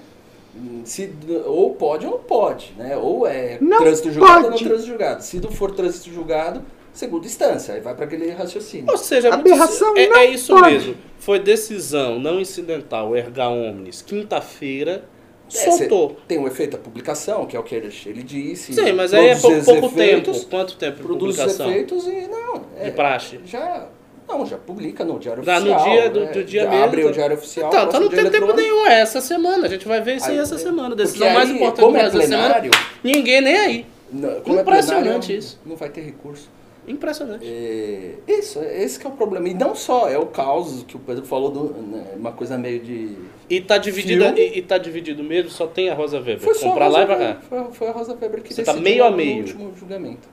[0.84, 1.12] Se,
[1.45, 2.97] ou pode ou não pode, né?
[2.97, 4.64] Ou é Não trânsito julgado ou não pode.
[4.64, 5.22] trânsito julgado.
[5.22, 6.62] Se não for trânsito julgado,
[6.93, 8.86] segunda instância, aí vai para aquele raciocínio.
[8.91, 10.72] Ou seja, muito- Aberração é, não é isso pode.
[10.72, 10.97] mesmo.
[11.18, 15.18] Foi decisão não incidental, erga omnes, quinta-feira, É,
[15.49, 16.11] soltou.
[16.11, 18.72] cê- tem um efeito da publicação, que é o que ele, ele disse.
[18.74, 20.44] Sim, mas aí é pouco, pouco tempo.
[20.46, 21.70] Quanto tempo Produz os publicação?
[21.70, 22.62] efeitos e não.
[22.78, 23.40] é, De praxe.
[23.44, 23.86] Já.
[24.28, 26.32] Não, já publica no Diário Dá no dia do- né?
[26.32, 27.09] do dia já mesmo, Abre tá.
[27.09, 27.68] o Diário Oficial.
[27.70, 29.64] Então, tá não tem tempo nenhum, é essa semana.
[29.66, 30.92] A gente vai ver isso aí Aí, essa semana.
[30.94, 32.61] A decisão mais importante como é dessa semana.
[33.03, 33.86] Ninguém nem aí.
[34.12, 35.59] não, como é Impressionante plenário, isso.
[35.64, 36.51] Não vai ter recurso.
[36.89, 37.45] Impressionante.
[37.47, 39.49] É, isso, é- esse que é o problema.
[39.49, 42.80] E não só, é o caos que o Pedro falou, do, né, uma coisa meio
[42.80, 43.16] de.
[43.51, 46.41] E tá dividido, e, e tá dividido mesmo, só tem a Rosa Weber.
[46.41, 47.36] Foi só Comprar a lá e pra cá.
[47.49, 49.39] Foi, foi a Rosa Weber que Você tá decidiu meio a no meio.
[49.41, 50.28] último julgamento.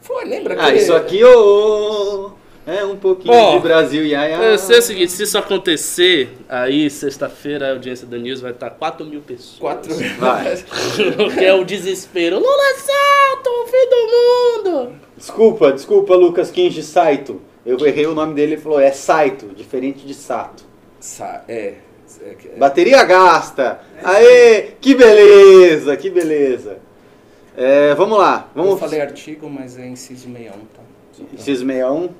[0.00, 2.30] Foi, lembra Ah, que- isso aqui, ô,
[2.66, 4.36] é um pouquinho de Brasil, ia, ia.
[4.36, 8.70] Eu sei o seguinte, se isso acontecer, aí sexta-feira a audiência da News vai estar
[8.70, 9.58] 4 mil pessoas.
[9.58, 9.94] Quatro.
[10.18, 10.56] Vai.
[11.36, 12.36] que é o desespero.
[12.38, 14.92] Lula salta, o fim do mundo!
[15.16, 17.40] Desculpa, desculpa, Lucas Kenji Saito.
[17.64, 20.64] Eu errei o nome dele, ele falou, é Saito, diferente de Sato.
[20.98, 21.74] Sa- É.
[22.22, 23.80] é, é Bateria gasta.
[24.02, 26.78] Aê, que beleza, que beleza.
[27.56, 28.80] É, vamos lá, eu vamos...
[28.80, 30.82] falei artigo, mas é inciso 61, tá?
[31.34, 32.10] Inciso 61.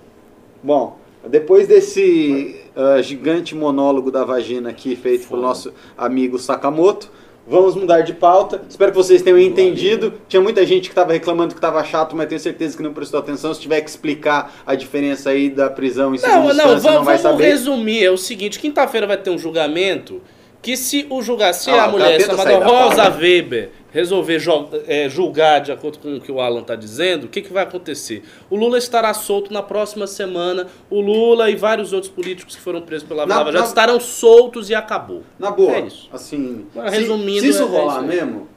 [0.62, 0.96] Bom,
[1.26, 7.10] depois desse ah, gigante monólogo da vagina aqui feito pelo nosso amigo Sakamoto,
[7.46, 8.62] vamos mudar de pauta.
[8.68, 10.14] Espero que vocês tenham entendido.
[10.28, 13.20] Tinha muita gente que estava reclamando que estava chato, mas tenho certeza que não prestou
[13.20, 13.52] atenção.
[13.52, 16.92] Se tiver que explicar a diferença aí da prisão em segunda Não, não, vamos, não
[17.04, 17.44] vai vamos saber.
[17.44, 18.04] resumir.
[18.04, 20.20] É o seguinte, quinta-feira vai ter um julgamento
[20.62, 23.08] que se o julgar, se Ah, a mulher chamada Rosa.
[23.08, 24.40] Weber resolver
[24.86, 27.62] é, julgar de acordo com o que o Alan está dizendo, o que, que vai
[27.64, 28.22] acontecer?
[28.48, 32.80] O Lula estará solto na próxima semana, o Lula e vários outros políticos que foram
[32.82, 35.22] presos pela Lava Jato na- estarão soltos e acabou.
[35.38, 36.08] Na boa, É isso.
[36.12, 38.06] assim, Agora, se, resumindo, se isso é- é rolar isso aí.
[38.06, 38.48] mesmo,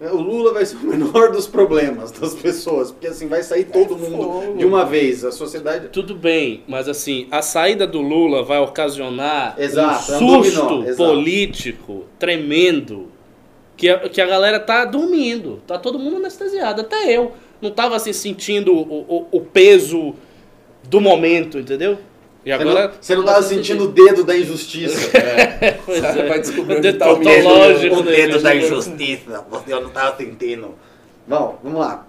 [0.00, 3.66] é, o Lula vai ser o menor dos problemas das pessoas, porque assim vai sair
[3.66, 5.24] todo mundo de uma vez.
[5.24, 10.24] A sociedade Tudo bem, mas assim, a saída do Lula vai ocasionar Exato, é um
[10.38, 11.10] um susto dominó, exato.
[11.10, 13.11] político tremendo
[13.76, 17.32] que a, que a galera tá dormindo, tá todo mundo anestesiado, até eu.
[17.60, 20.14] Não tava assim sentindo o, o, o peso
[20.84, 21.98] do momento, entendeu?
[22.44, 22.88] E Você agora.
[22.88, 25.10] não, você não tava sentindo o dedo da injustiça.
[25.86, 26.28] Pois Você é.
[26.28, 29.44] vai descobrir O onde dedo tá o tautológico o da dedo da injustiça.
[29.48, 30.74] Você não tava sentindo.
[31.26, 32.04] Bom, vamos lá.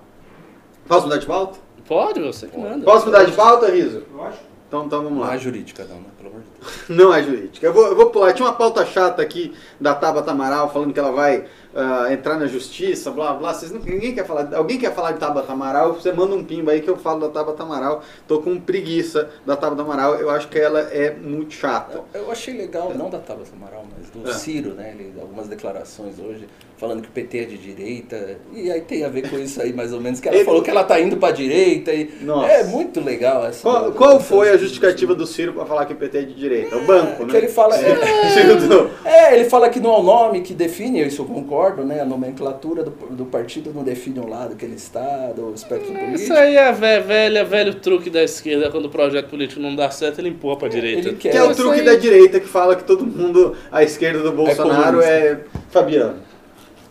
[0.88, 1.60] Posso mudar de pauta?
[1.88, 2.84] Pode, você que manda.
[2.84, 4.03] Posso mudar de pauta, Riso?
[4.11, 4.44] Lógico.
[4.68, 5.35] Então, então vamos Não lá.
[5.35, 6.06] é jurídica, não, né?
[6.24, 6.90] Pelo amor de Deus.
[6.90, 7.66] Não é jurídica.
[7.68, 8.34] Eu vou, eu vou pular.
[8.34, 11.45] Tinha uma pauta chata aqui da Tabata Amaral falando que ela vai
[11.76, 13.54] ah, entrar na justiça, blá blá.
[13.54, 14.54] Vocês não, ninguém quer falar.
[14.56, 15.94] Alguém quer falar de Tabata Amaral?
[15.95, 18.02] Você manda um pimba aí que eu falo da Tabata Amaral.
[18.28, 20.16] Tô com preguiça da Tabata Amaral.
[20.16, 22.02] Eu acho que ela é muito chata.
[22.14, 24.34] Eu, eu achei legal, não da Tabata Amaral, mas do É.
[24.34, 24.95] Ciro, né?
[24.98, 26.48] Ele, algumas declarações hoje,
[26.78, 28.38] falando que o PT é de direita.
[28.54, 30.62] E aí tem a ver com isso aí, mais ou menos, que ela Ele- falou
[30.62, 31.91] que ela tá indo pra direita.
[31.94, 32.48] E Nossa.
[32.52, 33.62] É muito legal essa.
[33.62, 36.76] Qual, qual foi a justificativa do Ciro para falar que o PT é de direita?
[36.77, 37.31] O banco, né?
[37.31, 37.76] Que ele fala.
[37.77, 42.02] Do- É, ele fala que não é o nome que define, isso eu concordo, né?
[42.02, 46.15] A nomenclatura do, do partido não define o lado que ele está, do espectro político.
[46.15, 48.69] Isso aí é ve- velha, velho truque da esquerda.
[48.72, 51.10] Quando o projeto político não dá certo, ele empurra pra direita.
[51.10, 51.31] Ele quer.
[51.31, 54.31] Que é o truque aí- da direita que fala que todo mundo à esquerda do
[54.31, 55.38] Bolsonaro é,
[55.69, 56.15] Fabiano.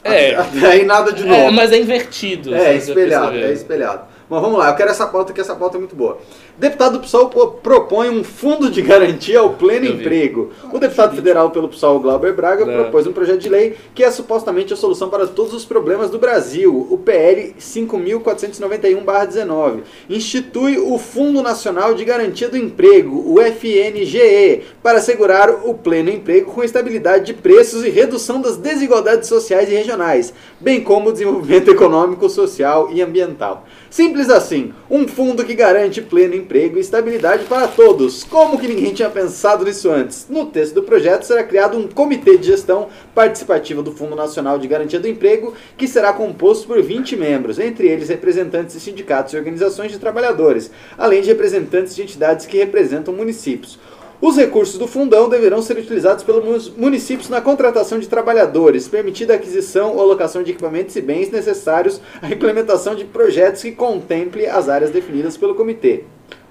[0.05, 0.35] É.
[0.67, 1.35] Aí nada de novo.
[1.35, 2.53] É, mas é invertido.
[2.55, 4.12] É, espelhado, é espelhado.
[4.33, 6.17] Mas vamos lá, eu quero essa pauta, que essa pauta é muito boa.
[6.57, 7.29] Deputado do PSOL
[7.63, 10.49] propõe um fundo de garantia ao pleno emprego.
[10.73, 12.81] O deputado federal pelo PSOL, Glauber Braga, É.
[12.81, 16.19] propôs um projeto de lei que é supostamente a solução para todos os problemas do
[16.19, 19.83] Brasil, o PL 5.491-19.
[20.09, 26.53] Institui o Fundo Nacional de Garantia do Emprego, o FNGE, para assegurar o pleno emprego
[26.53, 31.71] com estabilidade de preços e redução das desigualdades sociais e regionais, bem como o desenvolvimento
[31.71, 33.67] econômico, social e ambiental.
[33.93, 38.25] Simples assim, um fundo que garante pleno emprego e estabilidade para todos.
[38.25, 40.27] Como que ninguém tinha pensado nisso antes?
[40.31, 44.67] No texto do projeto será criado um comitê de gestão participativa do Fundo Nacional de
[44.67, 49.37] Garantia do Emprego, que será composto por 20 membros, entre eles representantes de sindicatos e
[49.37, 53.79] organizações de trabalhadores, além de representantes de entidades que representam municípios.
[54.23, 59.37] Os recursos do fundão deverão ser utilizados pelos municípios na contratação de trabalhadores, permitida a
[59.37, 64.69] aquisição ou alocação de equipamentos e bens necessários à implementação de projetos que contemple as
[64.69, 66.05] áreas definidas pelo comitê.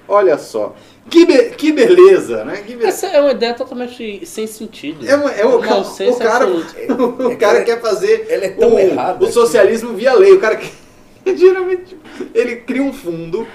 [0.06, 0.76] Olha só,
[1.10, 2.58] que, be- que beleza, né?
[2.58, 2.88] Que beleza.
[2.90, 5.08] Essa é uma ideia totalmente sem sentido.
[5.08, 7.24] É, uma- é o, Uma ca- o cara, absoluta.
[7.30, 10.34] o cara quer fazer Ela é tão o, errada o que- socialismo via lei.
[10.34, 10.70] O cara que,
[11.38, 11.96] geralmente
[12.36, 13.48] ele cria um fundo,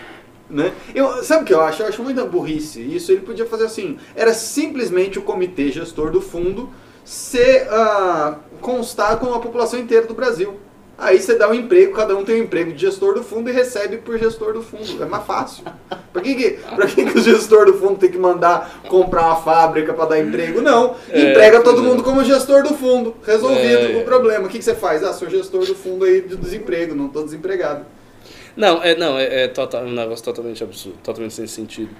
[0.49, 0.73] né?
[0.95, 1.83] Eu, sabe o que eu acho?
[1.83, 3.11] Eu acho muita burrice isso.
[3.13, 3.99] Ele podia fazer assim.
[4.15, 6.71] Era simplesmente o comitê gestor do fundo
[7.05, 10.59] ser ah, constar com a população inteira do Brasil.
[10.99, 13.53] Aí você dá um emprego, cada um tem um emprego de gestor do fundo e
[13.53, 15.03] recebe por gestor do fundo.
[15.03, 15.63] É mais fácil.
[16.11, 19.37] Pra que, que, pra que, que o gestor do fundo tem que mandar comprar uma
[19.37, 20.63] fábrica para dar emprego?
[20.63, 20.97] Não.
[21.11, 21.83] É, Emprega todo é.
[21.83, 23.15] mundo como gestor do fundo.
[23.27, 24.01] Resolvido É, é.
[24.01, 24.47] o problema.
[24.47, 25.05] O que, que você faz?
[25.05, 27.85] Ah, sou gestor do fundo aí de desemprego, não tô desempregado.
[28.57, 31.91] Não, é, não, é, é total- um negócio totalmente absurdo, totalmente sem sentido.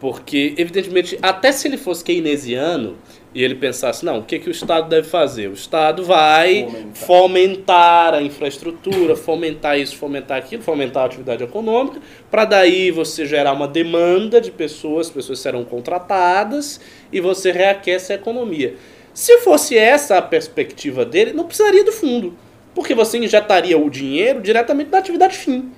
[0.00, 2.96] Porque, evidentemente, até se ele fosse keynesiano
[3.34, 5.48] e ele pensasse, não, o que, que o Estado deve fazer?
[5.48, 6.94] O Estado vai Fomentar.
[7.06, 13.52] fomentar a infraestrutura, fomentar isso, fomentar aquilo, fomentar a atividade econômica, para daí você gerar
[13.52, 16.80] uma demanda de pessoas, pessoas serão contratadas
[17.12, 18.74] e você reaquece a economia.
[19.12, 22.34] Se fosse essa a perspectiva dele, não precisaria do fundo,
[22.74, 25.70] porque você injetaria o dinheiro diretamente na atividade fim.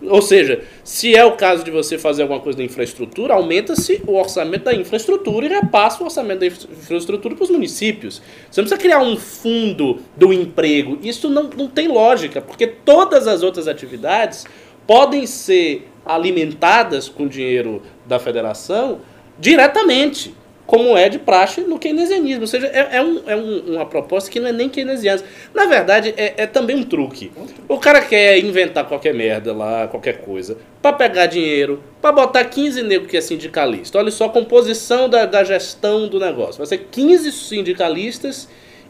[0.00, 4.14] Ou seja, se é o caso de você fazer alguma coisa na infraestrutura, aumenta-se o
[4.14, 8.22] orçamento da infraestrutura e repassa o orçamento da infra- infraestrutura para os municípios.
[8.48, 10.98] Você não precisa criar um fundo do emprego.
[11.02, 14.46] Isso não, não tem lógica, porque todas as outras atividades
[14.86, 19.00] podem ser alimentadas com dinheiro da federação
[19.38, 20.34] diretamente,
[20.68, 22.42] como é de praxe no keynesianismo.
[22.42, 25.22] Ou seja, é, é um- é um- uma proposta que não é nem keynesiana.
[25.54, 27.32] Na verdade, é, é também um truque.
[27.66, 32.82] O cara quer inventar qualquer merda lá, qualquer coisa, pra pegar dinheiro, pra botar 15
[32.82, 33.96] negros que é sindicalista.
[33.98, 36.58] Olha só a composição da, da gestão do negócio.
[36.58, 38.46] Vai ser 15 sindicalistas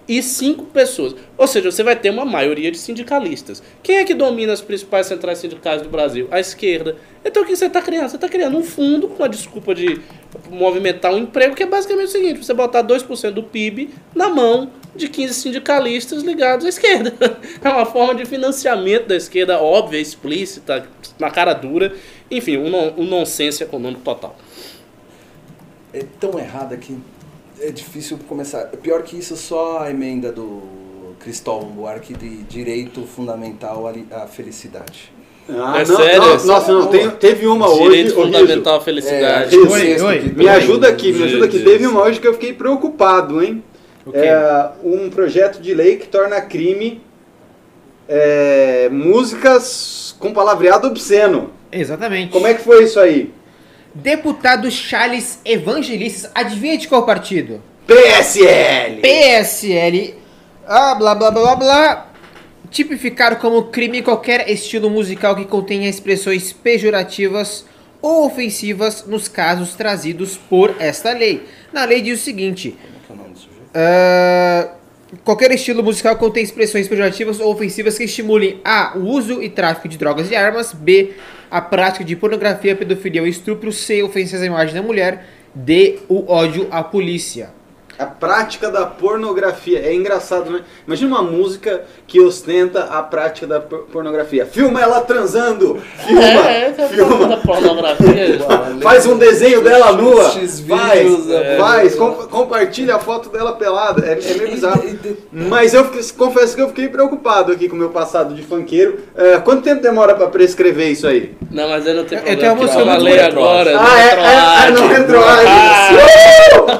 [0.09, 1.14] e 5 pessoas.
[1.36, 3.62] Ou seja, você vai ter uma maioria de sindicalistas.
[3.82, 6.26] Quem é que domina as principais centrais sindicais do Brasil?
[6.30, 6.97] A esquerda.
[7.24, 8.09] Então o que você está criando?
[8.09, 10.01] Você está criando um fundo com a desculpa de
[10.51, 14.70] movimentar um emprego, que é basicamente o seguinte: você botar 2% do PIB na mão
[14.97, 17.14] de 15 sindicalistas ligados à esquerda.
[17.62, 21.93] É uma forma de financiamento da esquerda óbvia, explícita, na cara dura.
[22.30, 24.36] Enfim, um, non um nonsense econômico total.
[25.93, 26.97] é tão errada que
[27.60, 28.64] é difícil começar.
[28.82, 30.62] Pior que isso, só a emenda do
[31.20, 35.12] Cristóvão Buarque de direito fundamental à li- à felicidade.
[35.48, 36.20] Ah, É não, sério?
[36.20, 37.82] não, nossa, é não, tem, teve uma hoje.
[37.85, 39.56] Direito Riso, fundamental à felicidade.
[39.56, 40.32] Riso, Oi, oi.
[40.36, 41.60] Me ajuda aqui, me ajuda aqui.
[41.60, 43.62] Teve uma hoje que eu fiquei preocupado, hein?
[44.05, 44.18] O quê?
[44.18, 47.01] É um projeto de lei que torna crime
[48.09, 51.51] é, músicas com palavreado obsceno.
[51.70, 52.30] Exatamente.
[52.32, 53.32] Como é que foi isso aí?
[54.02, 57.60] Deputado Charles Evangelistas, adivinha de qual partido?
[57.84, 59.00] PSL!
[59.00, 60.14] PSL.
[60.64, 62.12] Ah, blá blá blá blá blá.
[62.70, 67.64] Tipificar como crime qualquer estilo musical que contenha expressões pejorativas
[68.00, 71.42] ou ofensivas nos casos trazidos por esta lei.
[71.72, 73.70] Na lei diz o seguinte: Como que é o nome do sujeito?
[73.74, 74.74] ah,
[75.24, 79.89] qualquer estilo musical contém expressões pejorativas ou ofensivas que estimulem a o uso e tráfico
[79.89, 81.12] de drogas e armas, b
[81.51, 85.24] a prática de pornografia, pedofilia ou estupro, c ofensas à imagem da mulher,
[85.55, 87.57] d o ódio à polícia.
[87.98, 89.80] A prática da pornografia.
[89.80, 90.60] É engraçado, né?
[90.86, 94.46] Imagina uma música que ostenta a prática da por- pornografia.
[94.46, 95.80] Filma ela transando!
[96.06, 96.22] Filma!
[96.22, 97.26] É, é, filma!
[97.26, 98.38] da pornografia.
[98.80, 100.24] Faz um desenho dela nua!
[100.30, 100.60] Faz!
[100.60, 101.56] vídeos, é.
[101.58, 101.94] Faz!
[101.96, 104.06] Com- compartilha a foto dela pelada.
[104.06, 104.82] É, é meio bizarro.
[105.32, 109.00] Mas eu confesso que eu fiquei preocupado aqui com o meu passado de funkeiro.
[109.16, 111.34] É, quanto tempo demora pra prescrever isso aí?
[111.50, 112.36] Não, mas aí não Eu problema.
[112.36, 113.80] tenho uma música eu muito agora.
[113.80, 115.48] Ah, é, é, é, não retroage.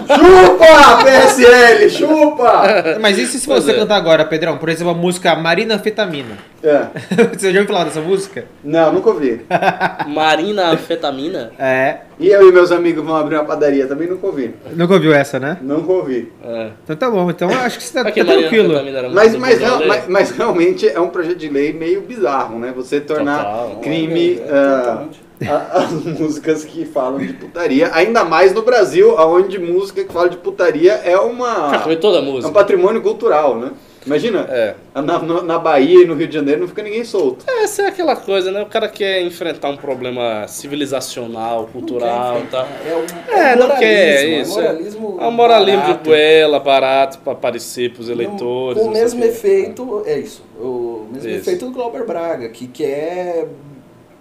[0.09, 2.99] Chupa, PSL, chupa!
[3.01, 3.75] Mas e se Pois você é.
[3.75, 4.59] cantar agora, Pedrão?
[4.59, 6.37] Por exemplo, a música Marina Anfetamina.
[6.63, 6.87] É.
[7.37, 8.45] você já ouviu falar dessa música?
[8.63, 9.41] Não, nunca ouvi.
[10.09, 11.53] Marina Anfetamina?
[11.59, 11.99] É.
[12.19, 14.55] E eu e meus amigos vão abrir uma padaria, também nunca ouvi.
[14.75, 15.57] Nunca ouviu essa, né?
[15.63, 16.33] Nunca ouvi.
[16.45, 16.71] É.
[16.85, 17.31] Então tá bom.
[17.31, 18.75] Então acho que você tá, tá tranquilo.
[19.13, 19.87] Mas, mas, real- né?
[19.87, 22.73] mas, mas realmente é um projeto de lei meio bizarro, né?
[22.75, 23.81] Você tornar Total.
[23.83, 25.28] crime É, totalmente.
[25.47, 30.29] A- as músicas que falam de putaria, ainda mais no Brasil, onde música que fala
[30.29, 32.53] de putaria é uma foi toda a é um música.
[32.53, 33.73] patrimônio cultural, né?
[34.07, 34.75] Imagina, É.
[34.95, 37.45] na, na Bahia e no Rio de Janeiro não fica ninguém solto.
[37.47, 38.63] Essa é aquela coisa, né?
[38.63, 42.67] O cara quer enfrentar um problema civilizacional, cultural e tal.
[42.87, 44.61] É, um, É, um não quer moralismo, isso.
[44.61, 46.09] É um moralismo, É um moralismo de barato.
[46.09, 48.81] goela, barato, pra aparecer pros eleitores.
[48.83, 50.43] Com o mesmo efeito, é isso.
[50.59, 51.39] O mesmo Isso.
[51.41, 53.47] efeito do Glauber Braga, que quer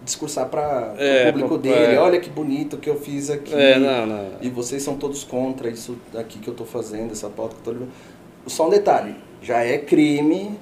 [0.08, 1.96] discursar para É, o público pra- dele.
[1.96, 2.00] é.
[2.00, 3.54] Olha que bonito que eu fiz aqui.
[3.54, 4.26] É, não, não.
[4.42, 7.66] E vocês são todos contra isso aqui que eu tô fazendo, essa pauta que eu
[7.66, 7.92] tô levando.
[8.48, 10.58] Só um detalhe, já é crime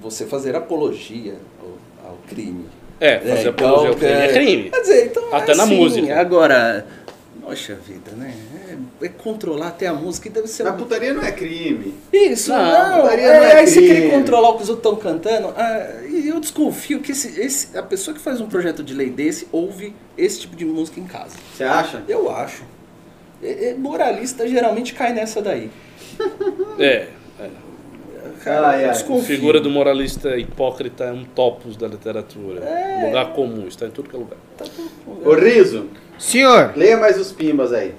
[0.00, 2.64] você fazer apologia ao, ao crime.
[3.00, 4.70] É, fazer É, apologia ao então, crime é é- crime.
[4.70, 6.20] Quer dizer, então Até é na assim, música.
[6.20, 6.86] Agora,
[7.52, 8.34] poxa vida, né?
[9.02, 10.66] É, é controlar até a música e deve ser...
[10.66, 11.94] A um- putaria não é crime.
[12.10, 13.02] Isso, Não, não.
[13.02, 13.94] putaria é, não é aí você crime.
[13.94, 15.48] querer controlar o que os outros estão cantando.
[15.56, 19.10] ah, e eu desconfio que esse, esse- a pessoa que faz um projeto de lei
[19.10, 21.36] desse ouve esse tipo de música em casa.
[21.54, 22.02] Você acha?
[22.08, 22.62] Eu acho.
[23.42, 25.70] É- é, moralista geralmente cai nessa daí.
[26.78, 27.08] É.
[28.44, 28.84] Cara, Ai, ai.
[28.86, 29.36] eu A desconfio.
[29.36, 32.60] figura do moralista hipócrita é um topos da literatura.
[33.04, 34.38] Lugar comum, está em tudo que é lugar.
[35.24, 35.86] Ô Riso,
[36.22, 37.92] Senhor, leia mais os pimbas aí.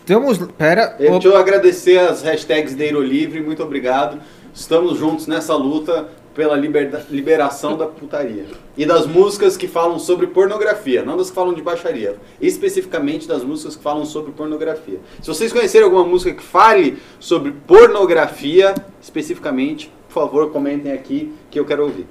[0.00, 0.36] estamos.
[0.58, 0.96] Pera.
[0.98, 4.18] Eu, deixa eu agradecer as hashtags Deiro Livre, muito obrigado.
[4.52, 8.46] Estamos juntos nessa luta pela liberda- liberação da putaria.
[8.76, 12.16] E das músicas que falam sobre pornografia, não das que falam de baixaria.
[12.40, 14.98] Especificamente das músicas que falam sobre pornografia.
[15.22, 21.60] Se vocês conhecerem alguma música que fale sobre pornografia, especificamente, por favor, comentem aqui que
[21.60, 22.06] eu quero ouvir.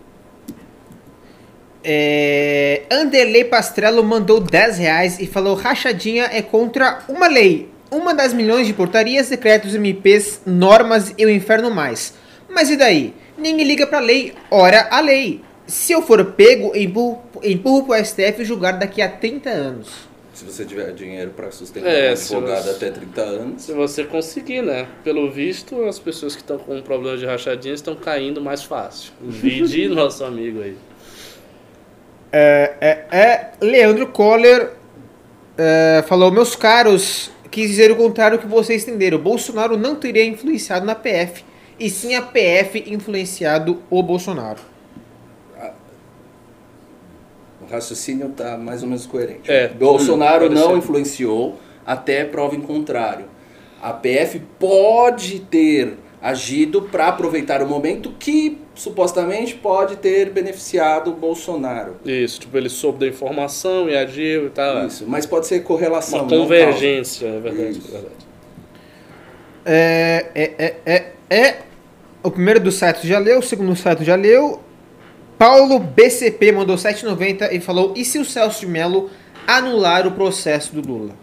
[1.83, 7.69] É, Anderley Pastrello mandou 10 reais e falou: rachadinha é contra uma lei.
[7.91, 12.13] Uma das milhões de portarias, decretos, MPs, normas e o inferno mais.
[12.49, 13.13] Mas e daí?
[13.37, 15.41] Ninguém liga pra lei, ora a lei.
[15.67, 19.89] Se eu for pego, empurro, empurro pro STF julgar daqui a 30 anos.
[20.33, 23.61] Se você tiver dinheiro para sustentar É, um advogado você- até 30 anos.
[23.63, 24.87] Se você conseguir, né?
[25.03, 29.11] Pelo visto, as pessoas que estão com problema de rachadinha estão caindo mais fácil.
[29.21, 30.75] Vide nosso amigo aí.
[32.31, 34.71] É, é, é, Leandro Coller
[35.57, 39.17] é, falou: Meus caros, quis dizer o contrário que vocês entenderam.
[39.17, 41.43] Bolsonaro não teria influenciado na PF,
[41.79, 44.59] e sim a PF influenciado o Bolsonaro.
[47.61, 49.49] O raciocínio tá mais ou menos coerente.
[49.51, 49.67] É.
[49.69, 50.77] Bolsonaro Hum, não ser.
[50.77, 53.25] influenciou até prova em contrário.
[53.81, 61.13] A PF pode ter agido para aproveitar o momento que supostamente pode ter beneficiado o
[61.13, 61.95] Bolsonaro.
[62.05, 64.85] Isso, tipo, ele soube da informação e agiu e tal.
[64.85, 66.19] Isso, mas pode ser correlação.
[66.19, 67.87] Uma convergência, é verdade, Isso.
[67.87, 68.31] é verdade.
[69.65, 71.57] É, é, é, é, é.
[72.23, 74.61] O primeiro do site já leu, o segundo do site já leu.
[75.39, 79.09] Paulo BCP mandou 7,90 e falou: E se o Celso de Mello
[79.47, 81.15] anular o processo do Lula?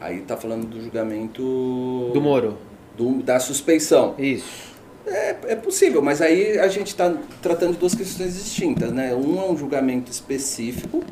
[0.00, 2.71] Aí tá falando do julgamento Do Moro.
[2.96, 4.14] Do- da suspeição.
[4.18, 4.72] Isso.
[5.06, 9.12] É, é possível, mas aí a gente está tratando de duas questões distintas, né?
[9.14, 11.02] Um é um julgamento específico,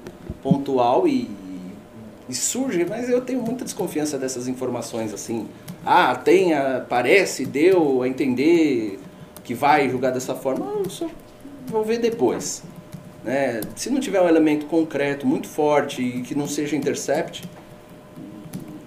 [0.42, 1.28] pontual e,
[2.28, 5.48] e surge, mas eu tenho muita desconfiança dessas informações assim.
[5.84, 9.00] Ah, tem, a, parece, deu a entender
[9.42, 10.64] que vai julgar dessa forma.
[10.66, 11.08] Ah, eu só
[11.66, 12.62] vou ver depois.
[13.24, 13.60] Né?
[13.74, 17.42] Se não tiver um elemento concreto muito forte e que não seja intercept,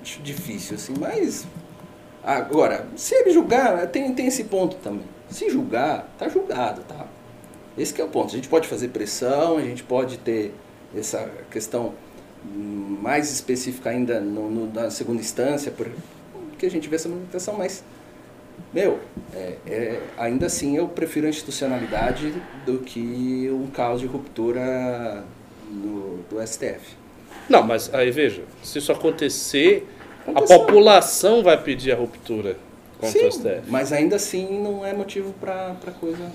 [0.02, 1.46] acho difícil assim, mas
[2.24, 5.04] Agora, se ele julgar, tem, tem esse ponto também.
[5.30, 7.06] Se julgar, tá julgado, tá?
[7.78, 8.28] Esse que é o ponto.
[8.28, 10.54] A gente pode fazer pressão, a gente pode ter
[10.96, 11.94] essa questão
[12.46, 17.84] mais específica ainda no, no- na segunda instância, porque a gente vê essa movimentação, mas,
[18.74, 19.00] meu,
[19.34, 22.34] é- é- ainda assim eu prefiro a institucionalidade
[22.66, 25.24] do que um caos de ruptura
[25.70, 26.96] no- do STF.
[27.50, 29.88] Não, mas aí veja, se isso acontecer.
[30.28, 32.58] A população vai pedir a ruptura
[33.00, 33.62] contra Sim, o STF.
[33.70, 36.32] mas ainda assim não é motivo pra, pra coisa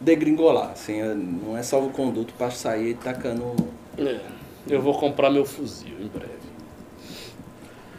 [0.00, 0.70] degringolar.
[0.72, 3.54] Assim, é- não é salvo-conduto pra sair tacando.
[3.98, 4.18] É,
[4.68, 6.32] eu vou comprar meu fuzil em breve.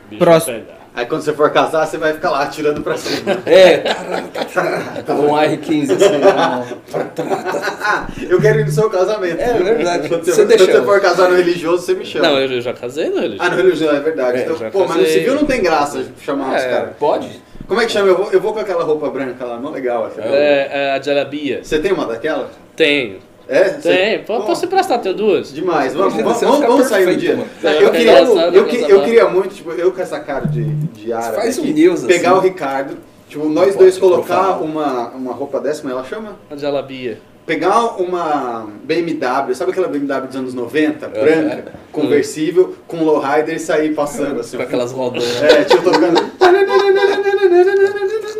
[0.09, 0.63] Bicho Próximo.
[0.95, 3.39] Aí quando você for casar, você vai ficar lá atirando pra cima.
[3.47, 3.77] É,
[5.05, 6.19] tava um R15 assim.
[8.29, 9.39] eu quero ir no seu casamento.
[9.41, 10.07] É verdade.
[10.07, 12.27] Quando você, Você quando você for casar no religioso, você me chama.
[12.27, 13.41] Não, eu já casei no religioso.
[13.41, 14.37] Ah, no religioso, é verdade.
[14.37, 15.13] É, Então, pô, mas no casei.
[15.19, 16.69] civil não tem graça chamar os É.
[16.69, 16.89] caras.
[16.99, 17.41] Pode?
[17.67, 18.07] Como é que chama?
[18.09, 20.03] Eu vou, eu vou com aquela roupa branca lá, mó legal.
[20.03, 20.21] roupa.
[20.21, 21.63] É, é a jalabia.
[21.63, 22.49] Você tem uma daquela?
[22.75, 23.17] Tenho.
[23.47, 23.69] É?
[23.69, 24.19] Você- Tem.
[24.23, 24.99] Pô, Pô, Posso emprestar?
[25.01, 25.53] Tenho duas.
[25.53, 25.93] Demais.
[25.93, 27.37] Vamos, vamos, você vamos, vamos sair um dia.
[27.63, 31.35] eu, queria, eu, que- eu queria muito, tipo, eu com essa cara de, de árabe
[31.35, 32.37] Faz um news, pegar assim.
[32.39, 32.97] o Ricardo,
[33.27, 36.37] tipo, nós dois colocar uma, uma roupa dessa, como ela chama?
[36.49, 37.19] A jalabia.
[37.45, 43.59] Pegar uma BMW, sabe aquela BMW dos anos 90, É, branca, conversível, com lowrider e
[43.59, 44.55] sair passando assim.
[44.55, 45.41] Com aquelas rodonas.
[45.43, 46.21] É, tipo, tocando.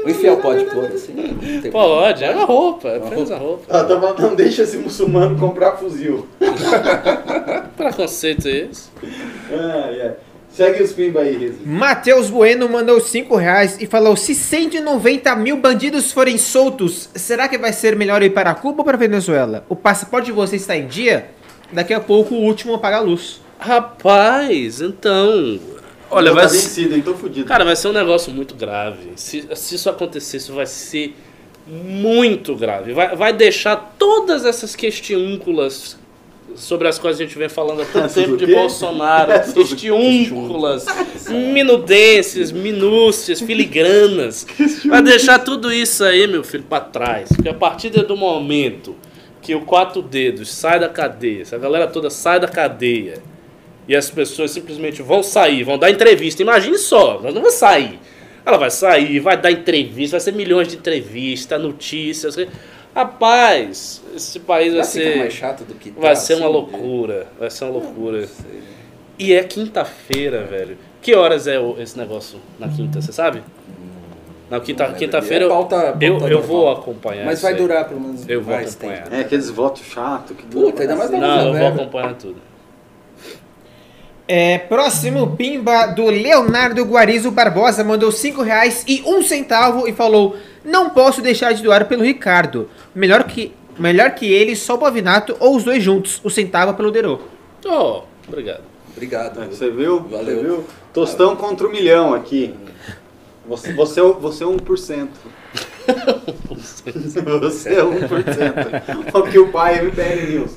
[0.04, 1.14] O infiel pode pôr assim.
[1.72, 2.90] Pode, é uma roupa.
[2.90, 3.64] É apenas a roupa.
[3.70, 6.28] Ela tava, Ah, não deixa esse muçulmano comprar fuzil.
[7.78, 8.90] Preconceito é esse.
[9.50, 10.14] Ai, ai.
[10.56, 11.52] Segue os pimba aí.
[11.66, 17.58] Matheus Bueno mandou 5 reais e falou: Se 190 mil bandidos forem soltos, será que
[17.58, 19.66] vai ser melhor ir para Cuba ou para Venezuela?
[19.68, 21.32] O passaporte de vocês está em dia?
[21.72, 23.42] Daqui a pouco o último apaga a luz.
[23.58, 25.60] Rapaz, então.
[26.12, 26.58] Olha, Tá vai ser.
[26.88, 27.48] vencido, fudido.
[27.48, 29.14] Cara, vai ser um negócio muito grave.
[29.16, 31.16] Se, se isso acontecer, isso vai ser
[31.66, 32.94] muito grave.
[32.94, 35.98] Vai, vai deixar todas essas questiúnculas
[36.56, 38.46] sobre as quais a gente vem falando há tanto tempo de?
[38.48, 40.86] Bolsonaro, Essas- questiúnculas,
[41.30, 44.46] minudências, minúcias, filigranas.
[44.86, 47.30] Vai deixar tudo isso aí, meu filho, pra trás.
[47.30, 48.96] Porque a partir do momento
[49.42, 53.22] que o quatro dedos sai da cadeia, se a galera toda sai da cadeia
[53.88, 56.42] e as pessoas simplesmente vão sair, vão dar entrevista.
[56.42, 58.00] Imagine só, nós não vamos sair.
[58.46, 62.36] Ela vai sair, vai dar entrevista, vai ser milhões de entrevistas, notícias.
[62.94, 65.18] Rapaz, esse país vai Vai ser.
[65.18, 67.28] mais chato do que tá, Vai ser uma assim, loucura.
[67.40, 68.28] Vai ser uma loucura.
[69.20, 70.78] E é quinta-feira, velho.
[71.02, 73.44] Que horas é esse negócio na quinta, você sabe?
[74.50, 75.00] Na quinta- Não lembro.
[75.06, 77.26] quinta-feira É eu, pauta- pauta eu, vou acompanhar.
[77.26, 77.58] Mas isso vai aí.
[77.60, 79.04] durar pelo menos Eu vou mais acompanhar.
[79.04, 79.16] tempo.
[79.16, 81.18] É, aqueles votos chatos que duram Puta, ainda mais na.
[81.18, 81.68] Não, eu vou Velho.
[81.82, 82.36] acompanhar tudo.
[84.28, 90.38] É, próximo pimba do Leonardo Guarizo Barbosa mandou 5 reais e um centavo e falou:
[90.64, 92.70] Não posso deixar de doar pelo Ricardo.
[92.96, 96.20] Melhor que, melhor que ele, só o Pavinato ou os dois juntos.
[96.24, 97.20] O centavo é pelo Derô.
[97.66, 98.62] Oh, obrigado.
[98.96, 99.42] Obrigado.
[99.42, 100.00] É, Você viu?
[100.02, 100.36] Valeu.
[100.38, 100.64] Você viu?
[100.94, 102.54] Tostão contra um milhão aqui.
[103.48, 105.08] Você, você, é o- você é 1%.
[107.42, 109.12] você é 1%.
[109.12, 110.52] Porque o pai é MBL News.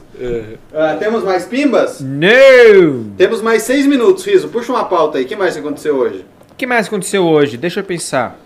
[0.73, 2.01] Ah, temos mais pimbas?
[2.01, 3.11] Não!
[3.17, 4.49] Temos mais seis minutos, Riso.
[4.49, 5.25] Puxa uma pauta aí.
[5.25, 6.25] O que mais aconteceu hoje?
[6.53, 7.57] O que mais aconteceu hoje?
[7.57, 8.39] Deixa eu pensar.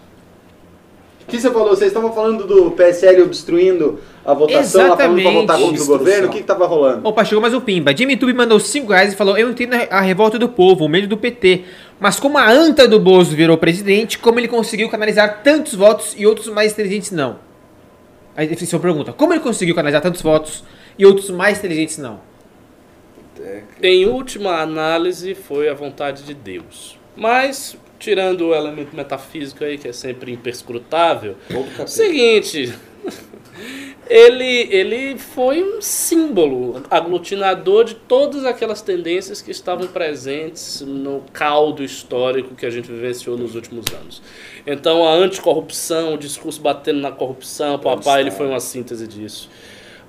[1.30, 1.68] O que você falou?
[1.68, 5.40] Vocês estavam falando do PSL obstruindo a votação, lá falando pra Exatamente.
[5.40, 6.26] votar contra o governo.
[6.26, 7.08] O que, que tava rolando?
[7.08, 7.96] Opa, chegou mais um pimba.
[7.96, 11.06] Jimmy Tube mandou 5 reais e falou: Eu entendo a revolta do povo, o medo
[11.06, 11.62] do PT.
[12.00, 16.26] Mas como a anta do Bozo virou presidente, como ele conseguiu canalizar tantos votos e
[16.26, 17.38] outros mais inteligentes não?
[18.36, 20.64] Aí definição pergunta: Como ele conseguiu canalizar tantos votos
[20.98, 22.18] e outros mais inteligentes não?
[23.80, 26.98] Em última análise, foi a vontade de Deus.
[27.16, 31.36] Mas, tirando o elemento metafísico aí, que é sempre imperscrutável,
[31.86, 32.74] seguinte.
[34.08, 41.84] Ele, ele foi um símbolo aglutinador de todas aquelas tendências que estavam presentes no caldo
[41.84, 44.20] histórico que a gente vivenciou nos últimos anos.
[44.66, 49.48] Então, a anticorrupção, o discurso batendo na corrupção, papai, ele foi uma síntese disso.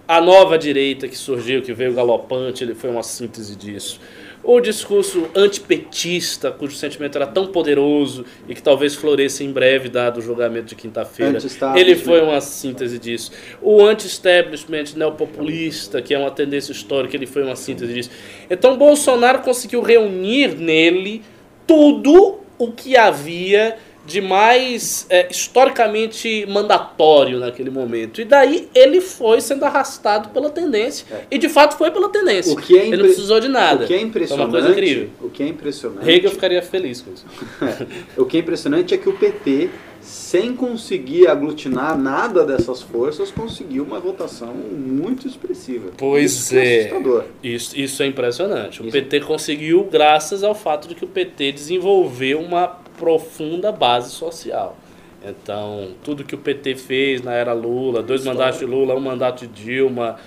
[0.08, 4.00] A nova direita que surgiu, que veio galopante, ele foi uma síntese disso.
[4.44, 10.18] O discurso antipetista, cujo sentimento era tão poderoso e que talvez floresça em breve, dado
[10.18, 11.38] o julgamento de quinta-feira,
[11.76, 13.32] ele foi uma síntese disso.
[13.62, 18.10] O anti-establishment neopopulista, que é uma tendência histórica, ele foi uma síntese disso.
[18.50, 21.22] Então Bolsonaro conseguiu reunir nele
[21.68, 28.20] tudo o que havia de mais é, historicamente mandatório naquele momento.
[28.20, 31.06] E daí ele foi sendo arrastado pela tendência.
[31.30, 32.52] E de fato foi pela tendência.
[32.52, 33.84] O que é ele não impre- precisou de nada.
[33.86, 35.10] O que é Foi uma impressionante, coisa incrível.
[35.22, 37.26] o que é impressionante, Hegel ficaria feliz com isso.
[38.18, 39.70] o que é impressionante é que o PT
[40.02, 45.92] sem conseguir aglutinar nada dessas forças, conseguiu uma votação muito expressiva.
[45.98, 46.80] Pois Isso é.
[46.80, 47.24] assustador.
[47.44, 48.82] Isso, isso é impressionante.
[48.82, 52.68] O PT conseguiu graças ao fato de que o PT desenvolveu uma
[52.98, 54.76] profunda base social.
[55.24, 59.46] Então, tudo que o PT fez na era Lula, dois mandatos de Lula, um mandato
[59.46, 60.18] de Dilma,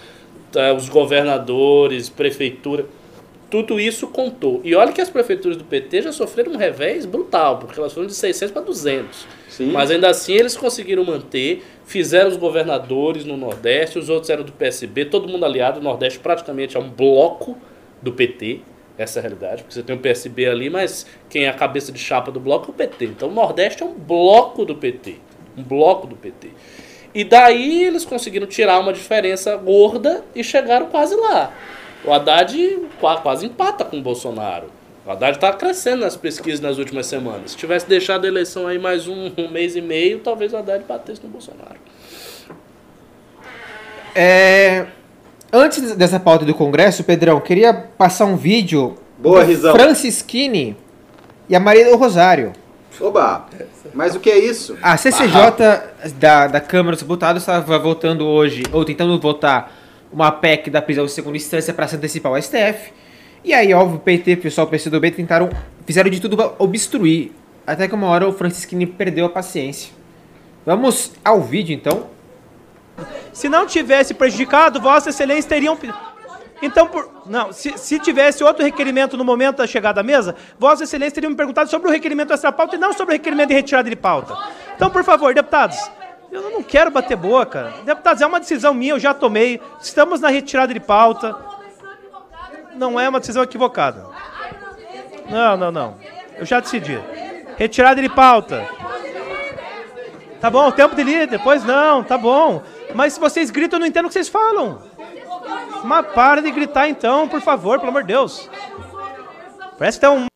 [0.52, 2.86] tá, os governadores, prefeitura,
[3.50, 4.60] tudo isso contou.
[4.64, 8.06] E olha que as prefeituras do PT já sofreram um revés brutal, porque elas foram
[8.06, 9.26] de 600 para 200.
[9.56, 9.70] Sim.
[9.70, 14.50] Mas ainda assim eles conseguiram manter, fizeram os governadores no Nordeste, os outros eram do
[14.52, 17.56] PSB, todo mundo aliado, o Nordeste praticamente é um bloco
[18.02, 18.60] do PT,
[18.98, 21.92] essa é a realidade, porque você tem o PSB ali, mas quem é a cabeça
[21.92, 23.04] de chapa do bloco é o PT.
[23.06, 25.16] Então o Nordeste é um bloco do PT,
[25.56, 26.48] um bloco do PT.
[27.14, 31.52] E daí eles conseguiram tirar uma diferença gorda e chegaram quase lá.
[32.04, 32.56] O Haddad
[33.00, 34.66] qua- quase empata com o Bolsonaro.
[35.06, 37.50] O Haddad está crescendo nas pesquisas nas últimas semanas.
[37.50, 40.84] Se tivesse deixado a eleição aí mais um, um mês e meio, talvez o Haddad
[40.84, 41.76] batesse no Bolsonaro.
[44.14, 44.86] É,
[45.56, 49.72] Antes dessa pauta do Congresso, Pedrão, queria passar um vídeo Boa, do Rizão.
[49.72, 50.76] Francisquini
[51.48, 52.52] e a Maria do Rosário.
[53.00, 53.46] Oba!
[53.94, 54.76] Mas o que é isso?
[54.82, 55.52] A CCJ
[56.18, 59.72] da, da Câmara dos Deputados estava votando hoje, ou tentando votar,
[60.12, 62.92] uma PEC da prisão em segunda instância para se antecipar ao STF.
[63.44, 65.50] E aí, óbvio, o PT o pessoal do PCdoB tentaram,
[65.84, 67.30] fizeram de tudo para obstruir.
[67.66, 69.92] Até que uma hora o Francisquini perdeu a paciência.
[70.64, 72.06] Vamos ao vídeo, então.
[73.34, 75.76] Se não tivesse prejudicado, Vossa Excelência teriam.
[76.62, 77.22] Então, por...
[77.26, 81.28] não, se, se tivesse outro requerimento no momento da chegada à mesa, Vossa Excelência teria
[81.28, 83.96] me perguntado sobre o requerimento extra pauta e não sobre o requerimento de retirada de
[83.96, 84.34] pauta.
[84.74, 85.76] Então, por favor, deputados,
[86.32, 87.74] eu não quero bater boca.
[87.84, 89.60] Deputados, é uma decisão minha, eu já tomei.
[89.82, 91.53] Estamos na retirada de pauta.
[92.76, 94.06] Não é uma decisão equivocada.
[95.30, 95.98] Não, não, não.
[96.36, 96.98] Eu já decidi.
[97.56, 98.66] Retirada de pauta.
[100.40, 102.62] Tá bom, tempo de líder, pois não, tá bom.
[102.94, 104.82] Mas se vocês gritam, eu não entendo o que vocês falam.
[105.84, 108.50] Mas para de gritar então, por favor, pelo amor de Deus.
[109.78, 110.26] Parece que estão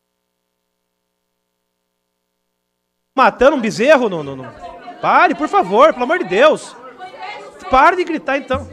[3.15, 4.69] matando um bezerro no, no, no-
[5.01, 6.75] Pare, por favor, pelo amor de Deus.
[7.69, 8.67] Pare de gritar então.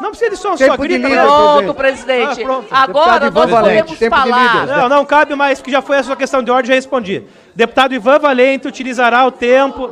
[0.00, 1.08] Não precisa de som, só Tempo de grita.
[1.08, 1.22] líder.
[1.22, 2.42] Pronto, presidente.
[2.42, 2.66] Ah, pronto.
[2.70, 4.60] Agora Deputado nós Ivan Valente, podemos tempo de falar.
[4.62, 4.76] líder.
[4.76, 7.24] Não, não cabe mais, porque já foi a sua questão de ordem, já respondi.
[7.54, 9.90] Deputado Ivan Valente utilizará o tempo.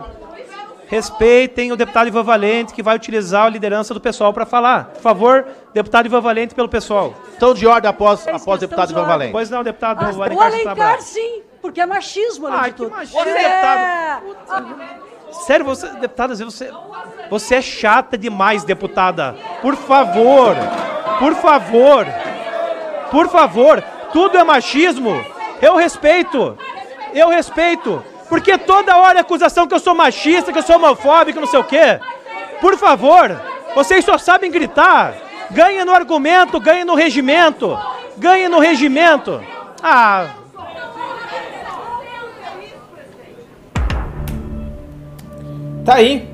[0.88, 4.84] Respeitem o deputado Ivan Valente, que vai utilizar a liderança do pessoal para falar.
[4.94, 5.44] Por favor,
[5.74, 7.12] deputado Ivan Valente, pelo pessoal.
[7.32, 9.05] Estão de ordem após, após o deputado de Ivan.
[9.05, 9.32] Valente.
[9.32, 12.76] Pois não, deputado Ah, o o Alencar Alencar, sim, porque é machismo, além Ai, de
[12.76, 12.90] que tudo.
[12.94, 14.22] machismo, deputado.
[15.32, 16.70] Sério, você, deputada, você,
[17.28, 19.36] você é chata demais, deputada.
[19.61, 20.57] Por favor,
[21.19, 22.07] por favor,
[23.11, 23.82] por favor,
[24.12, 25.24] tudo é machismo.
[25.61, 26.57] Eu respeito,
[27.12, 28.03] eu respeito.
[28.28, 31.61] Porque toda hora é acusação que eu sou machista, que eu sou homofóbico, não sei
[31.61, 32.01] o quê.
[32.61, 33.40] Por favor,
[33.74, 35.15] vocês só sabem gritar.
[35.51, 37.78] Ganha no argumento, ganha no regimento.
[38.16, 39.40] Ganha no regimento.
[39.82, 40.27] Ah,
[45.87, 46.29] Tá aí.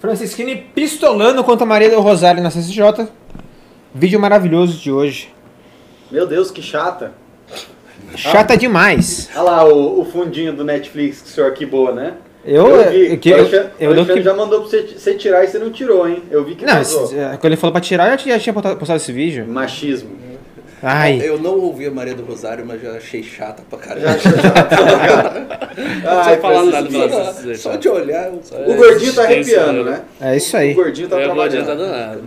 [0.00, 3.06] Francisquini pistolando contra Maria do Rosário na CCJ.
[3.94, 5.32] Vídeo maravilhoso de hoje.
[6.10, 7.12] Meu Deus, que chata.
[8.16, 9.30] Chata demais.
[9.32, 12.14] Olha lá o, o fundinho do Netflix que o senhor aqui boa, né?
[12.44, 13.12] Eu, vi.
[13.12, 15.46] eu, que- o eu, Alexandre, eu, Alexandre que- já mandou pra você, você tirar e
[15.46, 16.24] você não tirou, hein?
[16.28, 16.82] Eu vi que Não, é,
[17.38, 19.46] quando ele falou pra tirar, eu já tinha, postado esse vídeo.
[19.48, 20.10] Machismo.
[20.86, 24.04] Ai, Eu não ouvi a Maria do Rosário, mas já achei chata pra caralho.
[26.04, 28.26] Não Ai, precisa falar nada pra Só, só de olhar.
[28.26, 28.40] eu-
[28.70, 30.02] O gordinho tá arrepiando, né?
[30.20, 30.32] né?
[30.32, 30.74] é isso O aí.
[30.74, 31.66] gordinho tá É, trabalhando.
[31.76, 32.20] nada.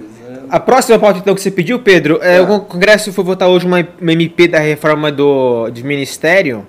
[0.50, 3.88] A próxima pauta então que você pediu, Pedro, é, o Congresso foi votar hoje uma,
[4.02, 6.66] uma MP da reforma do, de ministério.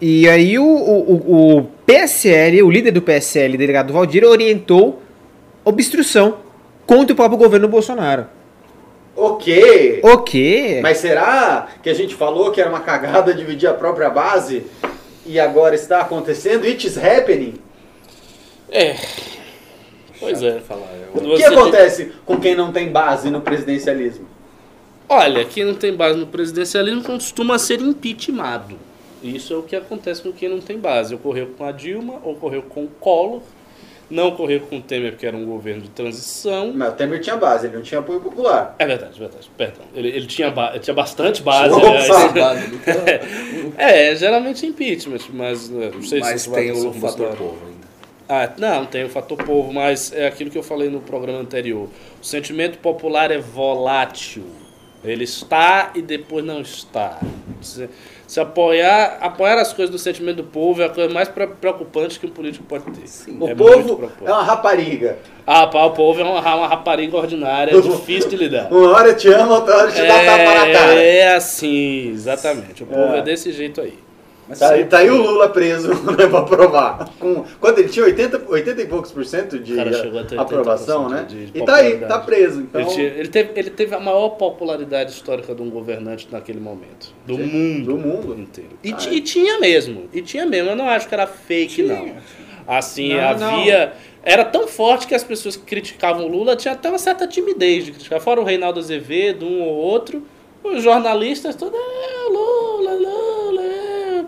[0.00, 5.02] E aí o, o, o- o PSL, o líder do PSL, delegado Valdir, orientou
[5.64, 6.36] obstrução
[6.86, 8.26] contra o próprio governo Bolsonaro.
[9.16, 10.00] Ok.
[10.02, 10.80] O quê?
[10.82, 14.64] Mas será que a gente falou que era uma cagada dividir a própria base
[15.24, 16.66] e agora está acontecendo?
[16.66, 17.54] It's happening.
[18.70, 18.96] É.
[20.18, 20.58] Pois é.
[20.60, 24.26] Falar, eu- Quando O que você- acontece com quem não tem base no presidencialismo?
[25.08, 28.76] Olha, quem não tem base no presidencialismo costuma ser impeachmentado.
[29.22, 31.14] Isso é o que acontece com quem não tem base.
[31.14, 33.42] Ocorreu com a Dilma, ocorreu com o Collor,
[34.10, 36.72] não ocorreu com o Temer, porque era um governo de transição.
[36.74, 38.74] Mas o Temer tinha base, ele não tinha apoio popular.
[38.78, 39.84] É verdade, verdade, perdão.
[39.94, 41.74] Ele, ele tinha, ba- ele tinha bastante base.
[41.74, 42.08] Aliás.
[42.32, 46.92] Base do campo, É, geralmente impeachment, mas né, não sei Mas se vai tem o
[46.92, 47.84] fator povo ainda.
[48.26, 51.88] Ah, não, tem o fator povo, mas é aquilo que eu falei no programa anterior.
[52.22, 54.44] O sentimento popular é volátil.
[55.04, 57.20] Ele está e depois não está.
[58.26, 62.18] Se, apoiar, apoiar as coisas do sentimento do povo é a coisa mais pre- preocupante
[62.18, 63.02] que um político pode ter.
[63.30, 64.30] O É muito povo preocupante.
[64.30, 65.18] é uma rapariga.
[65.46, 68.72] Ah, pá, o povo é uma, uma rapariga ordinária, é difícil de lidar.
[68.72, 70.94] Uma hora te ama, outra hora te dá tapa na cara.
[70.94, 72.82] É, é assim, exatamente.
[72.82, 73.98] O povo é, desse jeito aí.
[74.48, 77.08] Mas Tá, sempre- tá aí o Lula preso né, pra aprovar.
[77.18, 79.74] Com, quando ele tinha 80, 80 e poucos por cento de
[80.36, 81.26] aprovação, 80% né?
[81.28, 82.60] de- de e tá aí, tá preso.
[82.60, 86.60] Então, Ele, tinha- ele teve, ele teve a maior popularidade histórica de um governante naquele
[86.60, 87.12] momento.
[87.26, 87.84] Do mundo.
[87.86, 88.34] do mundo.
[88.40, 88.70] inteiro.
[88.82, 90.08] E, Ah, e tinha mesmo.
[90.12, 90.70] E tinha mesmo.
[90.70, 92.12] Eu não acho que era fake, não.
[92.66, 93.54] Assim, Não, não.
[93.60, 93.92] havia.
[94.22, 97.84] Era tão forte que as pessoas que criticavam o Lula tinham até uma certa timidez
[97.84, 98.20] de criticar.
[98.20, 100.22] Fora o Reinaldo Azevedo, um ou outro.
[100.62, 101.78] Os jornalistas, todos.
[101.78, 102.63] É, Lula, Lula,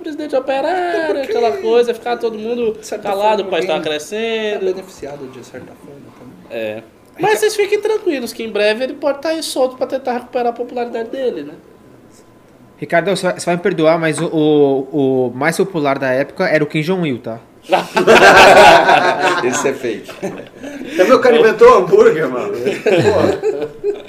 [0.07, 1.93] presidente operário, aquela coisa.
[1.93, 4.65] Ficar todo mundo certa calado, o país estava É crescendo.
[4.67, 6.35] beneficiado de certa forma também.
[6.51, 6.83] É.
[7.19, 10.49] Mas vocês fiquem tranquilos que em breve ele pode estar aí solto para tentar recuperar
[10.49, 11.55] a popularidade dele, né?
[12.79, 16.45] Ricardo, você vai, você vai me perdoar, mas o, o, o mais popular da época
[16.47, 17.41] era o Kim Jong-il, tá?
[19.45, 20.13] Esse é fake.
[20.97, 22.53] Também o cara inventou hambúrguer, mano.
[22.53, 23.97] Pô,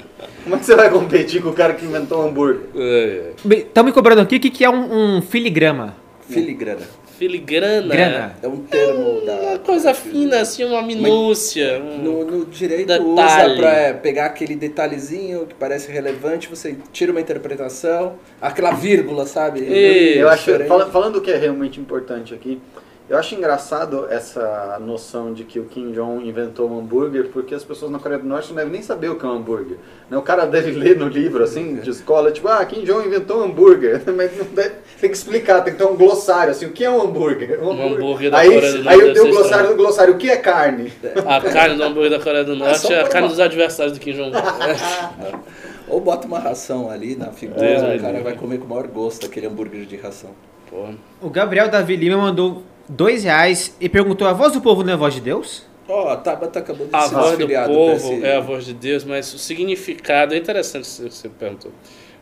[0.48, 2.60] como é que você vai competir com o cara que inventou hambúrguer?
[2.74, 3.32] É.
[3.58, 5.94] Estão me cobrando aqui o que, que é um, um filigrama.
[6.28, 6.80] Filigrana.
[7.18, 7.92] Filigrana.
[7.94, 8.36] Grana.
[8.40, 9.58] É um termo Uma da.
[9.58, 11.82] coisa fina, assim, uma minúcia.
[11.82, 13.04] um- No, no direito Detalhe.
[13.04, 19.26] usa pra é, pegar aquele detalhezinho que parece relevante, você tira uma interpretação, aquela vírgula,
[19.26, 19.60] sabe?
[19.60, 20.50] Isso, Eu acho,
[20.92, 22.60] falando o que é realmente importante aqui,
[23.08, 27.64] eu acho engraçado essa noção de que o Kim Jong inventou o hambúrguer, porque as
[27.64, 29.78] pessoas na Coreia do Norte não devem nem saber o que é um hambúrguer.
[30.10, 30.16] Né?
[30.18, 33.44] O cara deve ler no livro, assim, de escola, tipo, ah, Kim Jong inventou um
[33.44, 34.02] hambúrguer.
[34.14, 36.90] Mas não deve, tem que explicar, tem que ter um glossário, assim, o que é
[36.90, 37.62] um hambúrguer?
[37.62, 40.18] Um hambúrguer da aí, Coreia do Norte aí deve tem o glossário do glossário, o
[40.18, 40.92] que é carne?
[41.26, 44.00] A carne do hambúrguer da Coreia do Norte só é a carne dos adversários do
[44.00, 44.32] Kim Jong-un.
[45.88, 48.20] Ou bota uma ração ali na figura, me o cara livre.
[48.22, 50.30] vai comer com o maior gosto aquele hambúrguer de ração.
[50.68, 50.84] Pô.
[51.22, 54.94] O Gabriel Davi Lima mandou dois reais e perguntou: a voz do povo não é
[54.94, 55.66] a voz de Deus?
[55.88, 59.04] Ó, a Tabata acabou de A ser voz do povo é a voz de Deus,
[59.04, 61.72] mas o significado, é interessante você perguntou.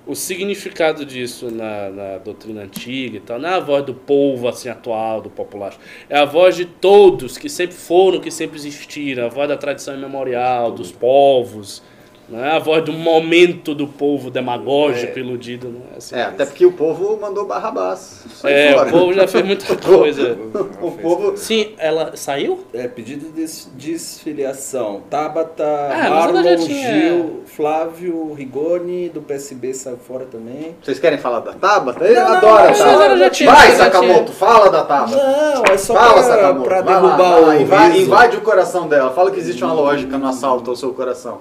[0.07, 4.47] O significado disso na, na doutrina antiga e tal, não é a voz do povo
[4.47, 5.75] assim atual, do popular.
[6.09, 9.95] É a voz de todos que sempre foram, que sempre existiram, a voz da tradição
[9.95, 11.83] imemorial, dos povos.
[12.29, 15.69] Não é a voz do momento do povo demagógico, iludido.
[15.69, 16.17] Não é assim.
[16.17, 18.25] É, até porque o povo mandou Barrabás.
[18.43, 18.89] É, fora.
[18.89, 20.37] o povo já fez muita coisa.
[20.83, 21.37] O povo...
[21.37, 22.65] Sim, ela saiu?
[22.75, 25.03] É, pedido de des- desfiliação.
[25.09, 30.75] Tabata, Ah, mas ela Marlon, já tinha- Gil, Flávio, Rigoni, do PSB saiu fora também.
[30.83, 32.05] Vocês querem falar da Tabata?
[32.05, 33.05] Ele Não, não, adora a mas Tabata.
[33.05, 35.17] ela já tinha- Vai, Sakamoto, fala da Tabata.
[35.17, 37.49] Não, é só Fala, pra, pra vai lá, derrubar vai lá,
[37.95, 39.11] o invade, o coração dela.
[39.13, 41.41] Fala que existe uma lógica no assalto ao seu coração.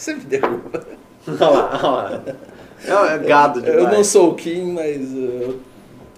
[0.00, 0.82] Você me derruba.
[1.28, 3.12] Olha lá, olha lá.
[3.14, 3.78] É gado demais.
[3.82, 5.60] Eu não sou o Kim, mas eu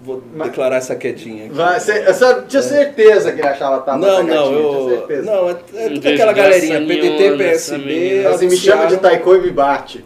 [0.01, 1.53] vou Mas- declarar essa quietinha aqui.
[1.53, 4.89] Vai, cê- eu só tinha certeza que ele achava Tabata não, não, gatinha, tinha eu.
[4.89, 5.31] certeza.
[5.31, 8.25] Não, é, é vejo aquela galerinha, PDT, PSB.
[8.27, 10.05] Assim, me chama de taiko e me bate.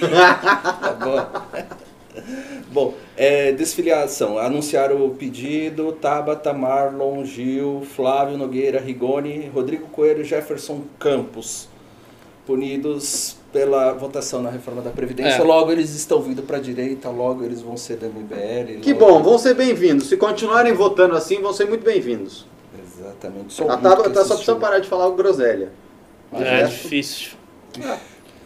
[0.00, 1.26] Tá bom.
[2.70, 4.38] Bom, é, desfiliação.
[4.38, 11.68] Anunciaram o pedido: Tabata, Marlon, Gil, Flávio Nogueira, Rigoni, Rodrigo Coelho e Jefferson Campos.
[12.52, 15.36] Punidos pela votação na reforma da Previdência.
[15.36, 15.44] É.
[15.44, 18.80] Logo eles estão vindo para a direita, logo eles vão ser da MBL.
[18.80, 20.08] Que logo- bom, vão ser bem-vindos.
[20.08, 22.46] Se continuarem votando assim, vão ser muito bem-vindos.
[22.98, 23.52] Exatamente.
[23.52, 24.36] Sou A muito Tabata que só assistiu.
[24.36, 25.70] precisa parar de falar o groselha.
[26.32, 27.32] É difícil.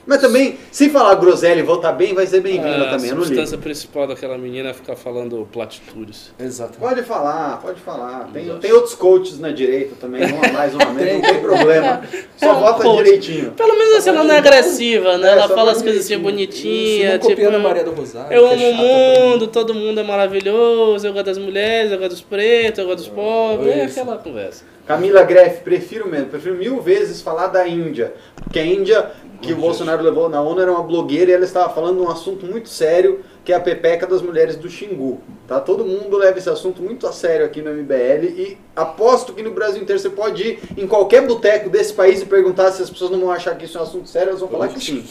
[0.06, 3.24] Mas também, se falar groselha e votar bem, vai ser bem-vinda a também, eu não
[3.24, 6.32] substância principal daquela menina é ficar falando platitudes.
[6.38, 6.80] Exatamente.
[6.80, 8.28] Pode falar, pode falar.
[8.32, 11.40] Tem, tem outros coaches na direita também, um a mais, um a menos, não Tem.
[11.40, 12.02] problema.
[12.36, 13.52] Só É um vota direitinho.
[13.52, 15.28] Pelo menos assim, ela não é agressiva, né?
[15.28, 17.28] É, ela fala as coisas assim bonitinhas, tipo...
[17.28, 18.32] copiando a Maria do Rosário.
[18.32, 22.10] Eu é amo o mundo, todo mundo é maravilhoso, eu gosto das mulheres, eu gosto
[22.10, 24.00] dos pretos, eu gosto dos pobres, é isso.
[24.00, 24.64] aquela conversa.
[24.92, 28.12] Camila Greff, prefiro mesmo, prefiro mil vezes falar da Índia.
[28.36, 29.10] Porque a Índia,
[29.40, 32.10] que o Bolsonaro levou na ONU, era uma blogueira e ela estava falando de um
[32.10, 35.20] assunto muito sério, que é a pepeca das mulheres do Xingu.
[35.48, 35.60] Tá?
[35.60, 39.52] Todo mundo leva esse assunto muito a sério aqui no MBL e aposto que no
[39.52, 43.10] Brasil inteiro você pode ir em qualquer boteco desse país e perguntar se as pessoas
[43.10, 45.02] não vão achar que isso é um assunto sério, elas vão falar que sim.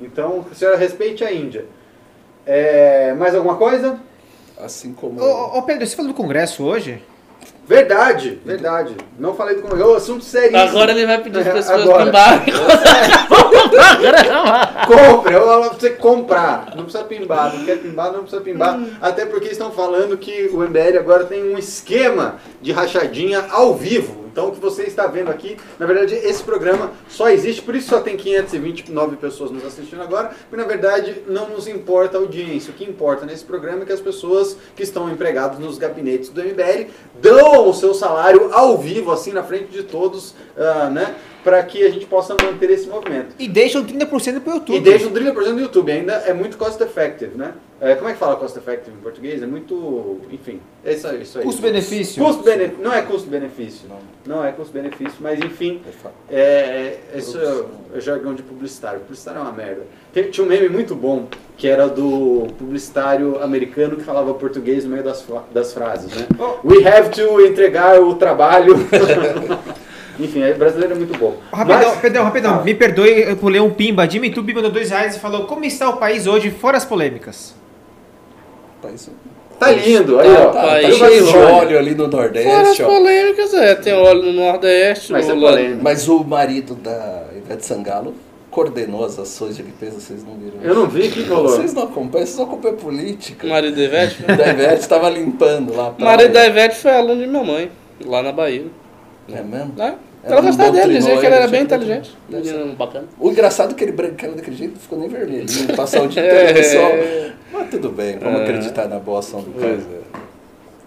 [0.00, 1.66] Então, a senhora respeite a Índia.
[2.46, 4.00] É, mais alguma coisa?
[4.58, 5.20] Assim como.
[5.20, 7.02] Ô, ô, ô, Pedro, você falou do Congresso hoje?
[7.68, 8.94] Verdade, verdade.
[9.18, 9.82] Não falei do Congresso.
[9.82, 10.58] É um assunto seríssimo.
[10.58, 12.04] Agora ele vai pedir as É, pessoas agora.
[12.04, 12.44] pimbarem.
[14.86, 16.74] Compre, eu falo pra você comprar.
[16.76, 18.80] Não precisa pimbar, não quer pimbar, não precisa pimbar.
[19.00, 24.26] Até porque estão falando que o MBL agora tem um esquema de rachadinha ao vivo.
[24.36, 27.88] Então o que você está vendo aqui, na verdade, esse programa só existe, por isso
[27.88, 32.70] só tem 529 pessoas nos assistindo agora, porque na verdade não nos importa a audiência.
[32.70, 36.42] O que importa nesse programa é que as pessoas que estão empregadas nos gabinetes do
[36.42, 41.14] MBL dão o seu salário ao vivo, assim, na frente de todos, ah, né?
[41.46, 43.36] Para que a gente possa manter esse movimento.
[43.38, 44.76] E deixam 30% pro YouTube.
[44.76, 47.52] E deixa o 30% do YouTube, ainda é muito cost effective, né?
[47.80, 49.40] É, como é que fala cost effective em português?
[49.40, 51.22] É muito, enfim, é isso aí.
[51.22, 51.44] Isso aí.
[51.44, 52.24] Custo-benefício.
[52.24, 52.82] Custo-benefício.
[52.82, 53.88] Não é custo-benefício.
[54.26, 55.80] Não é custo-benefício, mas enfim,
[56.28, 58.98] É é, é, isso é, é jargão de publicitário.
[58.98, 59.82] Publicitário é uma merda.
[60.12, 64.90] Tem- tinha um meme muito bom, que era do publicitário americano que falava português no
[64.90, 65.24] meio das,
[65.54, 66.26] das frases, né?
[66.64, 68.74] We have to entregar o trabalho.
[70.18, 71.36] Enfim, é, brasileiro é muito bom.
[71.52, 72.54] Rapidão, Mas- rapidão, rapidão.
[72.60, 72.62] Ah.
[72.64, 74.08] Me perdoe, eu pulei um pimba.
[74.08, 77.54] Jimmy Tube mandou dois reais e falou: Como está o país hoje, fora as polêmicas?
[78.82, 79.10] País-
[79.58, 80.46] Tá lindo, aí Tá, ó.
[80.50, 80.92] tá Tá aí.
[80.92, 81.54] cheio de Olha.
[81.54, 82.86] óleo ali no Fora as Nordeste, ó.
[82.86, 83.74] polêmicas, é.
[83.74, 85.80] Tem óleo no Nordeste, Mas é no polêmico.
[85.82, 88.14] Mas o marido da Ivete Sangalo
[88.50, 90.58] coordenou as ações de limpeza, vocês não viram?
[90.62, 91.48] Eu não vi, o que rolou?
[91.48, 93.46] Vocês não acompanham, vocês não acompanham política.
[93.46, 94.22] O marido da Ivete.
[94.24, 95.94] O da Ivete estava limpando lá.
[95.98, 97.70] O marido da Ivete foi aluno de minha mãe,
[98.04, 98.66] lá na Bahia.
[99.32, 99.72] É mesmo?
[99.74, 99.94] Né?
[100.26, 102.16] Ela gostava dele, dizia que ele era ele, bem tipo, inteligente.
[102.28, 103.04] Menino bacana.
[103.18, 105.46] O engraçado é que ele brancaram daquele jeito não ficou nem vermelhinho,
[105.76, 106.50] passar o dia É.
[106.50, 106.90] inteiro sol.
[107.52, 108.42] Mas tudo bem, vamos É.
[108.44, 109.78] acreditar na boa ação do cara.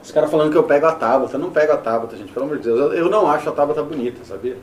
[0.04, 1.36] Os caras falando que eu pego a Tabata.
[1.36, 2.80] Eu não pego a Tabata, gente, pelo amor de Deus.
[2.80, 4.56] Eu, eu não acho a Tabata bonita, sabia?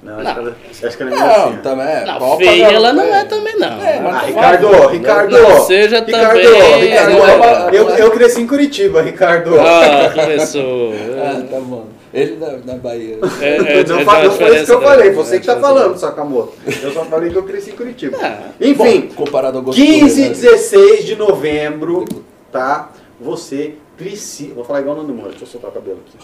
[0.00, 0.34] Não, acho, Não.
[0.34, 1.56] que ela, acho que ela é meio Não, assim.
[1.58, 2.04] também é.
[2.06, 3.82] Não, feia ela não é também, não.
[3.84, 5.30] É, mas Ah, não Ricardo, vai- Ricardo.
[5.42, 7.96] Não seja Ricardo, também- Ricardo, Não, eu- não, eu, não.
[7.96, 9.58] eu cresci em Curitiba, Ricardo.
[9.60, 10.92] Ah, começou.
[11.20, 11.86] Ah, tá bom.
[12.12, 13.18] Ele na, na Bahia.
[13.40, 15.60] É, é, não, é, fa- tem não foi isso que eu falei, você que tá
[15.60, 16.54] falando, Sakamoto.
[16.82, 18.16] Eu só falei que eu cresci em Curitiba.
[18.20, 22.04] Ah, Enfim, Bom, comparado ao gosto 15 e do 16 de novembro,
[22.50, 22.90] tá?
[23.20, 24.54] Você precisa.
[24.54, 26.16] Vou falar igual o Nando Moura, deixa eu soltar o cabelo aqui.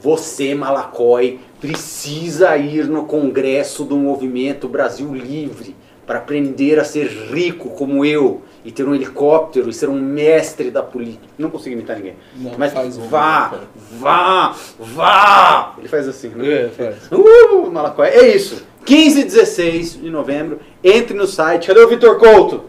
[0.00, 5.74] Você, Malacói, precisa ir no congresso do movimento Brasil Livre
[6.06, 10.70] para aprender a ser rico como eu e ter um helicóptero e ser um mestre
[10.70, 11.26] da política.
[11.38, 12.16] Não consigo imitar ninguém.
[12.36, 13.52] Não, Mas faz um- vá,
[14.00, 15.74] vá, vá.
[15.78, 16.64] Ele faz assim, né?
[16.64, 17.12] É, faz.
[17.12, 18.08] Uh, Malacói.
[18.08, 18.66] É isso.
[18.86, 21.66] 15 e 16 de novembro, entre no site.
[21.68, 22.64] Cadê o Vitor Couto?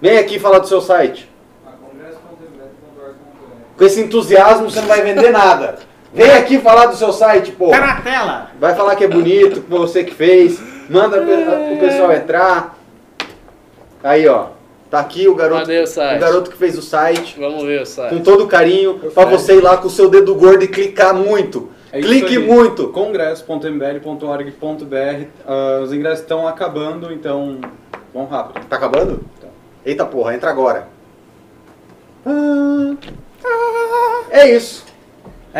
[0.00, 1.28] Vem aqui falar do seu site.
[3.76, 5.78] Com esse entusiasmo você não vai vender nada.
[6.12, 7.68] Vem aqui falar do seu site, pô.
[7.70, 8.50] Tá na tela!
[8.58, 10.60] Vai falar que é bonito, que você que fez.
[10.90, 12.76] Manda o pessoal entrar.
[14.02, 14.57] Aí, ó.
[14.90, 16.16] Tá aqui o garoto, Cadê o site?
[16.16, 17.38] o garoto que fez o site.
[17.38, 18.22] Vamos ver o Com site.
[18.22, 21.68] todo carinho, pra você ir lá com o seu dedo gordo e clicar muito.
[21.92, 22.38] É Clique aí.
[22.38, 22.88] muito.
[22.88, 27.58] congresso.mbl.org.br ah, Os ingressos estão acabando, então
[28.12, 28.64] vão rápido.
[28.66, 29.20] Tá acabando?
[29.84, 30.88] Eita porra, entra agora.
[32.26, 32.94] Ah,
[33.44, 34.84] ah, É isso.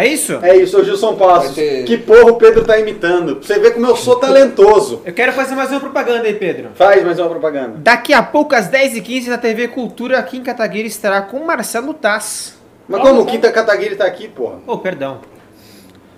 [0.00, 0.38] É isso?
[0.42, 1.56] É isso, ô Gilson Passos.
[1.56, 3.34] Ter- Que porra o Pedro tá imitando.
[3.36, 5.02] Pra você ver como eu sou talentoso.
[5.04, 6.68] Eu quero fazer mais uma propaganda aí, Pedro.
[6.76, 7.78] Faz mais uma propaganda.
[7.78, 12.56] Daqui a pouco, às 10h15, na TV Cultura, aqui em Cataguiri, estará com Marcelo Taz.
[12.88, 14.58] Mas como o Quinta Kataguiri tá aqui, porra?
[14.68, 15.18] Oh, perdão.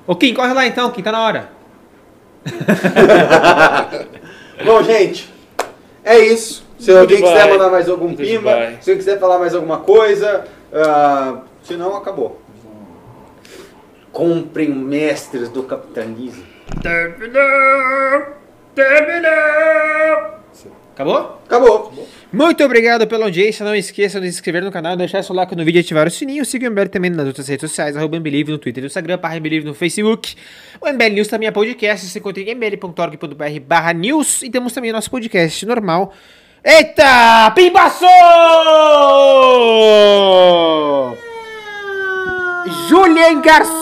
[0.06, 1.48] Ô, Kim, corre lá então, Kim, tá na hora.
[4.64, 5.32] Bom, gente,
[6.04, 6.64] é isso.
[6.78, 7.36] Se alguém Goodbye.
[7.38, 8.26] quiser mandar mais algum Goodbye.
[8.26, 8.50] pimba,
[8.80, 12.40] se alguém quiser falar mais alguma coisa, ah, se não, acabou.
[14.12, 16.44] Comprem mestres do capitalismo.
[20.94, 21.40] Acabou?
[21.46, 22.08] Acabou.
[22.32, 23.64] Muito obrigado pela audiência.
[23.64, 26.10] Não esqueçam de se inscrever no canal, deixar seu like no vídeo e ativar o
[26.10, 26.44] sininho.
[26.44, 29.18] Siga o MBL também nas outras redes sociais, arroba MBLive no Twitter e no Instagram,
[29.18, 30.34] barra MBLive no Facebook.
[30.80, 34.42] O MBL News também é podcast, você encontra em mbl.org.br barra news.
[34.42, 36.12] E temos também nosso podcast normal.
[36.62, 37.50] Eita!
[37.54, 38.08] Pimbaçou!
[42.88, 43.79] Julian Garcia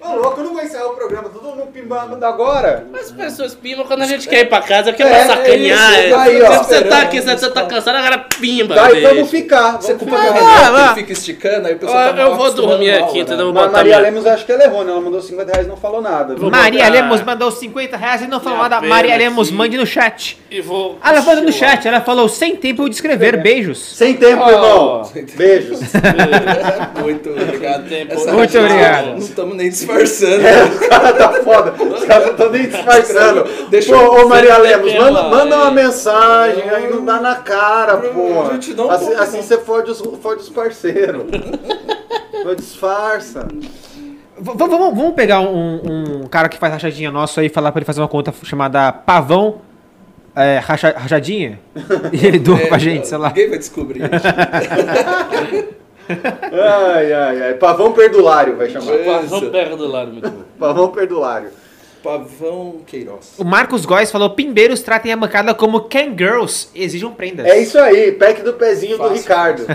[0.07, 2.87] Ô, louco, eu não vou encerrar o programa, todo mundo pimbando agora.
[2.93, 5.37] Mas as pessoas pimam quando a gente quer ir pra casa, porque é, É, pra
[5.37, 5.95] sacanear.
[5.95, 6.19] é isso, é.
[6.19, 6.62] aí, ó.
[6.62, 8.74] você tá aqui, você, tá cansado, agora pimba.
[8.74, 9.09] Daí deixa.
[9.15, 10.47] vamos ficar, Você culpa Renato,
[10.77, 10.85] ah.
[10.87, 13.37] ele fica esticando, aí o pessoal tá eu vou dormir aqui, entendeu?
[13.39, 13.45] né?
[13.45, 14.93] Vou Mas botar Maria minha- Lemos acho que ela errou, né?
[14.93, 16.37] Ela mandou 50 reais e não falou nada.
[16.51, 18.87] Maria Lemos mandou 50 reais e não falou Minha nada.
[18.87, 20.39] Maria Lemos, mande no chat.
[20.51, 20.99] E vou.
[21.03, 23.78] Ah, ela mandou no chat, ela falou sem tempo de escrever, beijos.
[23.97, 25.03] Sem tempo, irmão.
[25.37, 25.81] Beijos.
[27.03, 27.85] Muito obrigado.
[28.35, 29.07] Muito obrigado.
[29.11, 29.95] Não estamos nem disfarçando.
[30.02, 31.73] Os caras tá foda.
[31.73, 33.44] Os caras não estão nem disfarçando.
[33.70, 38.43] Deixa pô, ô Maria Lemos, manda, manda uma mensagem, aí não dá na cara, pô.
[38.48, 39.43] a gente não assim, assim não.
[39.44, 41.23] você fode os, fode os parceiros.
[42.56, 43.47] Disfarça.
[44.39, 47.78] V- Vamos, vamos pegar um, um cara que faz rachadinha nosso aí e falar pra
[47.81, 49.62] ele fazer uma conta chamada Pavão
[50.35, 51.59] é, racha- Rachadinha?
[52.12, 53.28] E ele doa pra gente, sei lá.
[53.28, 54.02] Ninguém vai descobrir.
[56.09, 57.55] Ai, ai, ai.
[57.55, 58.87] Pavão perdulário vai chamar.
[59.77, 60.43] Do lado, muito bom.
[60.59, 61.51] Pavão perdulário.
[62.03, 63.35] Pavão Queiroz.
[63.37, 67.47] O Marcos Góes falou: Pimbeiros tratem a bancada como Can Girls e exijam prendas.
[67.47, 69.16] É isso aí, pack do pezinho do Fácil.
[69.16, 69.66] Ricardo.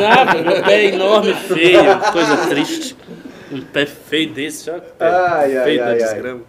[0.00, 1.82] Nada, meu pé é enorme feio,
[2.12, 2.96] coisa triste.
[3.50, 4.74] Um pé feio desse, ó.
[4.74, 5.98] Pé Ai, ai, feio da ai, ai.
[5.98, 6.40] desgrama.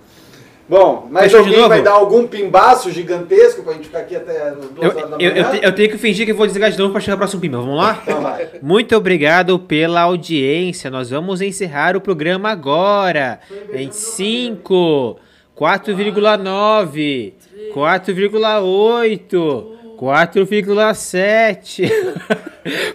[0.67, 4.55] Bom, mas Fechou alguém vai dar algum pimbaço gigantesco pra gente ficar aqui até as
[4.55, 5.33] duas Eu, horas da eu, manhã?
[5.35, 7.17] eu te- eu tenho que fingir que eu vou desligar de novo pra chegar ao
[7.19, 7.59] próximo Pimba.
[7.59, 7.99] Vamos lá?
[8.01, 8.49] Então vai.
[8.63, 10.89] Muito obrigado pela audiência.
[10.89, 13.39] Nós vamos encerrar o programa agora.
[13.73, 15.17] Em 5,
[15.55, 17.33] 4,9,
[17.71, 19.65] 4,8,
[19.99, 21.91] 4,7.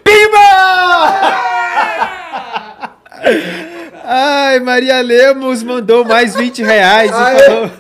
[0.03, 0.41] Pimba!
[4.13, 7.11] Ai, Maria Lemos mandou mais 20 reais.
[7.11, 7.71] e falou-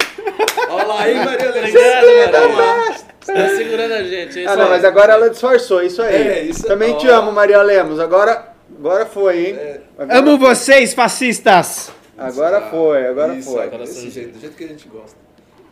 [0.70, 2.94] Olha lá, hein, Maria Obrigado, Maria.
[3.20, 4.70] Você tá segurando a gente, é isso Ah, não, aí.
[4.70, 6.14] mas agora ela disfarçou, isso aí.
[6.14, 7.98] É, isso- Também te amo, Maria Lemos.
[7.98, 8.44] Agora,
[8.78, 9.58] agora foi, hein?
[9.98, 11.90] Agora, Amo vocês, fascistas!
[12.16, 13.64] agora foi, agora Isso, foi.
[13.64, 15.16] agora desse jeito, do jeito que a gente gosta.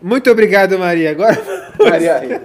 [0.02, 1.10] Muito obrigado, Maria.
[1.12, 1.38] Agora.
[1.78, 2.42] Maria Rita.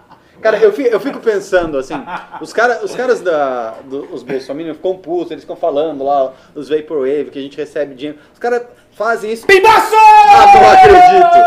[0.44, 1.94] Cara, eu fico, eu fico pensando assim,
[2.38, 6.68] os, cara, os caras da, do, os bolsominions ficam putos, eles ficam falando lá, os
[6.68, 8.18] Vaporwave, que a gente recebe dinheiro.
[8.30, 9.46] Os caras fazem isso.
[9.46, 9.94] Pimbaço!
[9.96, 11.38] Ah, não acredito!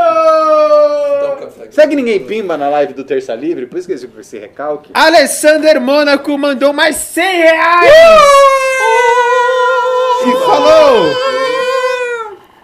[1.69, 3.67] Então, que ninguém pimba na live do Terça Livre?
[3.67, 4.89] Por isso que esse, esse recalque?
[4.95, 7.93] Alessander Mônaco mandou mais 100 reais!
[10.25, 11.15] E falou!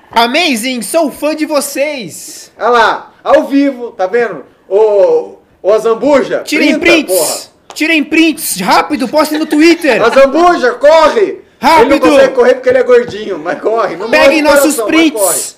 [0.09, 2.51] Amazing, sou fã de vocês!
[2.57, 4.43] Olha lá, ao vivo, tá vendo?
[4.67, 5.32] Ô,
[5.63, 7.51] ô Azambuja, Tirem printa, prints!
[7.73, 8.59] Tirem prints!
[8.59, 9.97] Rápido, postem no Twitter!
[10.01, 10.11] porra.
[10.11, 11.21] Azambuja, corre!
[11.21, 11.99] Ele não Rápido!
[12.01, 13.95] consegue correr porque ele é gordinho, mas corre.
[13.95, 15.55] Não Peguem de nossos prints!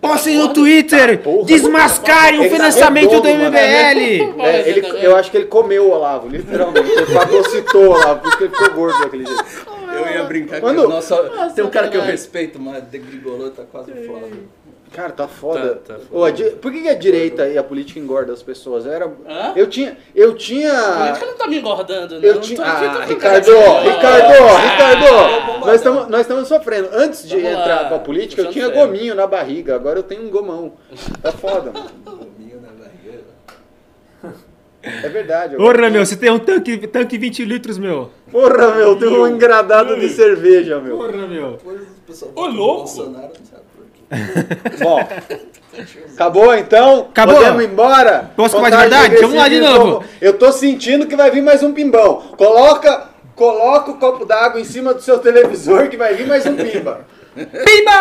[0.00, 1.18] Postem no Twitter!
[1.20, 1.46] porra.
[1.46, 3.56] Desmascarem o tá financiamento do redondo, mano.
[3.56, 4.32] MBL!
[4.34, 4.48] corre.
[4.48, 6.90] É, ele, eu acho que ele comeu o Olavo, literalmente.
[6.90, 9.44] Ele fagocitou o Olavo, por isso que ele ficou gordo daquele jeito.
[9.94, 11.14] Eu ia brincar Quando- com o nosso...
[11.54, 14.48] Tem um cara que eu respeito, mas degringolou, tá quase flávio.
[14.94, 15.74] Cara, tá foda.
[15.84, 16.06] Tá, tá foda.
[16.20, 18.86] Ô, a di- Por que, a direita e a política engorda as pessoas?
[18.86, 19.06] Era...
[19.06, 19.52] Hã?
[19.56, 19.96] Eu tinha.
[20.14, 20.70] Eu tinha.
[21.10, 22.22] isso que não tá me engordando, não.
[22.22, 22.62] Eu Tô tinha.
[22.62, 23.50] aqui, tô Ah, aqui, Ricardo.
[23.50, 25.66] Ricardo, Ah, Ricardo!
[25.66, 26.88] Nós estamos nós estamos sofrendo.
[26.92, 30.22] Antes de Vamos lá, entrar pra política, eu tinha gominho na barriga, agora eu tenho
[30.26, 30.74] um gomão.
[31.20, 31.90] Tá foda, mano.
[32.04, 33.24] Gominho na barriga.
[34.82, 35.54] É verdade.
[35.56, 38.10] agora- Porra, meu, você tem um tanque, tanque 20 litros, meu.
[38.30, 40.98] Porra, meu, tem um engradado de cerveja, meu.
[40.98, 41.58] Porra, meu.
[42.36, 42.78] Ô, louco!
[42.82, 43.63] Bolsonaro, não sabe.
[44.80, 45.06] Bom,
[46.14, 47.08] acabou então?
[47.10, 47.36] Acabou.
[47.36, 48.30] Podemos ir embora?
[48.36, 49.16] Posso falar de verdade?
[49.16, 50.04] Vamos lá de novo.
[50.20, 52.22] Eu tô sentindo que vai vir mais um pimbão.
[52.36, 56.54] Coloca, coloca o copo d'água em cima do seu televisor que vai vir mais um
[56.54, 57.06] pimba.
[57.34, 57.92] Pimba!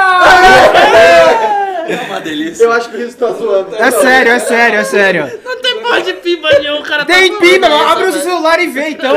[1.87, 2.63] É uma delícia.
[2.63, 3.75] Eu acho que isso tá zoando.
[3.75, 5.41] É sério, é sério, é sério.
[5.43, 8.11] Não tem porra de pimba nenhum, o cara tá Tem falando pimba, isso, abre o
[8.11, 8.23] seu velho.
[8.31, 9.15] celular e vê então.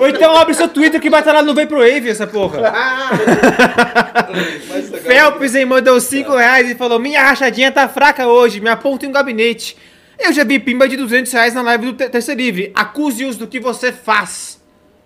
[0.00, 2.60] Ou então abre seu Twitter que vai estar lá no Vaporwave essa porra.
[4.66, 4.90] Mas
[5.50, 9.08] tá hein, mandou 5 reais e falou: Minha rachadinha tá fraca hoje, me aponta em
[9.08, 9.76] um gabinete.
[10.18, 12.72] Eu já vi pimba de 200 reais na live do Te- Terça Livre.
[12.74, 14.58] Acuse-os do que você faz.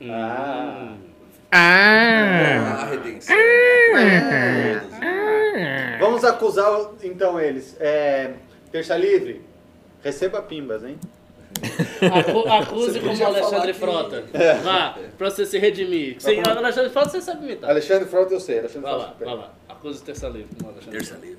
[0.08, 0.92] Ah.
[1.52, 2.78] Ah.
[2.82, 3.36] A redenção.
[5.98, 7.76] Vamos acusar então eles.
[7.80, 8.32] É,
[8.72, 9.40] terça livre,
[10.02, 10.98] receba pimbas, hein?
[12.14, 14.24] Acu- Acuse Você como Alexandre falar que- Frota.
[14.62, 16.16] Vá, pra você se redimir.
[16.20, 17.68] Sem Alexandre Frota você sabe imitar.
[17.70, 19.24] Alexandre Frota eu sei, Alexandre Vai lá, Frota.
[19.24, 19.54] vai lá.
[19.68, 21.38] Acuse terça livre como Alexandre Terça livre.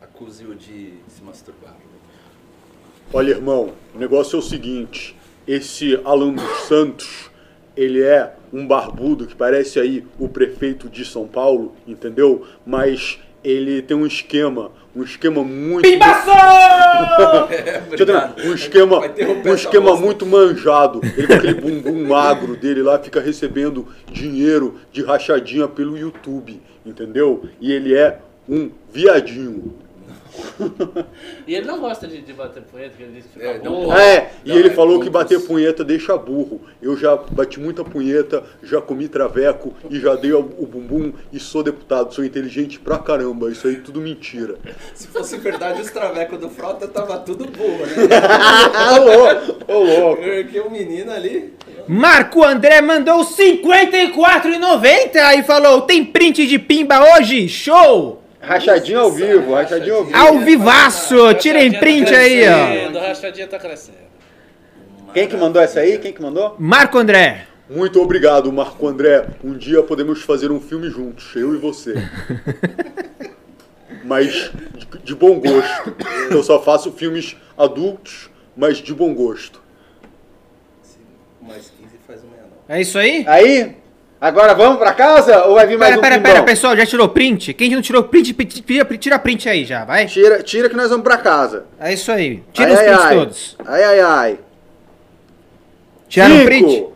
[0.00, 1.74] Acuse-o de se masturbar.
[3.12, 5.16] Olha, irmão, o negócio é o seguinte:
[5.46, 7.30] esse Alan dos Santos,
[7.76, 12.46] ele é um barbudo que parece aí o prefeito de São Paulo, entendeu?
[12.64, 15.86] Mas ele tem um esquema, um esquema muito
[17.96, 19.00] eu ter- um esquema,
[19.44, 21.00] um esquema muito manjado.
[21.16, 27.44] Ele com aquele bumbum magro dele lá fica recebendo dinheiro de rachadinha pelo YouTube, entendeu?
[27.60, 28.18] E ele é
[28.48, 29.74] um viadinho.
[31.46, 33.72] E ele não gosta de, de bater punheta, que ele diz que fica É, não
[33.72, 33.86] burro.
[33.88, 34.00] pode.
[34.00, 36.62] É, e Não, ele é falou que bater punheta deixa burro.
[36.80, 41.38] Eu já bati muita punheta, já comi traveco e já dei o o bumbum e
[41.38, 42.14] sou deputado.
[42.14, 43.50] Sou inteligente pra caramba.
[43.50, 44.56] Isso aí tudo mentira.
[44.94, 47.94] Se fosse verdade, os travecos do Frota tava tudo boa, né?
[48.92, 50.22] Ô louco, ô louco.
[50.22, 51.54] Porque o menino ali.
[51.88, 57.48] Marco André mandou 54,90 e falou: tem print de pimba hoje?
[57.48, 58.22] Show!
[58.46, 60.16] Rachadinho ao vivo, rachadinho ao vivo.
[60.16, 61.34] Ao vivaço!
[61.34, 63.00] Tirem Rachadinha print tá aí, ó.
[63.00, 63.98] rachadinha tá crescendo.
[65.12, 65.98] Quem que mandou essa aí?
[65.98, 66.54] Quem que mandou?
[66.56, 67.46] Marco André.
[67.68, 69.26] Muito obrigado, Marco André.
[69.42, 71.94] Um dia podemos fazer um filme juntos, eu e você.
[74.04, 75.96] Mas de, de bom gosto.
[76.30, 79.60] Eu só faço filmes adultos, mas de bom gosto.
[81.42, 82.50] Mais 15 faz um 69.
[82.68, 83.24] É isso aí?
[83.26, 83.76] Aí,
[84.26, 87.08] agora vamos pra casa ou vai vir mais Pera, um pera, pera, pessoal, já tirou
[87.08, 87.54] print?
[87.54, 90.06] Quem não tirou print, tira, tira print aí já, vai?
[90.06, 91.64] Tira, tira que nós vamos pra casa.
[91.78, 92.42] É isso aí.
[92.52, 93.14] Tira ai, os ai, prints ai.
[93.16, 93.56] todos.
[93.64, 94.38] Ai, ai, ai.
[96.08, 96.86] Tiraram Cinco, print?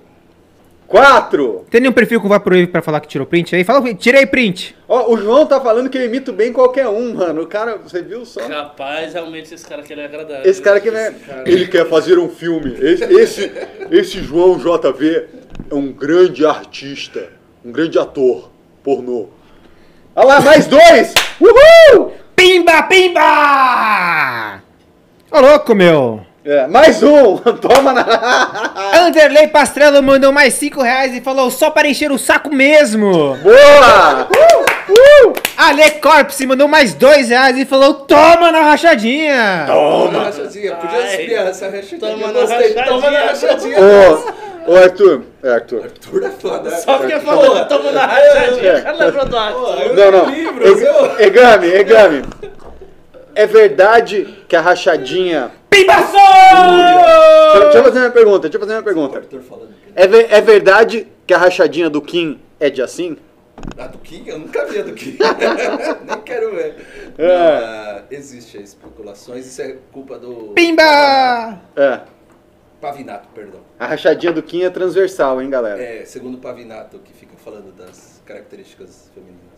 [0.86, 1.65] Quatro.
[1.70, 3.62] Tem nenhum perfil com Vaporwave pra falar que tirou print aí?
[3.62, 4.74] Fala, tirei print.
[4.89, 7.43] Ó, o João tá falando que eu imito bem qualquer um, mano.
[7.43, 8.44] O cara, você viu só?
[8.48, 10.51] Rapaz, realmente esse cara aqui ele é agradável.
[10.51, 11.15] Esse cara que né,
[11.47, 12.77] ele quer fazer um filme.
[12.81, 13.52] Esse, esse,
[13.89, 15.28] esse João JV
[15.70, 17.28] é um grande artista,
[17.65, 18.51] um grande ator
[18.82, 19.28] pornô.
[20.15, 21.15] Olha lá, mais dois!
[21.41, 22.12] Uhul!
[22.35, 24.62] Pimba, pimba!
[25.31, 26.20] Ô louco, meu.
[26.45, 27.37] É, mais um!
[27.61, 29.07] Toma na.
[29.07, 33.37] Anderley Pastrello mandou mais 5 reais e falou só para encher o saco mesmo.
[33.37, 34.28] Boa!
[34.28, 35.32] Uh, uh.
[35.57, 39.65] Ale Corpse mandou mais 2 reais e falou toma na rachadinha.
[39.66, 40.74] Toma na rachadinha.
[40.77, 42.01] Podia espiar essa rachadinha.
[42.01, 42.85] Toma na rachadinha.
[42.85, 43.77] Toma na rachadinha.
[43.78, 45.23] Ô, ô, Arthur.
[45.43, 45.82] É, Arthur.
[45.85, 46.70] Arthur é foda.
[46.77, 48.73] Só porque falou, toma na rachadinha.
[48.73, 48.81] É.
[48.87, 49.95] Ela lembrou do Arthur.
[49.95, 50.31] Não, não.
[50.31, 52.23] livro, seu- Egami, Egami.
[53.35, 55.51] É verdade que a rachadinha.
[55.70, 56.12] Pimbaço!
[56.12, 59.19] Deixa, deixa eu fazer uma pergunta, deixa eu fazer uma pergunta.
[59.19, 59.70] Arthur falando.
[59.95, 60.05] É,
[60.37, 63.16] é verdade que a rachadinha do Kim é de assim?
[63.78, 64.28] A do King?
[64.28, 65.19] Eu nunca vi a do King.
[66.07, 66.77] Nem quero ver.
[67.19, 67.31] É.
[67.31, 69.47] Ah, existe aí especulações.
[69.47, 70.53] Isso é culpa do...
[70.55, 71.61] Pimba!
[71.77, 72.01] É.
[72.81, 73.61] Pavinato, perdão.
[73.78, 75.82] A rachadinha do Kim é transversal, hein, galera?
[75.82, 79.51] É, segundo o Pavinato, que fica falando das características femininas.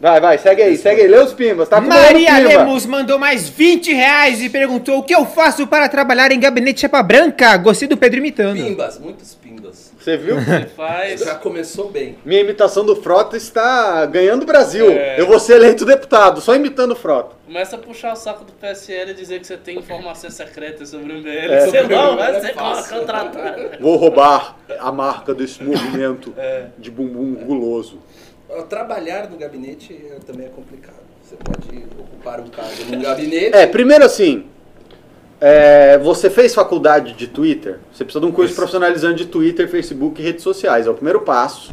[0.00, 1.08] Vai, vai, segue aí, segue aí.
[1.08, 2.48] Lê os pimbas, tá Maria pimba.
[2.48, 6.80] Lemos mandou mais 20 reais e perguntou o que eu faço para trabalhar em gabinete
[6.80, 7.56] chapa branca.
[7.56, 8.56] Gostei do Pedro imitando.
[8.56, 9.85] Pimbas, muitos pimbas.
[10.06, 10.36] Você viu?
[10.76, 11.18] Faz.
[11.18, 12.16] Já começou bem.
[12.24, 14.88] Minha imitação do Frota está ganhando o Brasil.
[14.92, 15.20] É.
[15.20, 17.34] Eu vou ser eleito deputado, só imitando o Frota.
[17.44, 21.12] Começa a puxar o saco do PSL e dizer que você tem informações secretas sobre
[21.12, 21.28] o MBL.
[21.52, 21.66] É.
[21.66, 23.62] Você não É vai ser contratado.
[23.80, 26.66] Vou roubar a marca desse movimento É.
[26.78, 27.98] de bumbum guloso.
[28.68, 31.02] Trabalhar no gabinete é- também é complicado.
[31.20, 33.56] Você pode ocupar um cargo num gabinete.
[33.56, 34.44] É, primeiro assim,
[35.40, 38.56] é, você fez faculdade de Twitter, você precisa de um curso Isso.
[38.56, 40.86] profissionalizante de Twitter, Facebook e redes sociais.
[40.86, 41.70] É o primeiro passo,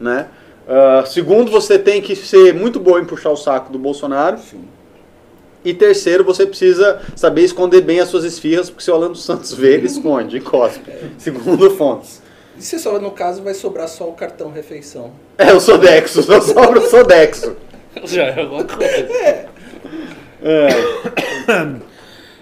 [0.00, 0.26] né?
[0.68, 4.36] Ah, segundo, você tem que ser muito bom em puxar o saco do Bolsonaro.
[4.36, 4.64] Enfim.
[5.64, 9.52] E terceiro, você precisa saber esconder bem as suas esfirras, porque se o Orlando Santos
[9.52, 10.92] vê, ele esconde e cospe.
[11.18, 12.22] Segundo fontes.
[12.56, 15.12] E se só, no caso, vai sobrar só o cartão refeição?
[15.36, 17.56] É, o Sodexo, só sobra o Sodexo.
[18.04, 19.08] Já é alguma coisa.
[19.12, 19.46] É.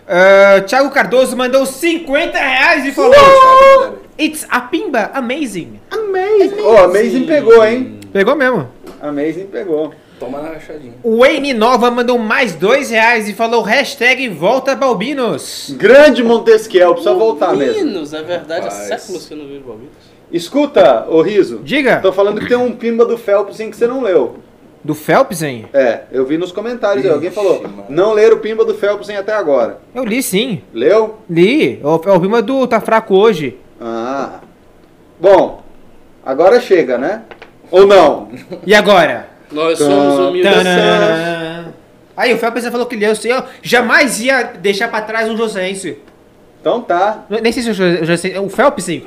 [0.06, 5.80] Ah, Thiago Cardoso mandou 50 reais e falou: It's a pimba amazing.
[5.90, 6.60] Amazing.
[6.62, 8.00] Ó, Amazing pegou, hein?
[8.12, 8.68] Pegou mesmo.
[9.00, 9.92] Amazing pegou.
[10.20, 10.94] Toma na rachadinha.
[11.04, 15.74] Wayne Nova mandou mais 2 reais e falou hashtag volta Balbinos.
[15.76, 17.74] Grande Montesquiel, precisa voltar mesmo.
[17.84, 18.86] Meninos, é verdade, há Rapaz.
[19.02, 19.92] séculos que eu não vejo Balbinos.
[20.32, 21.60] Escuta, ô Riso.
[21.64, 21.96] Diga.
[22.00, 24.36] Tô falando que tem um pimba do Phelpsin que você não leu.
[24.84, 25.64] Do Phelpsen?
[25.72, 27.10] É, eu vi nos comentários aí.
[27.10, 27.84] Alguém Ixi, falou, mano.
[27.88, 29.78] não leram o pimba do Phelpsin até agora.
[29.94, 30.60] Eu li sim.
[30.74, 31.20] Leu?
[31.28, 31.80] Li.
[31.82, 33.58] O, o pimba do Tá Fraco hoje.
[33.80, 34.40] Ah.
[35.18, 35.62] Bom,
[36.24, 37.22] agora chega, né?
[37.70, 38.28] Ou não?
[38.66, 39.28] E agora?
[39.50, 40.52] Nós somos humildes.
[42.16, 43.12] Aí o Phelpsen falou que leu.
[43.24, 45.98] Eu jamais ia deixar pra trás um Josense.
[46.60, 47.24] Então tá.
[47.42, 48.38] Nem sei se o Jo- Josense...
[48.38, 49.04] O Phelpsen...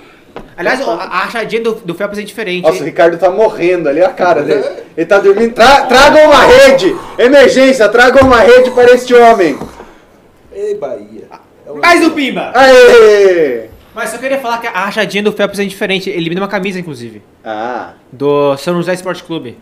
[0.58, 2.64] Aliás, a, a rachadinha do, do Phelpsen é diferente.
[2.64, 2.86] Nossa, o hein?
[2.86, 4.64] Ricardo tá morrendo ali, a cara dele.
[4.96, 5.54] Ele tá dormindo.
[5.54, 6.96] Tra tragam uma rede!
[7.18, 9.58] Emergência, tragam uma rede para este homem!
[10.54, 11.28] Ei, Bahia.
[11.66, 12.52] É o- Mais um pimba!
[12.56, 13.66] Aê!
[13.94, 16.10] Mas eu queria falar que a rachadinha do Phelps é diferente.
[16.10, 17.22] Ele me deu uma camisa, inclusive.
[17.44, 17.94] Ah.
[18.12, 19.58] Do São José Esporte Clube.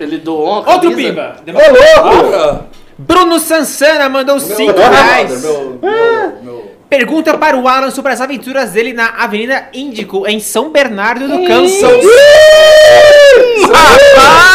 [0.00, 1.08] Ele doou uma Outro camisa?
[1.10, 1.36] pimba!
[1.46, 2.64] Ô, louco!
[2.96, 5.40] Bruno Sansana mandou 5 meu reais.
[5.40, 10.26] brother, meu, meu, meu, Pergunta para o Alan sobre as aventuras dele na Avenida Índico,
[10.28, 11.68] em São Bernardo do Campo.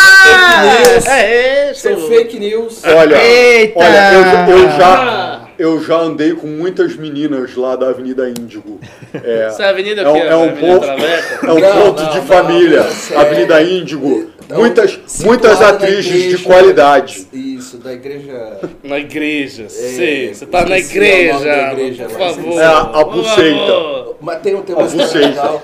[0.10, 1.06] Rapaz!
[1.08, 2.08] É São isso.
[2.08, 2.82] fake news.
[2.86, 3.80] Olha, Eita!
[3.80, 4.78] olha, eu, eu Ah.
[4.78, 8.80] já, eu já andei com muitas meninas lá da Avenida Índigo.
[9.14, 12.18] É, Essa avenida é um, aqui é um ponto, é um Não, ponto não, de
[12.18, 12.86] não, família.
[13.16, 14.30] Avenida Índigo.
[14.46, 17.28] Então, muitas, muitas atrizes de igreja- qualidade.
[17.70, 18.60] Isso, da igreja.
[18.84, 20.34] Na igreja, sei.
[20.34, 22.60] Você tá na igreja, da igreja, por favor.
[22.60, 24.16] É a- a Buceita.
[24.20, 25.28] Mas tem, tem uma A história buceta.
[25.28, 25.64] legal.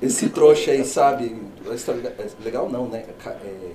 [0.00, 1.36] Esse trouxa aí, sabe?
[1.70, 3.04] A história é legal não, né?
[3.26, 3.32] É,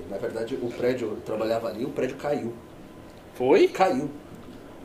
[0.10, 2.52] na verdade, o prédio, eu trabalhava ali, o prédio caiu.
[3.36, 3.68] Foi?
[3.68, 4.10] Caiu.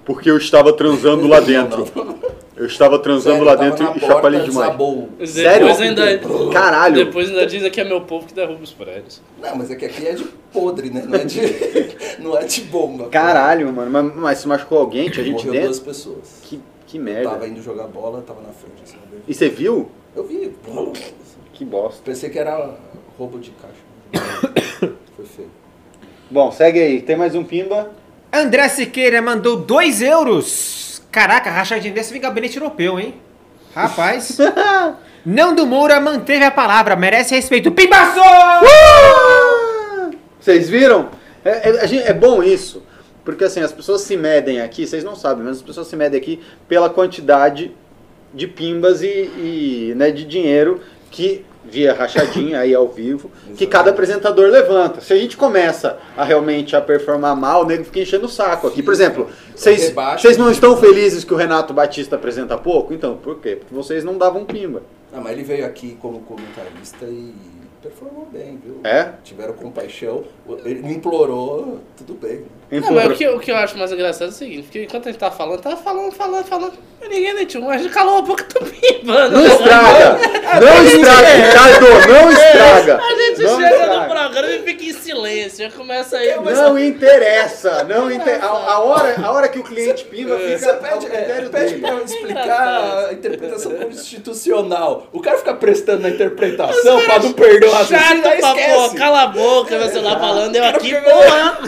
[0.07, 1.85] Porque eu estava transando lá dentro.
[2.57, 4.67] Eu estava transando Sério, lá dentro e porta, chacoalhei demais.
[4.69, 5.11] desabou.
[5.27, 5.67] Sério?
[5.67, 6.19] Depois ainda,
[6.51, 7.05] Caralho.
[7.05, 9.21] depois ainda dizem que é meu povo que derruba os prédios.
[9.39, 10.25] Não, mas é que aqui é de
[10.55, 11.05] podre, né?
[11.07, 11.41] Não é de,
[12.19, 13.11] não é de bomba.
[13.11, 13.91] Caralho, mano.
[13.91, 15.11] Mas, mas se machucou alguém?
[15.11, 15.93] Tinha gente Morreu duas dentro?
[15.93, 16.41] pessoas.
[16.45, 17.29] Que, que Eu merda.
[17.29, 18.83] tava indo jogar bola, tava na frente.
[18.85, 19.21] Assim, eu.
[19.29, 19.91] E você viu?
[20.17, 20.51] eu vi.
[21.53, 22.01] Que bosta.
[22.03, 22.75] Pensei que era
[23.19, 24.95] roubo de caixa.
[25.15, 25.51] Foi feio.
[26.31, 27.03] Bom, segue aí.
[27.03, 27.91] Tem mais um pimba?
[28.37, 31.03] André Siqueira mandou 2 euros.
[31.11, 33.15] Caraca, rachadinha dessa vem gabinete europeu, hein?
[33.75, 34.39] Rapaz.
[35.25, 37.73] Nando Moura manteve a palavra, merece respeito.
[37.73, 38.21] Pimbaço!
[40.41, 41.09] Vocês viram?
[41.45, 42.83] É, é- é bom isso.
[43.25, 46.21] Porque assim, as pessoas se medem aqui, vocês não sabem, mas as pessoas se medem
[46.21, 47.73] aqui pela quantidade
[48.33, 50.81] de pimbas e, e, né, de dinheiro
[51.11, 55.01] que, via rachadinha aí ao vivo, que cada apresentador levanta.
[55.01, 58.67] Se a gente começa a realmente a performar mal, o nego fica enchendo o saco
[58.67, 58.83] aqui.
[58.83, 62.95] Por exemplo, vocês não estão felizes que o Renato Batista apresenta pouco?
[62.95, 63.57] Então, por quê?
[63.57, 64.83] Porque vocês não davam pimba.
[65.13, 67.35] Ah, mas ele veio aqui como comentarista e
[67.83, 68.81] performou bem, viu?
[68.85, 69.13] É?
[69.25, 70.25] Tiveram compaixão.
[70.65, 72.45] Ele implorou, tudo bem.
[72.71, 75.09] Não, mas o que, o que eu acho mais engraçado é o seguinte, porque enquanto
[75.09, 76.73] a gente tá falando, tava falando, falando, falando,
[77.09, 79.29] ninguém tinha, mas calou a boca do pimba.
[79.29, 80.19] Não estraga!
[80.61, 82.09] Não estraga, Ricardo!
[82.09, 83.01] Não estraga!
[83.01, 84.01] A gente Não chega estraga.
[84.01, 86.35] no programa e fica em silêncio, já começa aí.
[86.41, 88.43] Não interessa, não inter...
[88.45, 91.51] a, a hora, a hora que o cliente pimba Você fica ao pede, é, critério
[91.51, 91.81] pede dele.
[91.83, 95.07] pra eu explicar a interpretação constitucional.
[95.13, 98.97] O cara fica prestando na interpretação pra não perder o raciocínio, Chato pra esquece.
[98.97, 101.59] cala a boca, meu celular falando, eu aqui, porra.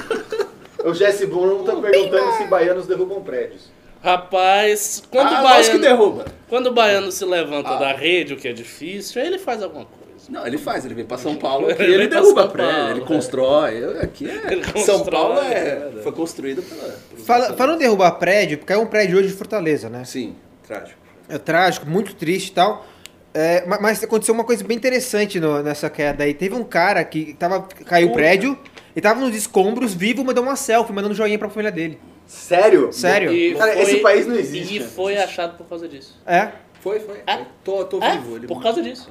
[0.84, 3.70] O Jesse Bruno tá perguntando se baianos derrubam prédios.
[4.02, 6.24] Rapaz, quando, Ah, o lógico que baiano, derruba.
[6.48, 7.76] quando o baiano se levanta Ah.
[7.78, 9.98] da rede, o que é difícil, aí ele faz alguma coisa.
[10.30, 13.00] Não, ele faz, ele vem pra São Paulo aqui, Ele ele derruba prédio, Paulo, ele
[13.00, 13.04] é.
[13.04, 13.98] constrói.
[14.00, 14.52] Aqui é.
[14.52, 16.02] Ele São constrói, Paulo é é, verdade.
[16.02, 16.94] foi construído pela.
[17.24, 20.04] Fala, falando em derrubar prédio, porque é um prédio hoje de Fortaleza, né?
[20.04, 20.36] Sim,
[20.66, 20.98] trágico.
[21.28, 22.86] É trágico, muito triste e tal.
[23.34, 26.34] É, ma- mas aconteceu uma coisa bem interessante no- nessa queda aí.
[26.34, 28.58] Teve um cara que tava, caiu o prédio
[28.98, 32.00] e tava nos escombros, vivo, mandou uma selfie, mandando joinha pra família dele.
[32.26, 32.92] Sério?
[32.92, 33.32] Sério?
[33.32, 34.86] E Cara, foi- esse país não existe, E né?
[34.86, 36.20] foi achado por causa disso.
[36.26, 36.48] É.
[36.80, 37.18] Foi, foi.
[37.24, 37.36] É?
[37.36, 37.46] foi.
[37.62, 38.34] Tô, tô É, vivo.
[38.36, 39.08] Ele por causa disso.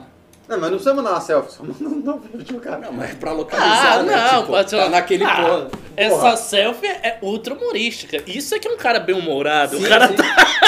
[0.47, 2.77] Não, mas não precisa mandar uma selfie, só manda um vídeo do cara.
[2.79, 4.15] Não, mas pra localizar, Ah, né?
[4.15, 4.77] não, tipo, pode ser.
[4.77, 5.77] tá naquele ah, ponto.
[5.97, 8.23] Essa selfie é ultra humorística.
[8.25, 9.77] Isso é que é um cara bem humorado.
[9.77, 10.13] o cara sim.
[10.15, 10.23] tá.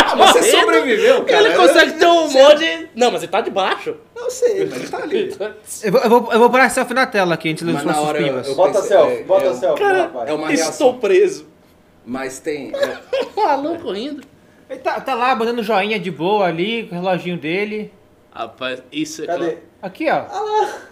[0.06, 1.48] Ah, mas você sobreviveu, cara.
[1.48, 2.90] Ele consegue ter um humor de.
[2.94, 3.96] Não, mas ele tá de baixo.
[4.18, 5.36] Eu sei, mas ele tá ali.
[5.84, 8.04] Eu vou, eu vou, eu vou pôr a selfie na tela aqui, antes dos nossos
[8.04, 10.30] hora eu- Bota pensei- selfie, é- bota é- selfie, Cara, rapaz.
[10.30, 11.00] É uma Estou reação.
[11.00, 11.48] preso.
[12.06, 12.74] Mas tem.
[12.76, 12.98] é,
[13.38, 14.24] Maluco rindo.
[14.70, 17.94] Ele tá, tá lá, mandando joinha de boa ali, com o reloginho dele.
[18.32, 19.46] Rapaz, isso é que, Cadê?
[19.50, 20.26] é- Aqui, ó.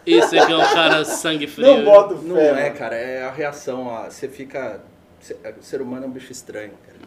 [0.05, 1.67] isso é que é um cara sangue frio.
[1.67, 2.23] Não boto fé.
[2.27, 2.95] não é, cara.
[2.95, 3.93] É a reação.
[3.95, 4.81] A, você fica.
[5.19, 6.97] você- O ser humano é um bicho estranho, cara.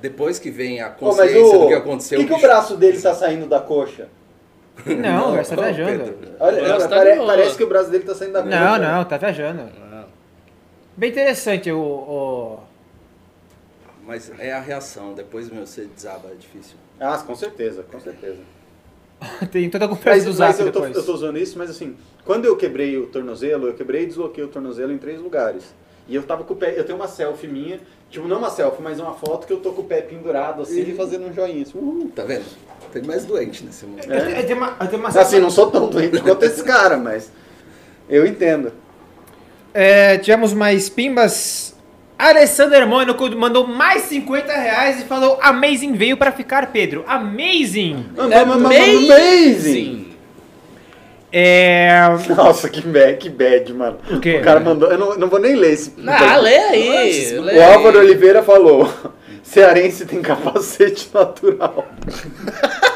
[0.00, 1.58] Depois que vem a consciência o...
[1.60, 2.18] do que aconteceu.
[2.18, 4.08] Por que, que o bicho- braço dele tá saindo da coxa?
[4.86, 6.18] Não, Não, você tá viajando.
[6.40, 8.56] Olha, O não, tá pare- parece que o braço dele tá saindo da coxa.
[8.58, 9.62] Não, não, tá viajando.
[9.90, 10.04] Não.
[10.96, 11.78] Bem interessante o.
[11.80, 12.58] o-
[14.04, 15.14] Mas é a reação.
[15.14, 16.76] Depois, meu, você desaba, é difícil.
[17.00, 18.38] Ah, com certeza, com certeza.
[19.50, 20.96] Tem toda a conversa Mas, do mas Zap eu, tô, depois.
[20.96, 24.44] eu tô usando isso, mas assim, quando eu quebrei o tornozelo, eu quebrei e desloquei
[24.44, 25.74] o tornozelo em três lugares.
[26.06, 27.80] E eu tava com o pé, eu tenho uma selfie minha,
[28.10, 30.82] tipo, não uma selfie, mas uma foto que eu tô com o pé pendurado assim
[30.82, 31.62] e fazendo um joinha.
[31.62, 32.10] Assim, uhul.
[32.14, 32.44] Tá vendo?
[32.92, 34.00] Tem mais doente nesse mundo.
[34.04, 36.98] Eu, tenho- eu tenho uma, tenho uma Assim, não sou tão doente quanto esse cara,
[36.98, 37.32] mas
[38.08, 38.70] eu entendo.
[39.72, 41.73] É, tivemos mais pimbas.
[42.28, 47.04] Alessander Mônaco mandou mais 50 reais e falou: Amazing veio pra ficar, Pedro.
[47.06, 48.06] Amazing!
[48.16, 50.14] Amazing!
[51.30, 52.00] É.
[52.36, 53.98] Nossa, que bad, que bad, mano.
[54.10, 54.38] O quê?
[54.38, 54.90] cara mandou.
[54.90, 55.92] Eu não, não vou nem ler esse.
[56.06, 57.40] Ah, lê aí.
[57.40, 58.06] lê o Álvaro aí.
[58.06, 58.88] Oliveira falou:
[59.42, 61.86] Cearense tem capacete natural.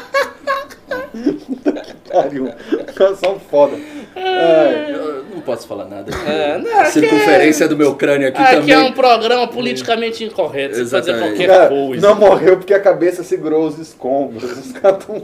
[2.11, 2.45] pariu.
[2.87, 3.77] Os caras são foda.
[4.15, 4.91] Ai.
[4.93, 6.11] Eu não posso falar nada.
[6.27, 8.73] É, não, a aqui circunferência do meu crânio aqui Aqui também.
[8.75, 10.75] é um programa politicamente incorreto.
[10.75, 11.37] Você fazer Exatamente.
[11.37, 12.07] qualquer Cara, coisa.
[12.07, 14.43] não morreu porque a cabeça segurou os escombros.
[14.43, 15.23] Os caras tão.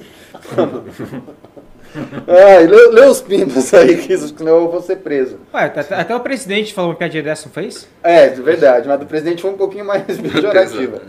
[2.28, 5.40] Ai, lê, lê os pimbas aí, que senão eu vou ser preso.
[5.54, 7.88] Ué, até, até o presidente falou uma piadinha dessa, não fez?
[8.04, 11.02] É, de verdade, mas do presidente foi um pouquinho mais pejorativa.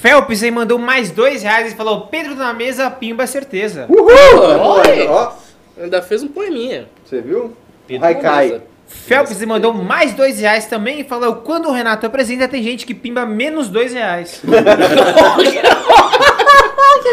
[0.00, 3.86] Phelps aí mandou mais dois reais e falou: Pedro na mesa, pimba, certeza.
[3.88, 4.78] Uhul!
[4.80, 5.06] Oi!
[5.08, 5.32] Ó,
[5.78, 6.88] Ainda fez um poeminha.
[7.04, 7.56] você viu?
[7.86, 8.52] Pedro Haikai.
[8.52, 8.60] Aí
[9.46, 13.26] mandou mais dois reais também e falou: quando o Renato apresenta, tem gente que pimba
[13.26, 14.42] menos dois reais.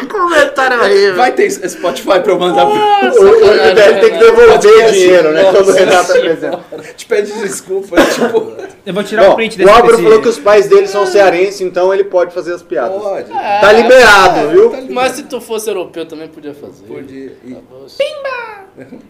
[0.10, 1.16] Comentário horrível.
[1.16, 4.60] Vai ter Spotify pra eu mandar O, o deve ter que devolver
[4.92, 5.52] dinheiro, né?
[5.52, 6.60] Quando o Renato apresenta.
[6.96, 8.54] Te pede desculpa, é tipo.
[8.86, 10.88] Eu vou tirar Bom, o print o desse Álvaro desse- falou que os pais dele
[10.88, 13.00] são cearenses, então ele pode fazer as piadas.
[13.02, 13.30] Pode.
[13.30, 14.88] Tá liberado, viu?
[14.90, 16.84] Mas se tu fosse europeu também podia fazer.
[16.86, 17.32] Podia.
[17.46, 17.58] E-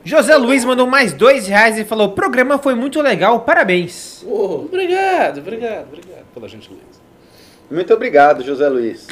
[0.03, 4.23] José Luiz mandou mais dois reais e falou: programa foi muito legal, parabéns.
[4.27, 6.81] Oh, Obrigado, obrigado, obrigado pela gentileza.
[7.69, 9.07] Muito obrigado, José Luiz.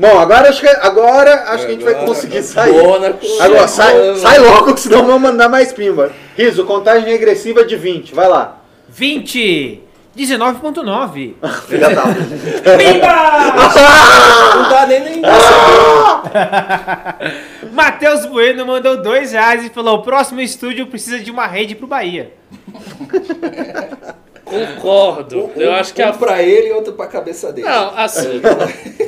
[0.00, 2.72] Bom, agora acho que, agora, acho que a gente vai Agora, conseguir sair.
[2.72, 3.18] Mônaco.
[3.38, 6.10] Agora, sai, sai logo, que senão vamos mandar mais pimba.
[6.34, 8.56] Riso, contagem regressiva de 20, vai lá.
[8.88, 9.78] 20,
[10.16, 11.34] 19.9.
[11.68, 12.04] Filha da...
[14.56, 15.20] Não dá nem nem.
[17.70, 21.86] Matheus Bueno mandou dois reais e falou: o próximo estúdio precisa de uma rede pro
[21.86, 22.32] Bahia.
[24.50, 25.50] Concordo.
[25.56, 26.12] Eu acho que um a.
[26.12, 27.68] pra ele e outro pra cabeça dele.
[27.68, 28.40] Não, assim.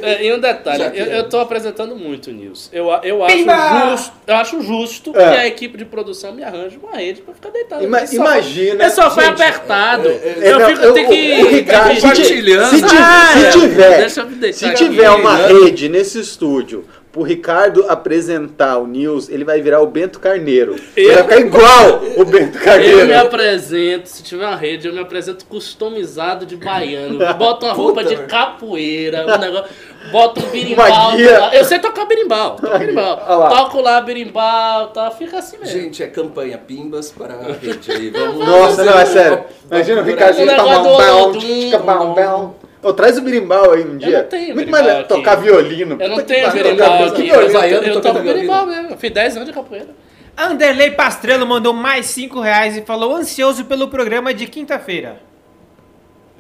[0.03, 1.19] é, e um detalhe, eu, é.
[1.19, 2.71] eu tô apresentando muito nisso.
[2.73, 3.91] Eu, eu, acho, Pimba!
[3.91, 5.31] justo, eu acho justo É.
[5.33, 7.85] que a equipe de produção me arranje uma rede pra ficar deitado.
[7.85, 8.07] Ima-.
[8.07, 10.09] Só- imagina, É só foi apertado.
[10.09, 11.43] É, eu não, fico, eu- tenho que.
[11.43, 12.77] Ricardo, compartilhando.
[12.79, 13.51] Se, Ah, se é.
[13.51, 18.87] tiver, Deixa eu me deitar se tiver uma rede nesse estúdio pro Ricardo apresentar o
[18.87, 20.75] News, ele vai virar o Bento Carneiro.
[20.97, 23.19] Ele Eu- vai ficar igual o Bento Eu me Carneiro.
[23.21, 27.19] apresento, se tiver uma rede, eu me apresento customizado de baiano.
[27.37, 29.71] Boto uma roupa de capoeira, um negócio.
[30.11, 30.87] Boto um birimbau.
[31.11, 31.39] Uma guia.
[31.39, 31.55] lá.
[31.55, 32.57] Eu sei tocar birimbau.
[32.57, 33.17] Toco birimbau.
[33.39, 33.49] Lá.
[33.51, 35.11] Toco lá birimbau, tá?
[35.11, 35.73] Fica assim mesmo.
[35.81, 38.11] Gente, é campanha Pimbas para a rede aí.
[38.11, 39.45] Vamos Nossa, não, é um- sério.
[39.71, 42.55] Imagina o uma- Ricardinho Um tá negócio bom, do bom, outro, tica, um- bom,
[42.93, 44.23] traz o birimbau aí um dia.
[44.23, 45.09] não tenho Muito berimbau mais legal aqui.
[45.15, 45.97] tocar violino.
[46.01, 47.29] Eu não Puta tenho berimbau aqui.
[47.29, 48.91] Eu, eu, eu toco berimbau mesmo.
[48.93, 49.89] Eu fiz 10 anos de capoeira.
[50.37, 55.21] Anderley Pastrello mandou mais cinco reais e falou: ansioso pelo programa de quinta-feira.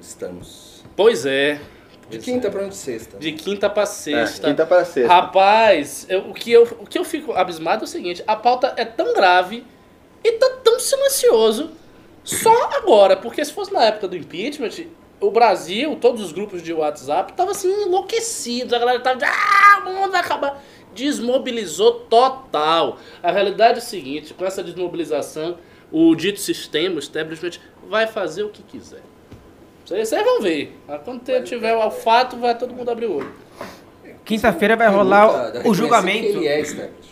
[0.00, 0.82] Estamos.
[0.96, 1.60] Pois é.
[2.10, 3.16] De quinta pra onde sexta.
[3.18, 4.48] De quinta pra É, sexta.
[4.48, 5.12] quinta para sexta.
[5.12, 8.74] Rapaz, eu- o, que eu, o que eu fico abismado é o seguinte: a pauta
[8.76, 9.64] é tão grave
[10.22, 11.70] e tá tão silencioso
[12.24, 13.16] só agora.
[13.16, 14.70] Porque se fosse na época do impeachment,
[15.22, 18.72] o Brasil, todos os grupos de WhatsApp, tava assim enlouquecidos.
[18.72, 20.62] A galera tava de, ah, o mundo vai acabar.
[20.94, 22.98] Desmobilizou total.
[23.22, 25.56] A realidade é o seguinte: com essa desmobilização,
[25.90, 29.02] o dito sistema, o establishment, vai fazer o que quiser.
[29.84, 30.78] Vocês vão ver.
[31.04, 33.32] Quando tiver o fato, vai todo mundo abrir o olho.
[34.24, 36.26] Quinta-feira vai rolar o reconheci que julgamento.
[36.38, 37.11] Ele é establishment.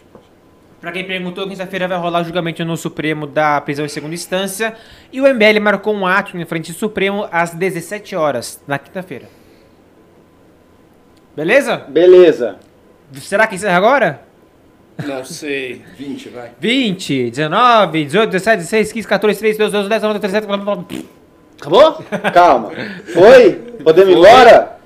[0.81, 4.75] Pra quem perguntou, quinta-feira vai rolar o julgamento no Supremo da prisão em segunda instância.
[5.13, 9.29] E o MBL marcou um ato em frente ao Supremo às 17 horas, na quinta-feira.
[11.37, 11.77] Beleza?
[11.89, 12.57] Beleza.
[13.13, 14.23] Será que encerra agora?
[15.07, 15.83] Não sei.
[15.99, 16.51] 20, vai.
[16.59, 21.07] 20, 19, 18, 17, 16, 15, 14, 13, 12, 12, 10, 11, 12, 13, 14,
[21.61, 21.93] Acabou?
[22.33, 22.71] Calma.
[23.13, 23.53] Foi?
[23.85, 24.79] Podemos ir embora?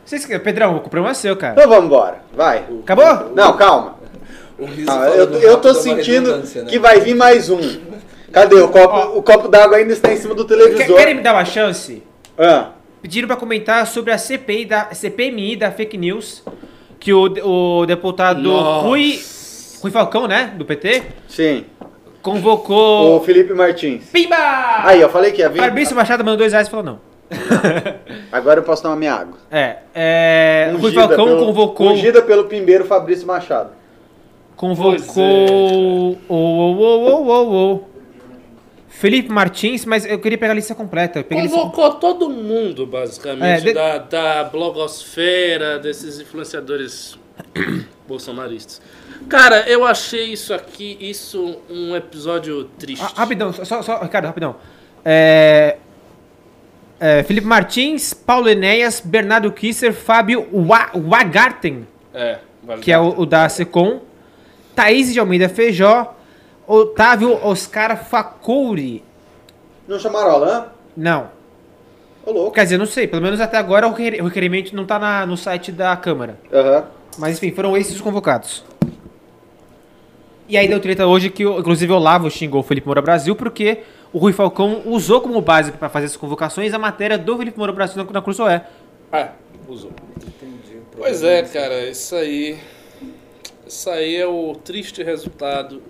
[0.42, 1.54] Pedrão, o problema é seu, cara.
[1.54, 2.18] Então vamos embora.
[2.34, 2.64] Vai.
[2.82, 3.32] Acabou?
[3.34, 3.93] Não, calma.
[4.58, 6.64] O riso Ah, eu, eu rápido tô é sentindo né?
[6.68, 7.60] que vai vir mais um.
[8.32, 8.56] Cadê?
[8.56, 10.96] O copo, o copo d'água ainda está em cima do Quer- televisor.
[10.96, 12.02] Querem me dar uma chance?
[12.38, 12.70] Ah,
[13.02, 16.42] Pediram pra comentar sobre a CPI da, CPMI da fake news,
[16.98, 18.86] que o, o deputado Nossa.
[18.86, 19.20] Rui,
[19.82, 21.64] Rui Falcão, né, do PT, sim.
[22.22, 23.18] convocou...
[23.18, 24.04] O Felipe Martins.
[24.10, 24.36] Pimba!
[24.84, 25.60] Aí, eu falei que ia vir.
[25.60, 27.00] Fabrício Machado mandou dois reais e falou não.
[28.32, 29.36] Agora eu posso tomar minha água.
[29.50, 31.90] É, é Rui Falcão pelo- convocou...
[31.92, 33.70] Ungida pelo pimbeiro Fabrício Machado.
[34.56, 36.18] Convocou...
[36.28, 36.34] O,
[37.82, 37.84] o.
[38.88, 41.18] Felipe Martins, mas eu queria pegar a lista completa.
[41.28, 41.58] A lista...
[41.58, 47.18] Convocou todo mundo, basicamente, É, de- da, da blogosfera, desses influenciadores
[48.06, 48.80] bolsonaristas.
[49.28, 53.02] Cara, eu achei isso aqui, isso um episódio triste.
[53.04, 54.56] Ah, rapidão, só, só, Ricardo, rapidão.
[55.04, 55.76] É,
[57.00, 63.18] é, Felipe Martins, Paulo Enéas, Bernardo Kisser, Fábio Wa- Wagarten, É, vale que é o,
[63.20, 64.00] o da Secom,
[64.74, 66.14] Thaís de Almeida Feijó,
[66.66, 69.04] Otávio Oscar Facouri.
[69.86, 70.64] Não chamaram o Alain?
[70.96, 71.28] Não,
[72.24, 72.52] Ô, louco.
[72.52, 75.26] quer dizer, não sei, pelo menos até agora o requer- o requerimento não tá na-
[75.26, 76.38] no site da Câmara.
[76.52, 76.84] Aham.
[77.18, 78.64] Mas enfim, foram esses os convocados.
[80.48, 83.78] E aí deu treta hoje que, inclusive, o Olavo xingou o Felipe Moura Brasil porque
[84.12, 87.72] o Rui Falcão usou como base para fazer as convocações a matéria do Felipe Moura
[87.72, 88.64] Brasil na, na Cruzoé.
[89.12, 89.28] Ah,
[89.68, 89.90] usou.
[90.96, 92.58] Pois é, cara, isso aí.
[93.66, 95.82] Isso aí é o triste resultado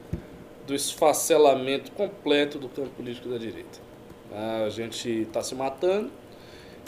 [0.66, 3.78] do esfacelamento completo do campo político da direita.
[4.64, 6.10] A gente está se matando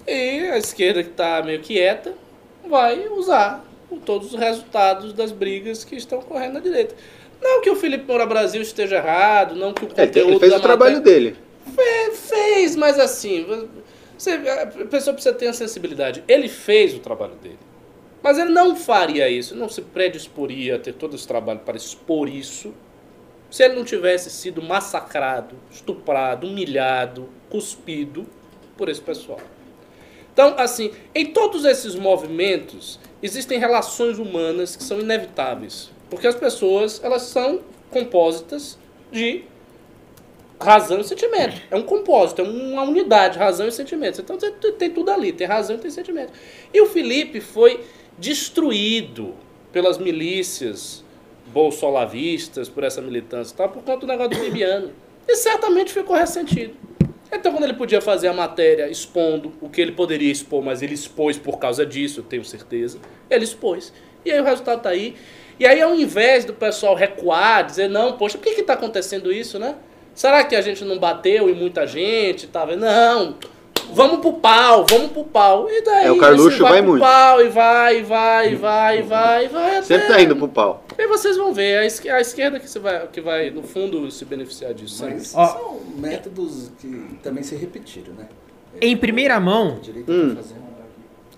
[0.07, 2.15] e a esquerda que está meio quieta
[2.69, 6.95] vai usar com todos os resultados das brigas que estão correndo na direita.
[7.41, 10.53] Não que o Felipe Moura Brasil esteja errado, não que o É, conteúdo ele fez
[10.55, 11.37] o trabalho matéria- dele.
[11.75, 13.45] Fe- Fez, mas assim,
[14.17, 16.25] você, a pessoa precisa ter a sensibilidade.
[16.27, 17.59] Ele fez o trabalho dele.
[18.22, 22.28] Mas ele não faria isso, não se predisporia a ter todo esse trabalho para expor
[22.28, 22.74] isso,
[23.51, 28.26] se ele não tivesse sido massacrado, estuprado, humilhado, cuspido
[28.76, 29.40] por esse pessoal.
[30.32, 37.01] Então, assim, em todos esses movimentos existem relações humanas que são inevitáveis, porque as pessoas
[37.02, 37.60] elas são
[37.90, 38.78] compósitas
[39.10, 39.44] de
[40.60, 41.62] razão e sentimento.
[41.70, 44.20] É um compósito, é uma unidade, razão e sentimento.
[44.20, 46.32] Então tem tudo ali, tem razão e tem sentimento.
[46.74, 47.80] E o Felipe foi
[48.18, 49.34] destruído
[49.72, 51.05] pelas milícias
[51.47, 54.93] bolsolavistas, por essa militância e tal, por conta do negócio do Bibiano.
[55.28, 56.74] E certamente ficou ressentido.
[57.32, 60.94] Então, quando ele podia fazer a matéria expondo o que ele poderia expor, mas ele
[60.94, 62.98] expôs por causa disso, eu tenho certeza,
[63.28, 63.93] ele expôs.
[64.24, 65.16] E aí o resultado tá aí.
[65.59, 69.32] E aí, ao invés do pessoal recuar, dizer, não, poxa, por que que tá acontecendo
[69.32, 69.74] isso, né?
[70.14, 72.47] Será que a gente não bateu em muita gente?
[72.47, 72.64] Tá?
[72.76, 73.36] Não,
[73.93, 75.69] vamos pro pau, vamos pro pau.
[75.71, 77.01] E daí, É, o Carluxo vai pro muito.
[77.03, 79.83] pau, e vai, e vai, e vai, e vai, e vai.
[79.83, 80.85] Sempre até- tá indo pro pau.
[80.99, 84.11] E vocês vão ver, a esque- a esquerda que, se vai, que vai, no fundo,
[84.11, 84.97] se beneficiar disso.
[84.97, 85.15] sempre.
[85.15, 85.47] Mas Ó.
[85.47, 88.27] são métodos que também se repetiram, né?
[88.81, 90.35] Em primeira mão, Hum.
[90.35, 90.67] tá fazendo.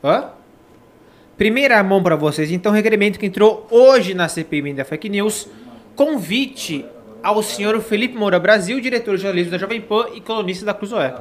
[0.02, 0.30] Hã?
[1.36, 5.46] Primeira mão para vocês, então, requerimento que entrou hoje na CPI da Fake News.
[5.94, 6.84] Convite
[7.22, 11.14] ao senhor Felipe Moura Brasil, diretor de jornalismo da Jovem Pan e colunista da Cruzoé.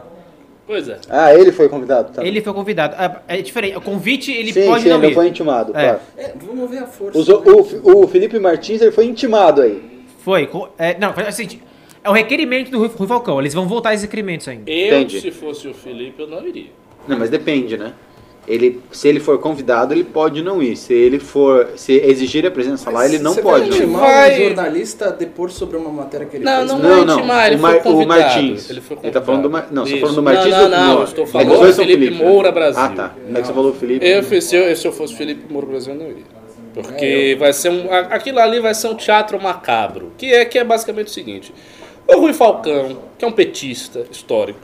[0.67, 0.99] Pois é.
[1.09, 2.23] Ah, ele foi convidado, tá?
[2.25, 2.93] Ele foi convidado.
[2.97, 3.77] Ah, É diferente.
[3.77, 5.13] O convite, ele sim, pode sim, não ele ir.
[5.13, 5.81] foi intimado, É.
[5.85, 5.99] claro.
[6.17, 7.17] É, vamos ver a força.
[7.17, 7.41] Os- o,
[7.83, 9.81] o, o Felipe Martins ele foi intimado aí.
[10.19, 10.49] Foi.
[10.77, 11.63] é, não, é o seguinte.
[12.03, 13.39] É o requerimento do Rui Falcão.
[13.39, 14.69] Eles vão voltar esses requerimentos ainda.
[14.69, 15.21] Eu, Entendi.
[15.21, 16.69] se fosse o Felipe, eu não iria.
[17.07, 17.93] Não, mas depende, né?
[18.47, 20.77] Ele, se ele for convidado, ele pode não ir.
[20.77, 24.33] Se ele for, se exigir a presença lá, ele não Você pode não intimar Vai-
[24.41, 26.71] um jornalista depor sobre uma matéria que ele Não, fez?
[26.71, 27.17] não, Não, é não.
[27.19, 28.19] intimar, ele o, foi Mar- o convidado.
[28.21, 28.69] Martins.
[28.69, 29.61] Ele, foi Ele tá falando do Mar...
[29.63, 29.75] convidado.
[29.75, 31.49] Não, você tá falando do Martins Não, ou não, do não, eu estou É falando
[31.49, 32.17] do são Felipe né?
[32.25, 32.81] Moura Brasil.
[32.81, 33.13] Ah, tá.
[33.29, 34.07] É que você falou Felipe.
[34.07, 36.23] Eu, fiz- se, eu, se eu fosse Felipe Moura Brasil, eu não iria.
[36.73, 37.91] Porque vai ser um.
[37.91, 40.11] Aquilo ali vai ser um teatro macabro.
[40.17, 41.53] Que é, que é basicamente o seguinte:
[42.07, 44.59] o Rui Falcão, que é um petista histórico,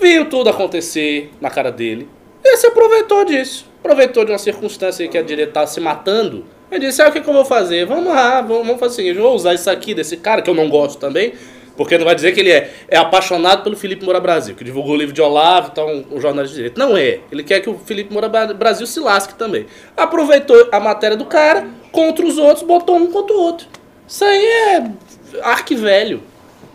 [0.00, 2.08] viu tudo acontecer na cara dele.
[2.44, 3.66] E se aproveitou disso.
[3.80, 6.44] Aproveitou de uma circunstância que a direita estava se matando.
[6.70, 7.84] Ele disse: ah, o que, que eu vou fazer?
[7.86, 10.50] Vamos lá, vamos, vamos fazer o seguinte: eu vou usar isso aqui desse cara, que
[10.50, 11.34] eu não gosto também.
[11.76, 14.92] Porque não vai dizer que ele é, é apaixonado pelo Felipe Moura Brasil, que divulgou
[14.92, 16.78] o livro de Olavo e tal, um, um jornalista de direito.
[16.78, 17.20] Não é.
[17.32, 19.66] Ele quer que o Felipe Moura Bra- Brasil se lasque também.
[19.96, 23.66] Aproveitou a matéria do cara contra os outros, botou um contra o outro.
[24.06, 24.90] Isso aí é
[25.42, 26.22] arquivelho.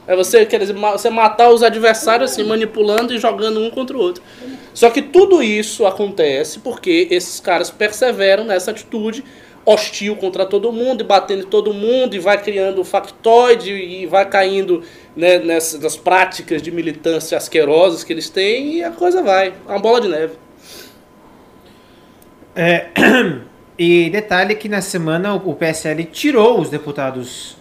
[0.07, 3.99] É você, quer dizer, você matar os adversários assim, manipulando e jogando um contra o
[3.99, 4.23] outro.
[4.77, 9.23] Só que tudo isso acontece porque esses caras perseveram nessa atitude
[9.65, 14.29] hostil contra todo mundo, e batendo em todo mundo, e vai criando factoide, e vai
[14.29, 14.83] caindo
[15.15, 19.47] né, nessas nas práticas de militância asquerosas que eles têm, e a coisa vai.
[19.47, 20.35] É uma bola de neve.
[22.55, 22.89] É,
[23.79, 27.57] e detalhe que na semana o PSL tirou os deputados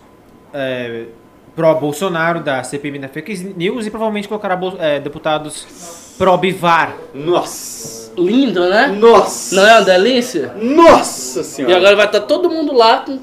[0.52, 1.06] é,
[1.55, 6.94] pró-Bolsonaro da CPMI da Fake News e provavelmente colocará é, deputados pró-Bivar.
[7.14, 8.12] Nossa!
[8.16, 8.86] Lindo, né?
[8.88, 9.55] Nossa!
[9.56, 10.55] Não é uma delícia?
[10.60, 11.76] Nossa E senhora!
[11.76, 13.18] agora vai estar todo mundo lá com.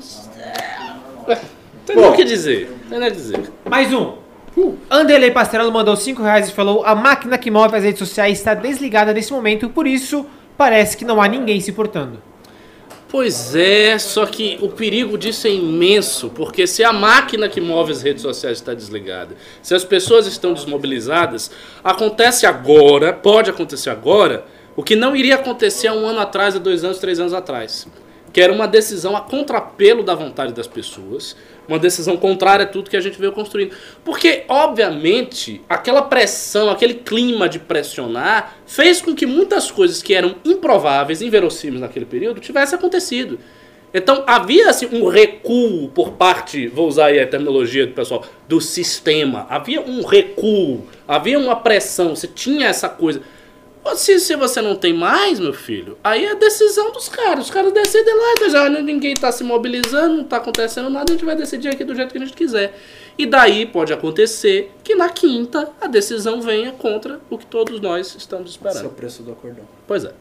[1.85, 2.09] Tem Bom.
[2.09, 2.71] o que dizer.
[2.89, 3.51] Tem nem o que dizer.
[3.69, 4.13] Mais um.
[4.89, 8.53] Anderley Pastrello mandou 5 reais e falou: A máquina que move as redes sociais está
[8.53, 10.25] desligada nesse momento, por isso
[10.55, 12.21] parece que não há ninguém se portando.
[13.13, 17.91] Pois é, só que o perigo disso é imenso, porque se a máquina que move
[17.91, 21.51] as redes sociais está desligada, se as pessoas estão desmobilizadas,
[21.83, 26.57] acontece agora, pode acontecer agora, o que não iria acontecer há um ano atrás, há
[26.57, 27.87] dois anos, três anos atrás.
[28.33, 31.37] Que era uma decisão a contrapelo da vontade das pessoas,
[31.67, 33.73] uma decisão contrária a tudo que a gente veio construindo.
[34.03, 40.35] Porque, obviamente, aquela pressão, aquele clima de pressionar, fez com que muitas coisas que eram
[40.43, 43.39] improváveis, inverossímeis naquele período, tivessem acontecido.
[43.93, 48.59] Então havia assim, um recuo por parte, vou usar aí a terminologia do pessoal, do
[48.59, 49.45] sistema.
[49.47, 53.21] Havia um recuo, havia uma pressão, você tinha essa coisa.
[53.95, 57.45] Se, se você não tem mais, meu filho, aí é decisão dos caras.
[57.45, 61.13] Os caras decidem lá, então já ninguém tá se mobilizando, não tá acontecendo nada, a
[61.13, 62.79] gente vai decidir aqui do jeito que a gente quiser.
[63.17, 68.15] E daí pode acontecer que na quinta a decisão venha contra o que todos nós
[68.15, 68.93] estamos Esse é o esperando.
[68.95, 69.65] preço do acordão.
[69.85, 70.13] Pois é.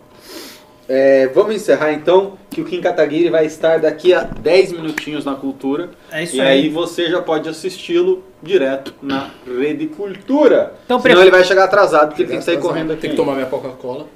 [0.88, 5.34] É, vamos encerrar então, que o Kim Kataguiri vai estar daqui a 10 minutinhos na
[5.34, 5.90] Cultura.
[6.10, 6.48] É isso e aí.
[6.64, 10.74] aí você já pode assisti-lo direto na Rede Cultura.
[10.84, 13.02] Então, Senão pre- ele vai chegar atrasado, porque ele tem que sair correndo aqui.
[13.02, 14.06] Tem que tomar minha Coca-Cola.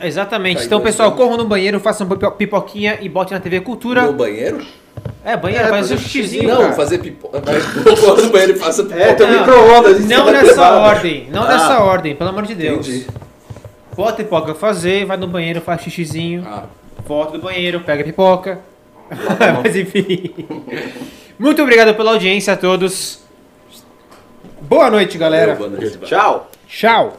[0.00, 0.64] Exatamente.
[0.64, 4.02] Então, pessoal, corram no banheiro, façam pipo- pipoquinha e botem na TV Cultura.
[4.02, 4.64] No banheiro?
[5.24, 6.72] É, banheiro, É, faz um xixizinho, Não, cara.
[6.72, 7.42] fazer pipoca.
[7.44, 7.64] Mas
[8.02, 9.02] eu no banheiro e faça pipoca.
[9.02, 10.00] É, tem um Não, micro-ondas.
[10.06, 11.48] Não da nessa ordem, não Ah.
[11.48, 12.88] nessa ordem, pelo amor de Deus.
[12.88, 13.06] Entendi.
[13.98, 16.66] Bota a pipoca fazer, vai no banheiro, faz xixizinho, Ah,
[17.04, 18.60] volta do banheiro, pega a pipoca.
[19.64, 20.32] Mas enfim.
[21.36, 23.24] Muito obrigado pela audiência a todos.
[24.60, 25.56] Boa noite, galera.
[25.56, 25.98] boa noite.
[25.98, 26.48] Tchau.
[26.68, 27.18] Tchau.